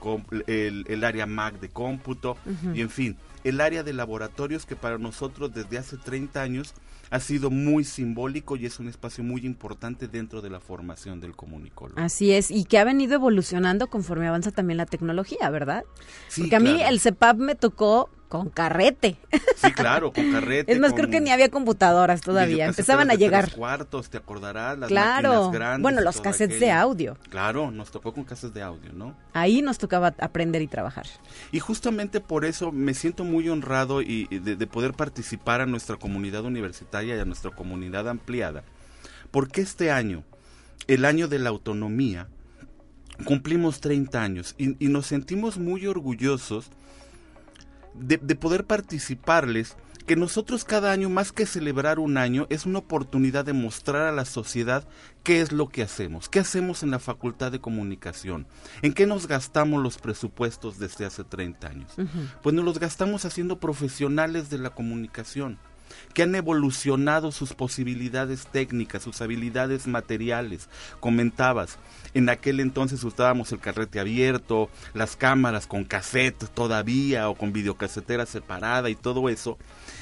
el, 0.47 0.85
el, 0.87 1.03
área 1.03 1.25
Mac 1.25 1.59
de 1.59 1.69
cómputo, 1.69 2.37
y 2.73 2.81
en 2.81 2.89
fin, 2.89 3.17
el 3.43 3.61
área 3.61 3.83
de 3.83 3.93
laboratorios 3.93 4.65
que 4.65 4.75
para 4.75 4.97
nosotros 4.97 5.53
desde 5.53 5.77
hace 5.77 5.97
30 5.97 6.41
años 6.41 6.73
ha 7.09 7.19
sido 7.19 7.49
muy 7.49 7.83
simbólico 7.83 8.55
y 8.55 8.65
es 8.65 8.79
un 8.79 8.87
espacio 8.87 9.23
muy 9.23 9.45
importante 9.45 10.07
dentro 10.07 10.41
de 10.41 10.49
la 10.49 10.59
formación 10.59 11.19
del 11.19 11.35
comunicólogo. 11.35 11.99
Así 11.99 12.31
es, 12.31 12.51
y 12.51 12.65
que 12.65 12.77
ha 12.77 12.83
venido 12.83 13.15
evolucionando 13.15 13.87
conforme 13.87 14.27
avanza 14.27 14.51
también 14.51 14.77
la 14.77 14.85
tecnología, 14.85 15.49
¿verdad? 15.49 15.83
Sí, 16.27 16.41
Porque 16.41 16.55
a 16.55 16.59
mí 16.59 16.81
el 16.81 16.99
CEPAP 16.99 17.37
me 17.37 17.55
tocó 17.55 18.09
con 18.29 18.49
carrete. 18.49 19.17
Sí, 19.55 19.73
claro, 19.73 20.13
con 20.13 20.31
carrete. 20.31 20.71
Es 20.71 20.79
más, 20.79 20.93
creo 20.93 21.09
que 21.09 21.19
ni 21.19 21.31
había 21.31 21.49
computadoras 21.49 22.21
todavía, 22.21 22.67
empezaban 22.67 23.09
a 23.09 23.15
llegar. 23.15 23.51
cuartos, 23.51 24.09
te 24.09 24.17
acordarás, 24.17 24.77
las 24.77 24.87
claro. 24.87 25.49
grandes. 25.49 25.81
Bueno, 25.81 26.01
los 26.01 26.21
cassettes 26.21 26.59
de 26.59 26.71
audio. 26.71 27.17
Claro, 27.29 27.71
nos 27.71 27.89
tocó 27.89 28.13
con 28.13 28.23
cassettes 28.23 28.53
de 28.53 28.61
audio, 28.61 28.93
¿no? 28.93 29.15
Ahí 29.33 29.63
nos 29.63 29.79
tocaba 29.79 30.13
aprender 30.19 30.61
y 30.61 30.67
trabajar. 30.67 31.07
Y 31.51 31.59
justamente 31.59 32.21
por 32.21 32.45
eso 32.45 32.71
me 32.71 32.93
siento 32.93 33.23
muy 33.23 33.49
honrado 33.49 34.01
y, 34.01 34.27
de, 34.27 34.55
de 34.55 34.67
poder 34.67 34.93
participar 34.93 35.61
a 35.61 35.65
nuestra 35.65 35.95
comunidad 35.95 36.45
universitaria 36.45 36.98
y 37.03 37.11
a 37.11 37.25
nuestra 37.25 37.51
comunidad 37.51 38.07
ampliada. 38.07 38.63
Porque 39.31 39.61
este 39.61 39.91
año, 39.91 40.23
el 40.87 41.05
año 41.05 41.27
de 41.27 41.39
la 41.39 41.49
autonomía, 41.49 42.27
cumplimos 43.25 43.79
30 43.81 44.21
años 44.21 44.55
y, 44.57 44.83
y 44.83 44.89
nos 44.89 45.07
sentimos 45.07 45.57
muy 45.57 45.85
orgullosos 45.87 46.71
de, 47.93 48.17
de, 48.17 48.35
poder 48.35 48.65
participarles, 48.65 49.75
que 50.05 50.15
nosotros 50.15 50.63
cada 50.63 50.91
año, 50.91 51.09
más 51.09 51.31
que 51.31 51.45
celebrar 51.45 51.99
un 51.99 52.17
año, 52.17 52.47
es 52.49 52.65
una 52.65 52.79
oportunidad 52.79 53.45
de 53.45 53.53
mostrar 53.53 54.07
a 54.07 54.11
la 54.11 54.25
sociedad 54.25 54.87
qué 55.21 55.41
es 55.41 55.51
lo 55.51 55.67
que 55.67 55.83
hacemos, 55.83 56.29
qué 56.29 56.39
hacemos 56.39 56.81
en 56.81 56.91
la 56.91 56.97
Facultad 56.97 57.51
de 57.51 57.61
Comunicación, 57.61 58.47
en 58.81 58.93
qué 58.93 59.05
nos 59.05 59.27
gastamos 59.27 59.83
los 59.83 59.97
presupuestos 59.97 60.79
desde 60.79 61.05
hace 61.05 61.23
30 61.23 61.67
años. 61.67 61.91
Uh 61.97 62.01
-huh. 62.01 62.27
Pues 62.41 62.55
nos 62.55 62.65
los 62.65 62.79
gastamos 62.79 63.25
haciendo 63.25 63.59
profesionales 63.59 64.49
de 64.49 64.57
la 64.57 64.71
comunicación 64.71 65.59
que 66.13 66.23
han 66.23 66.35
evolucionado 66.35 67.31
sus 67.31 67.53
posibilidades 67.53 68.47
técnicas, 68.47 69.03
sus 69.03 69.21
habilidades 69.21 69.87
materiales. 69.87 70.69
Comentabas, 70.99 71.77
en 72.13 72.29
aquel 72.29 72.59
entonces 72.59 73.03
usábamos 73.03 73.51
el 73.51 73.59
carrete 73.59 73.99
abierto, 73.99 74.69
las 74.93 75.15
cámaras 75.15 75.67
con 75.67 75.83
cassette 75.83 76.49
todavía 76.53 77.29
o 77.29 77.35
con 77.35 77.53
videocasetera 77.53 78.25
separada 78.25 78.89
y 78.89 78.95
todo 78.95 79.29
eso. 79.29 79.57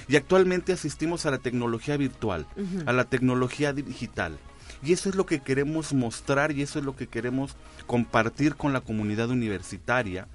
Y 0.08 0.16
actualmente 0.16 0.74
asistimos 0.74 1.26
a 1.26 1.32
la 1.32 1.38
tecnología 1.38 1.98
virtual, 1.98 2.46
uh 2.56 2.62
-huh. 2.62 2.84
a 2.86 2.94
la 2.94 3.06
tecnología 3.06 3.74
digital. 3.74 4.38
Y 4.84 4.94
eso 4.94 5.10
es 5.10 5.16
lo 5.16 5.26
que 5.26 5.40
queremos 5.40 5.94
mostrar 5.94 6.52
y 6.52 6.62
eso 6.62 6.80
es 6.80 6.86
lo 6.86 6.96
que 6.96 7.08
queremos 7.08 7.56
compartir 7.88 8.56
con 8.56 8.74
la 8.74 8.82
comunidad 8.82 9.30
universitaria. 9.30 10.28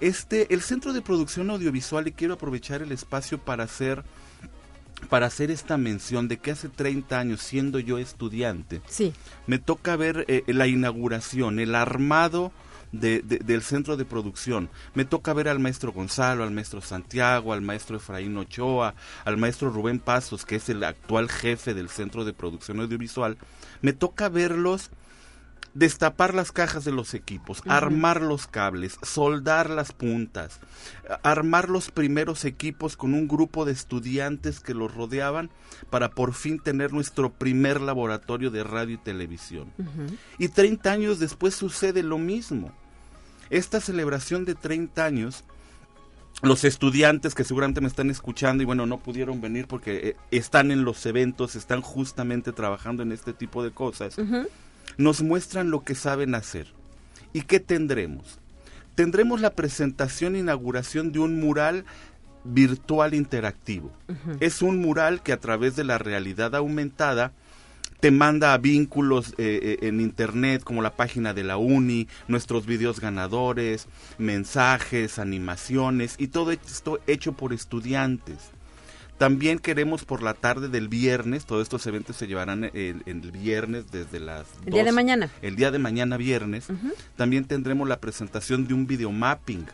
Este, 0.00 0.52
el 0.54 0.62
Centro 0.62 0.92
de 0.92 1.02
Producción 1.02 1.50
Audiovisual, 1.50 2.06
y 2.06 2.12
quiero 2.12 2.34
aprovechar 2.34 2.82
el 2.82 2.92
espacio 2.92 3.38
para 3.38 3.64
hacer 3.64 4.04
para 5.08 5.26
hacer 5.26 5.50
esta 5.50 5.76
mención 5.76 6.28
de 6.28 6.38
que 6.38 6.50
hace 6.50 6.68
30 6.68 7.18
años, 7.18 7.40
siendo 7.40 7.78
yo 7.78 7.98
estudiante, 7.98 8.80
sí. 8.86 9.12
me 9.46 9.58
toca 9.58 9.96
ver 9.96 10.24
eh, 10.28 10.42
la 10.46 10.66
inauguración, 10.66 11.60
el 11.60 11.74
armado 11.74 12.52
de, 12.92 13.22
de, 13.22 13.38
del 13.38 13.62
centro 13.62 13.96
de 13.96 14.04
producción. 14.04 14.68
Me 14.94 15.04
toca 15.04 15.32
ver 15.32 15.48
al 15.48 15.58
maestro 15.58 15.92
Gonzalo, 15.92 16.42
al 16.42 16.50
maestro 16.50 16.80
Santiago, 16.80 17.52
al 17.52 17.62
maestro 17.62 17.96
Efraín 17.96 18.36
Ochoa, 18.36 18.94
al 19.24 19.36
maestro 19.36 19.70
Rubén 19.70 19.98
Pasos, 20.00 20.44
que 20.44 20.56
es 20.56 20.68
el 20.68 20.84
actual 20.84 21.28
jefe 21.28 21.74
del 21.74 21.88
centro 21.88 22.24
de 22.24 22.32
producción 22.32 22.80
audiovisual. 22.80 23.36
Me 23.82 23.92
toca 23.92 24.28
verlos 24.28 24.90
destapar 25.78 26.34
las 26.34 26.50
cajas 26.50 26.84
de 26.84 26.90
los 26.90 27.14
equipos, 27.14 27.60
uh 27.60 27.62
-huh. 27.62 27.72
armar 27.72 28.20
los 28.20 28.48
cables, 28.48 28.98
soldar 29.02 29.70
las 29.70 29.92
puntas, 29.92 30.58
armar 31.22 31.68
los 31.68 31.90
primeros 31.90 32.44
equipos 32.44 32.96
con 32.96 33.14
un 33.14 33.28
grupo 33.28 33.64
de 33.64 33.72
estudiantes 33.72 34.58
que 34.58 34.74
los 34.74 34.92
rodeaban 34.92 35.50
para 35.88 36.10
por 36.10 36.34
fin 36.34 36.58
tener 36.58 36.92
nuestro 36.92 37.30
primer 37.32 37.80
laboratorio 37.80 38.50
de 38.50 38.64
radio 38.64 38.94
y 38.94 38.98
televisión. 38.98 39.72
Uh 39.78 39.82
-huh. 39.82 40.18
Y 40.38 40.48
30 40.48 40.90
años 40.90 41.18
después 41.20 41.54
sucede 41.54 42.02
lo 42.02 42.18
mismo. 42.18 42.72
Esta 43.48 43.80
celebración 43.80 44.44
de 44.44 44.54
30 44.54 45.04
años 45.04 45.44
los 46.42 46.62
estudiantes 46.62 47.34
que 47.34 47.42
seguramente 47.42 47.80
me 47.80 47.88
están 47.88 48.10
escuchando 48.10 48.62
y 48.62 48.66
bueno, 48.66 48.86
no 48.86 48.98
pudieron 48.98 49.40
venir 49.40 49.66
porque 49.66 50.10
eh, 50.10 50.16
están 50.30 50.70
en 50.70 50.84
los 50.84 51.04
eventos, 51.06 51.56
están 51.56 51.82
justamente 51.82 52.52
trabajando 52.52 53.02
en 53.02 53.10
este 53.10 53.32
tipo 53.32 53.64
de 53.64 53.72
cosas. 53.72 54.18
Uh 54.18 54.22
-huh 54.22 54.48
nos 54.96 55.22
muestran 55.22 55.70
lo 55.70 55.84
que 55.84 55.94
saben 55.94 56.34
hacer. 56.34 56.66
¿Y 57.32 57.42
qué 57.42 57.60
tendremos? 57.60 58.38
Tendremos 58.94 59.40
la 59.40 59.54
presentación 59.54 60.34
e 60.34 60.40
inauguración 60.40 61.12
de 61.12 61.20
un 61.20 61.38
mural 61.38 61.84
virtual 62.44 63.14
interactivo. 63.14 63.92
Uh 64.08 64.12
-huh. 64.12 64.36
Es 64.40 64.62
un 64.62 64.80
mural 64.80 65.22
que 65.22 65.32
a 65.32 65.40
través 65.40 65.76
de 65.76 65.84
la 65.84 65.98
realidad 65.98 66.54
aumentada 66.54 67.32
te 68.00 68.10
manda 68.10 68.54
a 68.54 68.58
vínculos 68.58 69.34
eh, 69.38 69.78
en 69.82 70.00
internet 70.00 70.62
como 70.62 70.82
la 70.82 70.94
página 70.94 71.34
de 71.34 71.42
la 71.42 71.56
uni, 71.56 72.06
nuestros 72.28 72.64
videos 72.64 73.00
ganadores, 73.00 73.88
mensajes, 74.18 75.18
animaciones 75.18 76.14
y 76.18 76.28
todo 76.28 76.52
esto 76.52 77.00
hecho 77.06 77.32
por 77.32 77.52
estudiantes. 77.52 78.52
También 79.18 79.58
queremos 79.58 80.04
por 80.04 80.22
la 80.22 80.34
tarde 80.34 80.68
del 80.68 80.88
viernes, 80.88 81.44
todos 81.44 81.62
estos 81.62 81.84
eventos 81.86 82.16
se 82.16 82.28
llevarán 82.28 82.64
el, 82.72 83.02
el 83.04 83.32
viernes 83.32 83.90
desde 83.90 84.20
las... 84.20 84.46
El 84.64 84.72
día 84.72 84.84
de 84.84 84.92
mañana. 84.92 85.30
El 85.42 85.56
día 85.56 85.72
de 85.72 85.80
mañana 85.80 86.16
viernes. 86.16 86.70
Uh 86.70 86.74
-huh. 86.74 86.94
También 87.16 87.44
tendremos 87.44 87.88
la 87.88 87.98
presentación 87.98 88.68
de 88.68 88.74
un 88.74 88.86
videomapping, 88.86 89.66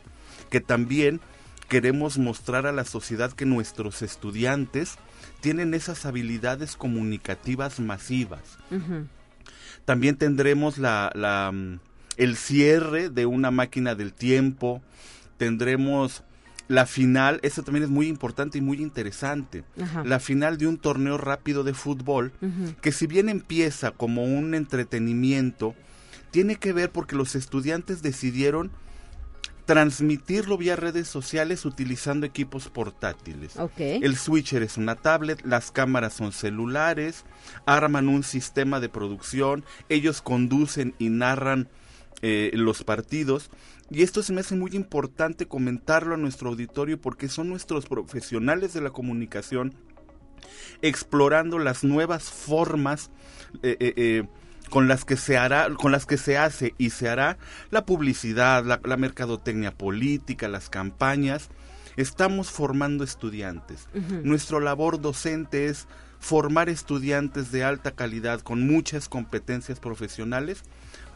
que 0.49 0.61
también 0.61 1.20
queremos 1.68 2.16
mostrar 2.16 2.66
a 2.66 2.72
la 2.72 2.84
sociedad 2.84 3.32
que 3.32 3.45
nuestros 3.45 4.01
estudiantes 4.01 4.97
tienen 5.40 5.74
esas 5.74 6.07
habilidades 6.07 6.76
comunicativas 6.76 7.80
masivas. 7.80 8.59
Uh 8.70 8.76
-huh. 8.76 9.07
También 9.84 10.16
tendremos 10.16 10.78
la, 10.78 11.12
la, 11.14 11.53
el 12.16 12.36
cierre 12.36 13.11
de 13.11 13.26
una 13.26 13.51
máquina 13.51 13.95
del 13.95 14.14
tiempo, 14.14 14.80
tendremos 15.36 16.22
la 16.68 16.86
final, 16.86 17.40
eso 17.42 17.62
también 17.62 17.84
es 17.84 17.90
muy 17.90 18.06
importante 18.06 18.58
y 18.58 18.60
muy 18.60 18.80
interesante, 18.80 19.64
Ajá. 19.80 20.02
la 20.04 20.18
final 20.18 20.56
de 20.56 20.66
un 20.66 20.78
torneo 20.78 21.18
rápido 21.18 21.62
de 21.62 21.74
fútbol, 21.74 22.32
uh 22.40 22.46
-huh. 22.46 22.76
que 22.76 22.92
si 22.92 23.06
bien 23.06 23.28
empieza 23.28 23.90
como 23.90 24.24
un 24.24 24.54
entretenimiento, 24.54 25.74
tiene 26.30 26.56
que 26.56 26.72
ver 26.72 26.90
porque 26.90 27.16
los 27.16 27.34
estudiantes 27.34 28.02
decidieron 28.02 28.70
transmitirlo 29.66 30.58
vía 30.58 30.76
redes 30.76 31.08
sociales 31.08 31.64
utilizando 31.64 32.26
equipos 32.26 32.68
portátiles. 32.68 33.56
Okay. 33.56 34.00
El 34.02 34.16
switcher 34.16 34.62
es 34.62 34.76
una 34.76 34.94
tablet, 34.94 35.40
las 35.44 35.70
cámaras 35.70 36.14
son 36.14 36.32
celulares, 36.32 37.24
arman 37.66 38.08
un 38.08 38.22
sistema 38.24 38.80
de 38.80 38.88
producción, 38.88 39.64
ellos 39.88 40.20
conducen 40.20 40.94
y 40.98 41.08
narran 41.08 41.68
eh, 42.20 42.50
los 42.54 42.84
partidos. 42.84 43.50
Y 43.91 44.03
esto 44.03 44.22
se 44.22 44.32
me 44.32 44.41
hace 44.41 44.57
muy 44.57 44.70
importante 44.74 45.47
comentarlo 45.47 46.14
a 46.14 46.18
nuestro 46.18 46.49
auditorio 46.51 47.01
porque 47.01 47.28
son 47.28 47.49
nuestros 47.49 47.87
profesionales 47.87 48.72
de 48.72 48.80
la 48.80 48.91
comunicación 48.91 49.74
explorando 50.82 51.59
las 51.59 51.85
nuevas 51.85 52.24
formas 52.24 53.11
eh, 53.62 53.76
eh, 53.80 53.95
eh, 53.97 54.24
con 54.70 54.89
las 54.89 55.05
que 55.05 55.16
se 55.16 55.37
hará, 55.37 55.72
con 55.74 55.93
las 55.93 56.07
que 56.07 56.16
se 56.16 56.39
hace 56.39 56.74
y 56.78 56.91
se 56.91 57.09
hará 57.09 57.39
la 57.70 57.85
publicidad, 57.85 58.64
la, 58.64 58.80
la 58.85 58.97
mercadotecnia 58.97 59.72
política, 59.72 60.49
las 60.49 60.70
campañas. 60.70 61.49
Estamos 61.97 62.51
formando 62.51 63.05
estudiantes. 63.05 63.89
Uh 63.95 63.99
-huh. 63.99 64.22
Nuestra 64.22 64.59
labor 64.59 65.01
docente 65.01 65.66
es 65.66 65.87
formar 66.18 66.68
estudiantes 66.68 67.53
de 67.53 67.62
alta 67.62 67.93
calidad 67.93 68.41
con 68.41 68.66
muchas 68.66 69.09
competencias 69.09 69.78
profesionales 69.78 70.64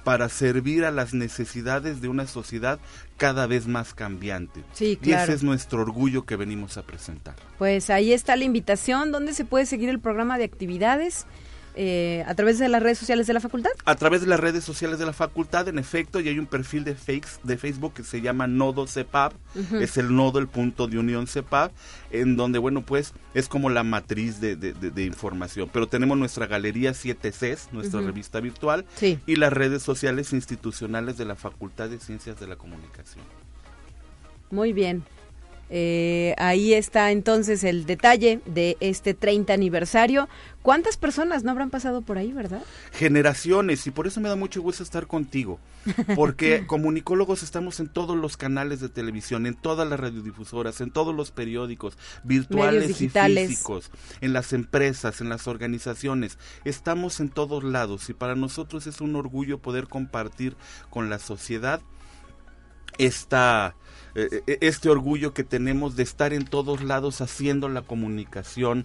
para 0.08 0.30
servir 0.30 0.86
a 0.86 0.90
las 0.90 1.12
necesidades 1.12 2.00
de 2.00 2.08
una 2.08 2.26
sociedad 2.26 2.78
cada 3.18 3.46
vez 3.46 3.66
más 3.66 3.92
cambiante. 3.92 4.64
Sí, 4.72 4.96
claro. 4.96 5.20
Y 5.20 5.24
ese 5.24 5.32
es 5.34 5.42
nuestro 5.42 5.82
orgullo 5.82 6.24
que 6.24 6.34
venimos 6.34 6.78
a 6.78 6.82
presentar. 6.82 7.34
Pues 7.58 7.90
ahí 7.90 8.14
está 8.14 8.34
la 8.34 8.44
invitación. 8.44 9.12
¿Dónde 9.12 9.34
se 9.34 9.44
puede 9.44 9.66
seguir 9.66 9.90
el 9.90 10.00
programa 10.00 10.38
de 10.38 10.44
actividades? 10.44 11.26
Eh, 11.74 12.24
a 12.26 12.34
través 12.34 12.58
de 12.58 12.68
las 12.68 12.82
redes 12.82 12.98
sociales 12.98 13.26
de 13.26 13.34
la 13.34 13.40
facultad. 13.40 13.70
A 13.84 13.94
través 13.94 14.20
de 14.20 14.26
las 14.26 14.40
redes 14.40 14.64
sociales 14.64 14.98
de 14.98 15.06
la 15.06 15.12
facultad, 15.12 15.68
en 15.68 15.78
efecto, 15.78 16.18
y 16.18 16.28
hay 16.28 16.38
un 16.38 16.46
perfil 16.46 16.82
de, 16.82 16.94
fakes, 16.94 17.38
de 17.44 17.56
Facebook 17.56 17.94
que 17.94 18.02
se 18.02 18.20
llama 18.20 18.46
Nodo 18.48 18.86
CEPAP, 18.86 19.32
uh 19.54 19.58
-huh. 19.58 19.80
es 19.82 19.96
el 19.96 20.14
nodo, 20.14 20.38
el 20.40 20.48
punto 20.48 20.88
de 20.88 20.98
unión 20.98 21.26
CEPAP, 21.26 21.70
en 22.10 22.36
donde, 22.36 22.58
bueno, 22.58 22.82
pues 22.82 23.12
es 23.34 23.48
como 23.48 23.70
la 23.70 23.84
matriz 23.84 24.40
de, 24.40 24.56
de, 24.56 24.72
de, 24.72 24.90
de 24.90 25.04
información. 25.04 25.70
Pero 25.72 25.86
tenemos 25.86 26.18
nuestra 26.18 26.46
galería 26.46 26.92
7Cs, 26.92 27.68
nuestra 27.72 28.00
uh 28.00 28.02
-huh. 28.02 28.06
revista 28.06 28.40
virtual, 28.40 28.84
sí. 28.96 29.20
y 29.26 29.36
las 29.36 29.52
redes 29.52 29.82
sociales 29.82 30.32
institucionales 30.32 31.16
de 31.16 31.24
la 31.26 31.36
Facultad 31.36 31.88
de 31.90 31.98
Ciencias 32.00 32.40
de 32.40 32.48
la 32.48 32.56
Comunicación. 32.56 33.24
Muy 34.50 34.72
bien. 34.72 35.04
Eh, 35.70 36.34
ahí 36.38 36.72
está 36.72 37.10
entonces 37.10 37.62
el 37.64 37.84
detalle 37.84 38.40
de 38.46 38.76
este 38.80 39.14
30 39.14 39.52
aniversario. 39.52 40.28
¿Cuántas 40.62 40.96
personas 40.96 41.44
no 41.44 41.50
habrán 41.50 41.70
pasado 41.70 42.02
por 42.02 42.18
ahí, 42.18 42.32
verdad? 42.32 42.62
Generaciones, 42.92 43.86
y 43.86 43.90
por 43.90 44.06
eso 44.06 44.20
me 44.20 44.28
da 44.28 44.36
mucho 44.36 44.60
gusto 44.60 44.82
estar 44.82 45.06
contigo, 45.06 45.58
porque 46.14 46.64
comunicólogos 46.66 47.42
estamos 47.42 47.80
en 47.80 47.88
todos 47.88 48.16
los 48.16 48.36
canales 48.36 48.80
de 48.80 48.88
televisión, 48.88 49.46
en 49.46 49.54
todas 49.54 49.88
las 49.88 49.98
radiodifusoras, 49.98 50.80
en 50.80 50.90
todos 50.90 51.14
los 51.14 51.30
periódicos, 51.30 51.96
virtuales 52.24 53.00
y 53.00 53.08
físicos, 53.08 53.90
en 54.20 54.32
las 54.32 54.52
empresas, 54.52 55.20
en 55.20 55.28
las 55.28 55.46
organizaciones, 55.46 56.38
estamos 56.64 57.20
en 57.20 57.30
todos 57.30 57.64
lados 57.64 58.10
y 58.10 58.14
para 58.14 58.34
nosotros 58.34 58.86
es 58.86 59.00
un 59.00 59.16
orgullo 59.16 59.58
poder 59.58 59.86
compartir 59.88 60.56
con 60.90 61.08
la 61.08 61.18
sociedad 61.18 61.80
esta 62.98 63.74
eh, 64.18 64.42
eh, 64.46 64.58
este 64.62 64.88
orgullo 64.88 65.32
que 65.32 65.44
tenemos 65.44 65.96
de 65.96 66.02
estar 66.02 66.32
en 66.32 66.44
todos 66.44 66.82
lados 66.82 67.20
haciendo 67.20 67.68
la 67.68 67.82
comunicación 67.82 68.84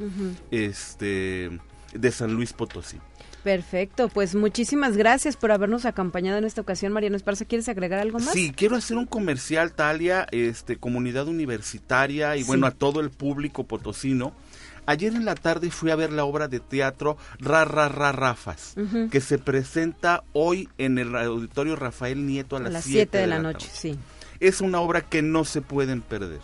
este 0.52 1.60
de 1.94 2.12
San 2.12 2.34
Luis 2.34 2.54
Potosí. 2.54 3.00
Perfecto, 3.44 4.08
pues 4.08 4.36
muchísimas 4.36 4.96
gracias 4.96 5.36
por 5.36 5.52
habernos 5.52 5.86
acompañado 5.86 6.38
en 6.38 6.46
esta 6.46 6.62
ocasión, 6.62 6.94
Mariano 6.94 7.18
Esparza. 7.18 7.44
¿Quieres 7.44 7.68
agregar 7.68 8.00
algo 8.00 8.20
más? 8.20 8.32
Sí, 8.32 8.54
quiero 8.56 8.78
hacer 8.78 8.96
un 8.96 9.06
comercial, 9.06 9.74
Talia, 9.74 10.28
este, 10.32 10.78
comunidad 10.78 11.28
universitaria 11.28 12.38
y 12.38 12.44
bueno, 12.44 12.68
a 12.68 12.72
todo 12.72 13.02
el 13.02 13.10
público 13.10 13.66
potosino. 13.66 14.34
Ayer 14.86 15.14
en 15.14 15.26
la 15.26 15.36
tarde 15.36 15.72
fui 15.72 15.92
a 15.92 15.96
ver 15.96 16.12
la 16.12 16.26
obra 16.26 16.48
de 16.48 16.60
teatro 16.60 17.18
Ra 17.40 17.66
Ra 17.66 17.90
Ra 17.90 18.12
Rafas, 18.14 18.76
que 19.12 19.22
se 19.22 19.38
presenta 19.38 20.24
hoy 20.32 20.70
en 20.78 20.98
el 20.98 21.16
Auditorio 21.16 21.76
Rafael 21.76 22.26
Nieto 22.26 22.56
a 22.56 22.60
las 22.60 22.84
7 22.84 23.18
de, 23.18 23.28
la, 23.28 23.40
noche. 23.40 23.70
Sí 23.72 23.98
es 24.40 24.62
una 24.62 24.80
obra 24.80 25.02
que 25.02 25.22
no 25.22 25.46
se 25.46 25.62
pueden 25.62 26.02
perder. 26.02 26.42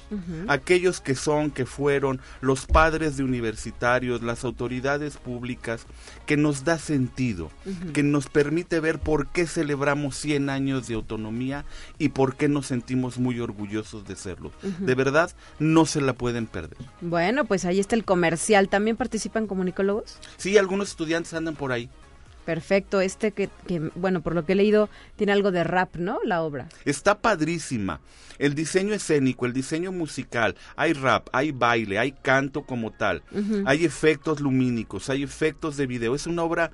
Aquellos 0.48 1.02
que 1.02 1.16
son, 1.16 1.52
que 1.52 1.66
fueron, 1.66 2.20
los 2.42 2.66
padres 2.66 3.18
de 3.18 3.24
universitarios, 3.24 4.22
las 4.22 4.44
autoridades 4.44 5.18
públicas, 5.18 5.86
que 6.26 6.38
nos 6.38 6.64
da 6.64 6.78
sentido, 6.78 7.52
que 7.94 8.04
nos 8.04 8.28
permite 8.28 8.80
ver 8.80 9.00
por 9.00 9.28
qué 9.28 9.48
celebramos 9.48 10.16
100 10.16 10.50
años 10.50 10.88
de 10.88 10.96
autonomía 10.96 11.66
y 11.98 12.10
por 12.10 12.36
qué 12.36 12.48
nos 12.48 12.68
sentimos 12.68 13.18
muy 13.18 13.40
orgullosos 13.40 14.08
de 14.08 14.16
serlo. 14.16 14.52
De 14.80 14.96
verdad, 14.96 15.32
no 15.60 15.86
se 15.86 16.02
la 16.02 16.14
pueden 16.14 16.48
perder. 16.48 16.78
Bueno, 17.02 17.46
pues 17.46 17.66
ahí 17.66 17.80
está 17.80 17.96
el 17.96 18.06
comercial. 18.06 18.70
¿También 18.70 18.98
participan 18.98 19.48
comunicólogos? 19.48 20.18
Sí, 20.38 20.58
algunos 20.58 20.90
estudiantes 20.90 21.34
andan 21.34 21.56
por 21.56 21.72
ahí. 21.72 21.90
Perfecto, 22.50 23.00
este 23.00 23.32
que, 23.32 23.48
bueno, 23.94 24.22
por 24.22 24.34
lo 24.34 24.44
que 24.44 24.54
he 24.54 24.56
leído, 24.56 24.90
tiene 25.18 25.34
algo 25.34 25.52
de 25.52 25.64
rap, 25.64 25.98
¿no? 25.98 26.18
La 26.24 26.42
obra. 26.42 26.68
Está 26.84 27.20
padrísima. 27.20 28.02
El 28.40 28.56
diseño 28.56 28.96
escénico, 28.96 29.46
el 29.46 29.54
diseño 29.54 29.92
musical, 29.92 30.56
hay 30.76 30.94
rap, 30.94 31.28
hay 31.32 31.52
baile, 31.52 32.00
hay 32.00 32.12
canto 32.12 32.64
como 32.64 32.90
tal, 32.90 33.22
hay 33.68 33.86
efectos 33.86 34.40
lumínicos, 34.40 35.12
hay 35.12 35.22
efectos 35.22 35.78
de 35.78 35.86
video. 35.86 36.16
Es 36.16 36.26
una 36.26 36.42
obra 36.42 36.72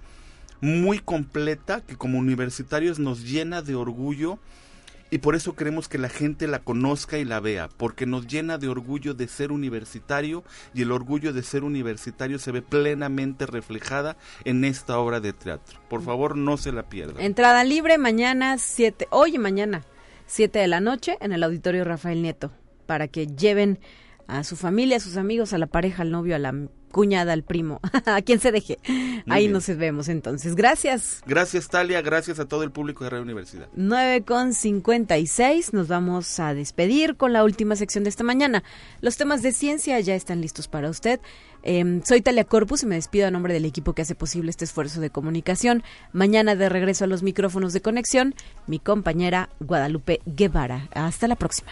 muy 0.61 0.99
completa 0.99 1.81
que 1.81 1.97
como 1.97 2.19
universitarios 2.19 2.97
nos 2.97 3.25
llena 3.25 3.61
de 3.61 3.75
orgullo 3.75 4.39
y 5.15 5.17
por 5.17 5.33
eso 5.33 5.55
queremos 5.55 5.87
que 5.87 5.97
la 5.97 6.09
gente 6.09 6.45
la 6.45 6.59
conozca 6.59 7.17
y 7.17 7.23
la 7.23 7.39
vea, 7.39 7.69
porque 7.77 8.05
nos 8.05 8.27
llena 8.27 8.57
de 8.57 8.67
orgullo 8.67 9.13
de 9.13 9.29
ser 9.29 9.53
universitario 9.53 10.43
y 10.73 10.81
el 10.81 10.91
orgullo 10.91 11.31
de 11.31 11.41
ser 11.41 11.63
universitario 11.63 12.37
se 12.37 12.51
ve 12.51 12.61
plenamente 12.61 13.45
reflejada 13.45 14.17
en 14.43 14.65
esta 14.65 14.99
obra 14.99 15.21
de 15.21 15.31
teatro. 15.31 15.79
Por 15.87 16.01
favor, 16.01 16.35
no 16.35 16.57
se 16.57 16.73
la 16.73 16.89
pierdan. 16.89 17.23
Entrada 17.23 17.63
libre 17.63 17.97
mañana 17.97 18.57
7, 18.57 19.07
hoy 19.09 19.37
mañana 19.37 19.85
7 20.25 20.59
de 20.59 20.67
la 20.67 20.81
noche 20.81 21.17
en 21.21 21.31
el 21.31 21.43
Auditorio 21.43 21.85
Rafael 21.85 22.21
Nieto, 22.21 22.51
para 22.85 23.07
que 23.07 23.25
lleven 23.25 23.79
a 24.27 24.43
su 24.43 24.55
familia, 24.55 24.97
a 24.97 24.99
sus 24.99 25.17
amigos, 25.17 25.53
a 25.53 25.57
la 25.57 25.67
pareja, 25.67 26.01
al 26.01 26.11
novio, 26.11 26.35
a 26.35 26.39
la 26.39 26.53
cuñada, 26.95 27.33
al 27.33 27.43
primo, 27.43 27.81
a 28.05 28.21
quien 28.21 28.39
se 28.39 28.53
deje. 28.53 28.79
Ahí 29.27 29.49
nos 29.49 29.67
vemos 29.67 30.07
entonces. 30.07 30.55
Gracias. 30.55 31.21
Gracias, 31.25 31.67
Talia. 31.67 32.01
Gracias 32.01 32.39
a 32.39 32.45
todo 32.45 32.63
el 32.63 32.71
público 32.71 33.03
de 33.03 33.09
Radio 33.09 33.23
Universidad. 33.23 33.67
9 33.75 34.23
con 34.23 34.53
56. 34.53 35.73
Nos 35.73 35.89
vamos 35.89 36.39
a 36.39 36.53
despedir 36.53 37.17
con 37.17 37.33
la 37.33 37.43
última 37.43 37.75
sección 37.75 38.05
de 38.05 38.11
esta 38.11 38.23
mañana. 38.23 38.63
Los 39.01 39.17
temas 39.17 39.41
de 39.41 39.51
ciencia 39.51 39.99
ya 39.99 40.15
están 40.15 40.39
listos 40.39 40.69
para 40.69 40.89
usted. 40.89 41.19
Em, 41.63 42.01
soy 42.03 42.21
Talia 42.21 42.45
Corpus 42.45 42.83
y 42.83 42.85
me 42.85 42.95
despido 42.95 43.27
a 43.27 43.31
nombre 43.31 43.53
del 43.53 43.65
equipo 43.65 43.91
que 43.91 44.03
hace 44.03 44.15
posible 44.15 44.49
este 44.49 44.63
esfuerzo 44.63 45.01
de 45.01 45.09
comunicación. 45.09 45.83
Mañana 46.13 46.55
de 46.55 46.69
regreso 46.69 47.03
a 47.03 47.07
los 47.07 47.23
micrófonos 47.23 47.73
de 47.73 47.81
conexión, 47.81 48.35
mi 48.67 48.79
compañera 48.79 49.49
Guadalupe 49.59 50.21
Guevara. 50.25 50.87
Hasta 50.93 51.27
la 51.27 51.35
próxima. 51.35 51.71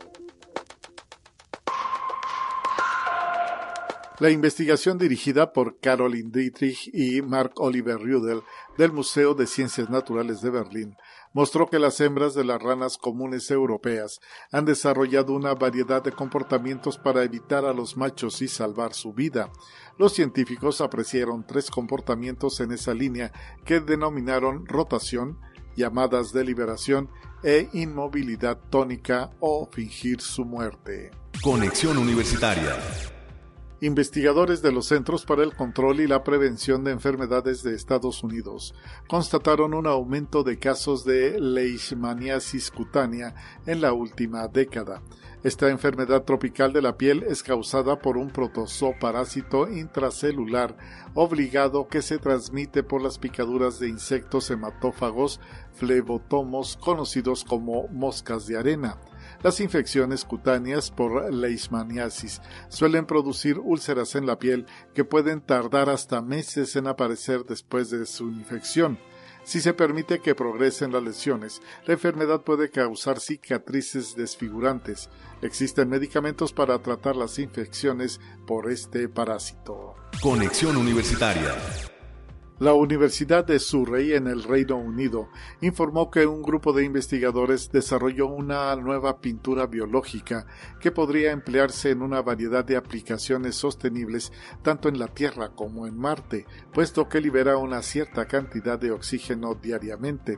La 4.21 4.29
investigación 4.29 4.99
dirigida 4.99 5.51
por 5.51 5.79
Caroline 5.79 6.29
Dietrich 6.31 6.91
y 6.93 7.23
Mark 7.23 7.53
Oliver 7.55 7.97
Rudel 7.97 8.43
del 8.77 8.91
Museo 8.91 9.33
de 9.33 9.47
Ciencias 9.47 9.89
Naturales 9.89 10.41
de 10.41 10.51
Berlín 10.51 10.95
mostró 11.33 11.65
que 11.65 11.79
las 11.79 11.99
hembras 12.01 12.35
de 12.35 12.43
las 12.43 12.61
ranas 12.61 12.99
comunes 12.99 13.49
europeas 13.49 14.19
han 14.51 14.65
desarrollado 14.65 15.33
una 15.33 15.55
variedad 15.55 16.03
de 16.03 16.11
comportamientos 16.11 16.99
para 16.99 17.23
evitar 17.23 17.65
a 17.65 17.73
los 17.73 17.97
machos 17.97 18.43
y 18.43 18.47
salvar 18.47 18.93
su 18.93 19.11
vida. 19.11 19.51
Los 19.97 20.13
científicos 20.13 20.81
apreciaron 20.81 21.43
tres 21.47 21.71
comportamientos 21.71 22.59
en 22.59 22.73
esa 22.73 22.93
línea 22.93 23.31
que 23.65 23.79
denominaron 23.79 24.67
rotación, 24.67 25.39
llamadas 25.75 26.31
de 26.31 26.43
liberación 26.43 27.09
e 27.41 27.69
inmovilidad 27.73 28.59
tónica 28.69 29.31
o 29.39 29.67
fingir 29.71 30.21
su 30.21 30.45
muerte. 30.45 31.09
Conexión 31.41 31.97
Universitaria 31.97 32.77
Investigadores 33.83 34.61
de 34.61 34.71
los 34.71 34.85
Centros 34.85 35.25
para 35.25 35.41
el 35.41 35.55
Control 35.55 36.01
y 36.01 36.07
la 36.07 36.23
Prevención 36.23 36.83
de 36.83 36.91
Enfermedades 36.91 37.63
de 37.63 37.73
Estados 37.73 38.21
Unidos 38.21 38.75
constataron 39.07 39.73
un 39.73 39.87
aumento 39.87 40.43
de 40.43 40.59
casos 40.59 41.03
de 41.03 41.39
leishmaniasis 41.39 42.69
cutánea 42.69 43.33
en 43.65 43.81
la 43.81 43.91
última 43.93 44.47
década. 44.47 45.01
Esta 45.41 45.71
enfermedad 45.71 46.25
tropical 46.25 46.73
de 46.73 46.83
la 46.83 46.95
piel 46.95 47.23
es 47.23 47.41
causada 47.41 47.97
por 47.97 48.17
un 48.17 48.29
protozoo-parásito 48.29 49.67
intracelular 49.67 50.77
obligado 51.15 51.87
que 51.87 52.03
se 52.03 52.19
transmite 52.19 52.83
por 52.83 53.01
las 53.01 53.17
picaduras 53.17 53.79
de 53.79 53.89
insectos 53.89 54.51
hematófagos 54.51 55.39
flebotomos 55.73 56.77
conocidos 56.77 57.43
como 57.43 57.87
moscas 57.87 58.45
de 58.45 58.59
arena. 58.59 58.99
Las 59.43 59.59
infecciones 59.59 60.23
cutáneas 60.23 60.91
por 60.91 61.33
leishmaniasis 61.33 62.41
suelen 62.69 63.05
producir 63.05 63.57
úlceras 63.57 64.15
en 64.15 64.25
la 64.25 64.37
piel 64.37 64.67
que 64.93 65.03
pueden 65.03 65.41
tardar 65.41 65.89
hasta 65.89 66.21
meses 66.21 66.75
en 66.75 66.87
aparecer 66.87 67.45
después 67.45 67.89
de 67.89 68.05
su 68.05 68.29
infección. 68.29 68.99
Si 69.43 69.59
se 69.59 69.73
permite 69.73 70.19
que 70.19 70.35
progresen 70.35 70.91
las 70.91 71.01
lesiones, 71.01 71.61
la 71.87 71.93
enfermedad 71.93 72.41
puede 72.41 72.69
causar 72.69 73.19
cicatrices 73.19 74.15
desfigurantes. 74.15 75.09
Existen 75.41 75.89
medicamentos 75.89 76.53
para 76.53 76.77
tratar 76.79 77.15
las 77.15 77.39
infecciones 77.39 78.19
por 78.45 78.69
este 78.69 79.09
parásito. 79.09 79.95
Conexión 80.21 80.77
Universitaria 80.77 81.55
la 82.61 82.75
Universidad 82.75 83.43
de 83.43 83.57
Surrey 83.57 84.13
en 84.13 84.27
el 84.27 84.43
Reino 84.43 84.77
Unido 84.77 85.29
informó 85.61 86.11
que 86.11 86.27
un 86.27 86.43
grupo 86.43 86.73
de 86.73 86.83
investigadores 86.83 87.71
desarrolló 87.71 88.27
una 88.27 88.75
nueva 88.75 89.19
pintura 89.19 89.65
biológica 89.65 90.45
que 90.79 90.91
podría 90.91 91.31
emplearse 91.31 91.89
en 91.89 92.03
una 92.03 92.21
variedad 92.21 92.63
de 92.63 92.77
aplicaciones 92.77 93.55
sostenibles 93.55 94.31
tanto 94.61 94.89
en 94.89 94.99
la 94.99 95.07
Tierra 95.07 95.55
como 95.55 95.87
en 95.87 95.97
Marte, 95.97 96.45
puesto 96.71 97.09
que 97.09 97.19
libera 97.19 97.57
una 97.57 97.81
cierta 97.81 98.27
cantidad 98.27 98.77
de 98.77 98.91
oxígeno 98.91 99.55
diariamente. 99.55 100.37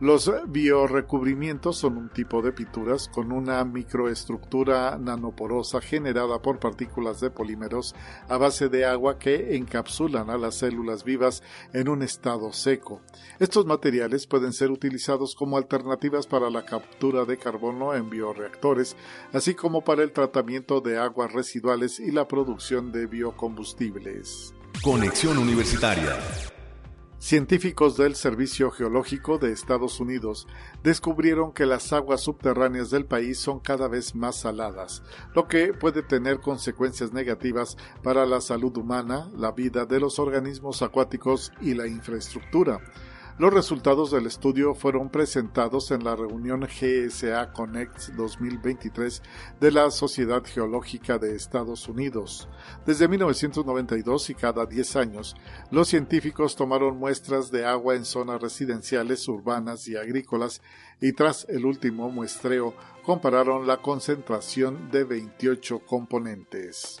Los 0.00 0.32
biorecubrimientos 0.48 1.76
son 1.76 1.98
un 1.98 2.08
tipo 2.08 2.40
de 2.40 2.52
pinturas 2.52 3.06
con 3.06 3.32
una 3.32 3.62
microestructura 3.66 4.96
nanoporosa 4.96 5.82
generada 5.82 6.40
por 6.40 6.58
partículas 6.58 7.20
de 7.20 7.30
polímeros 7.30 7.94
a 8.26 8.38
base 8.38 8.70
de 8.70 8.86
agua 8.86 9.18
que 9.18 9.56
encapsulan 9.56 10.30
a 10.30 10.38
las 10.38 10.54
células 10.54 11.04
vivas 11.04 11.42
en 11.74 11.90
un 11.90 12.02
estado 12.02 12.50
seco. 12.54 13.02
Estos 13.38 13.66
materiales 13.66 14.26
pueden 14.26 14.54
ser 14.54 14.70
utilizados 14.70 15.34
como 15.34 15.58
alternativas 15.58 16.26
para 16.26 16.48
la 16.48 16.64
captura 16.64 17.26
de 17.26 17.36
carbono 17.36 17.94
en 17.94 18.08
bioreactores, 18.08 18.96
así 19.34 19.54
como 19.54 19.84
para 19.84 20.02
el 20.02 20.12
tratamiento 20.12 20.80
de 20.80 20.96
aguas 20.96 21.30
residuales 21.30 22.00
y 22.00 22.10
la 22.10 22.26
producción 22.26 22.90
de 22.90 23.06
biocombustibles. 23.06 24.54
Conexión 24.82 25.36
Universitaria 25.36 26.16
Científicos 27.20 27.98
del 27.98 28.16
Servicio 28.16 28.70
Geológico 28.70 29.36
de 29.36 29.52
Estados 29.52 30.00
Unidos 30.00 30.46
descubrieron 30.82 31.52
que 31.52 31.66
las 31.66 31.92
aguas 31.92 32.22
subterráneas 32.22 32.88
del 32.88 33.04
país 33.04 33.38
son 33.38 33.60
cada 33.60 33.88
vez 33.88 34.14
más 34.14 34.36
saladas, 34.36 35.02
lo 35.34 35.46
que 35.46 35.74
puede 35.74 36.02
tener 36.02 36.40
consecuencias 36.40 37.12
negativas 37.12 37.76
para 38.02 38.24
la 38.24 38.40
salud 38.40 38.74
humana, 38.78 39.30
la 39.36 39.52
vida 39.52 39.84
de 39.84 40.00
los 40.00 40.18
organismos 40.18 40.80
acuáticos 40.80 41.52
y 41.60 41.74
la 41.74 41.86
infraestructura. 41.86 42.80
Los 43.40 43.54
resultados 43.54 44.10
del 44.10 44.26
estudio 44.26 44.74
fueron 44.74 45.08
presentados 45.08 45.90
en 45.92 46.04
la 46.04 46.14
reunión 46.14 46.60
GSA 46.60 47.54
Connect 47.54 48.10
2023 48.10 49.22
de 49.58 49.70
la 49.72 49.90
Sociedad 49.90 50.42
Geológica 50.44 51.16
de 51.16 51.34
Estados 51.34 51.88
Unidos. 51.88 52.50
Desde 52.84 53.08
1992 53.08 54.28
y 54.28 54.34
cada 54.34 54.66
10 54.66 54.96
años, 54.96 55.36
los 55.70 55.88
científicos 55.88 56.54
tomaron 56.54 56.98
muestras 56.98 57.50
de 57.50 57.64
agua 57.64 57.94
en 57.94 58.04
zonas 58.04 58.42
residenciales, 58.42 59.26
urbanas 59.26 59.88
y 59.88 59.96
agrícolas 59.96 60.60
y 61.00 61.14
tras 61.14 61.46
el 61.48 61.64
último 61.64 62.10
muestreo 62.10 62.74
compararon 63.06 63.66
la 63.66 63.78
concentración 63.78 64.90
de 64.90 65.04
28 65.04 65.78
componentes. 65.86 67.00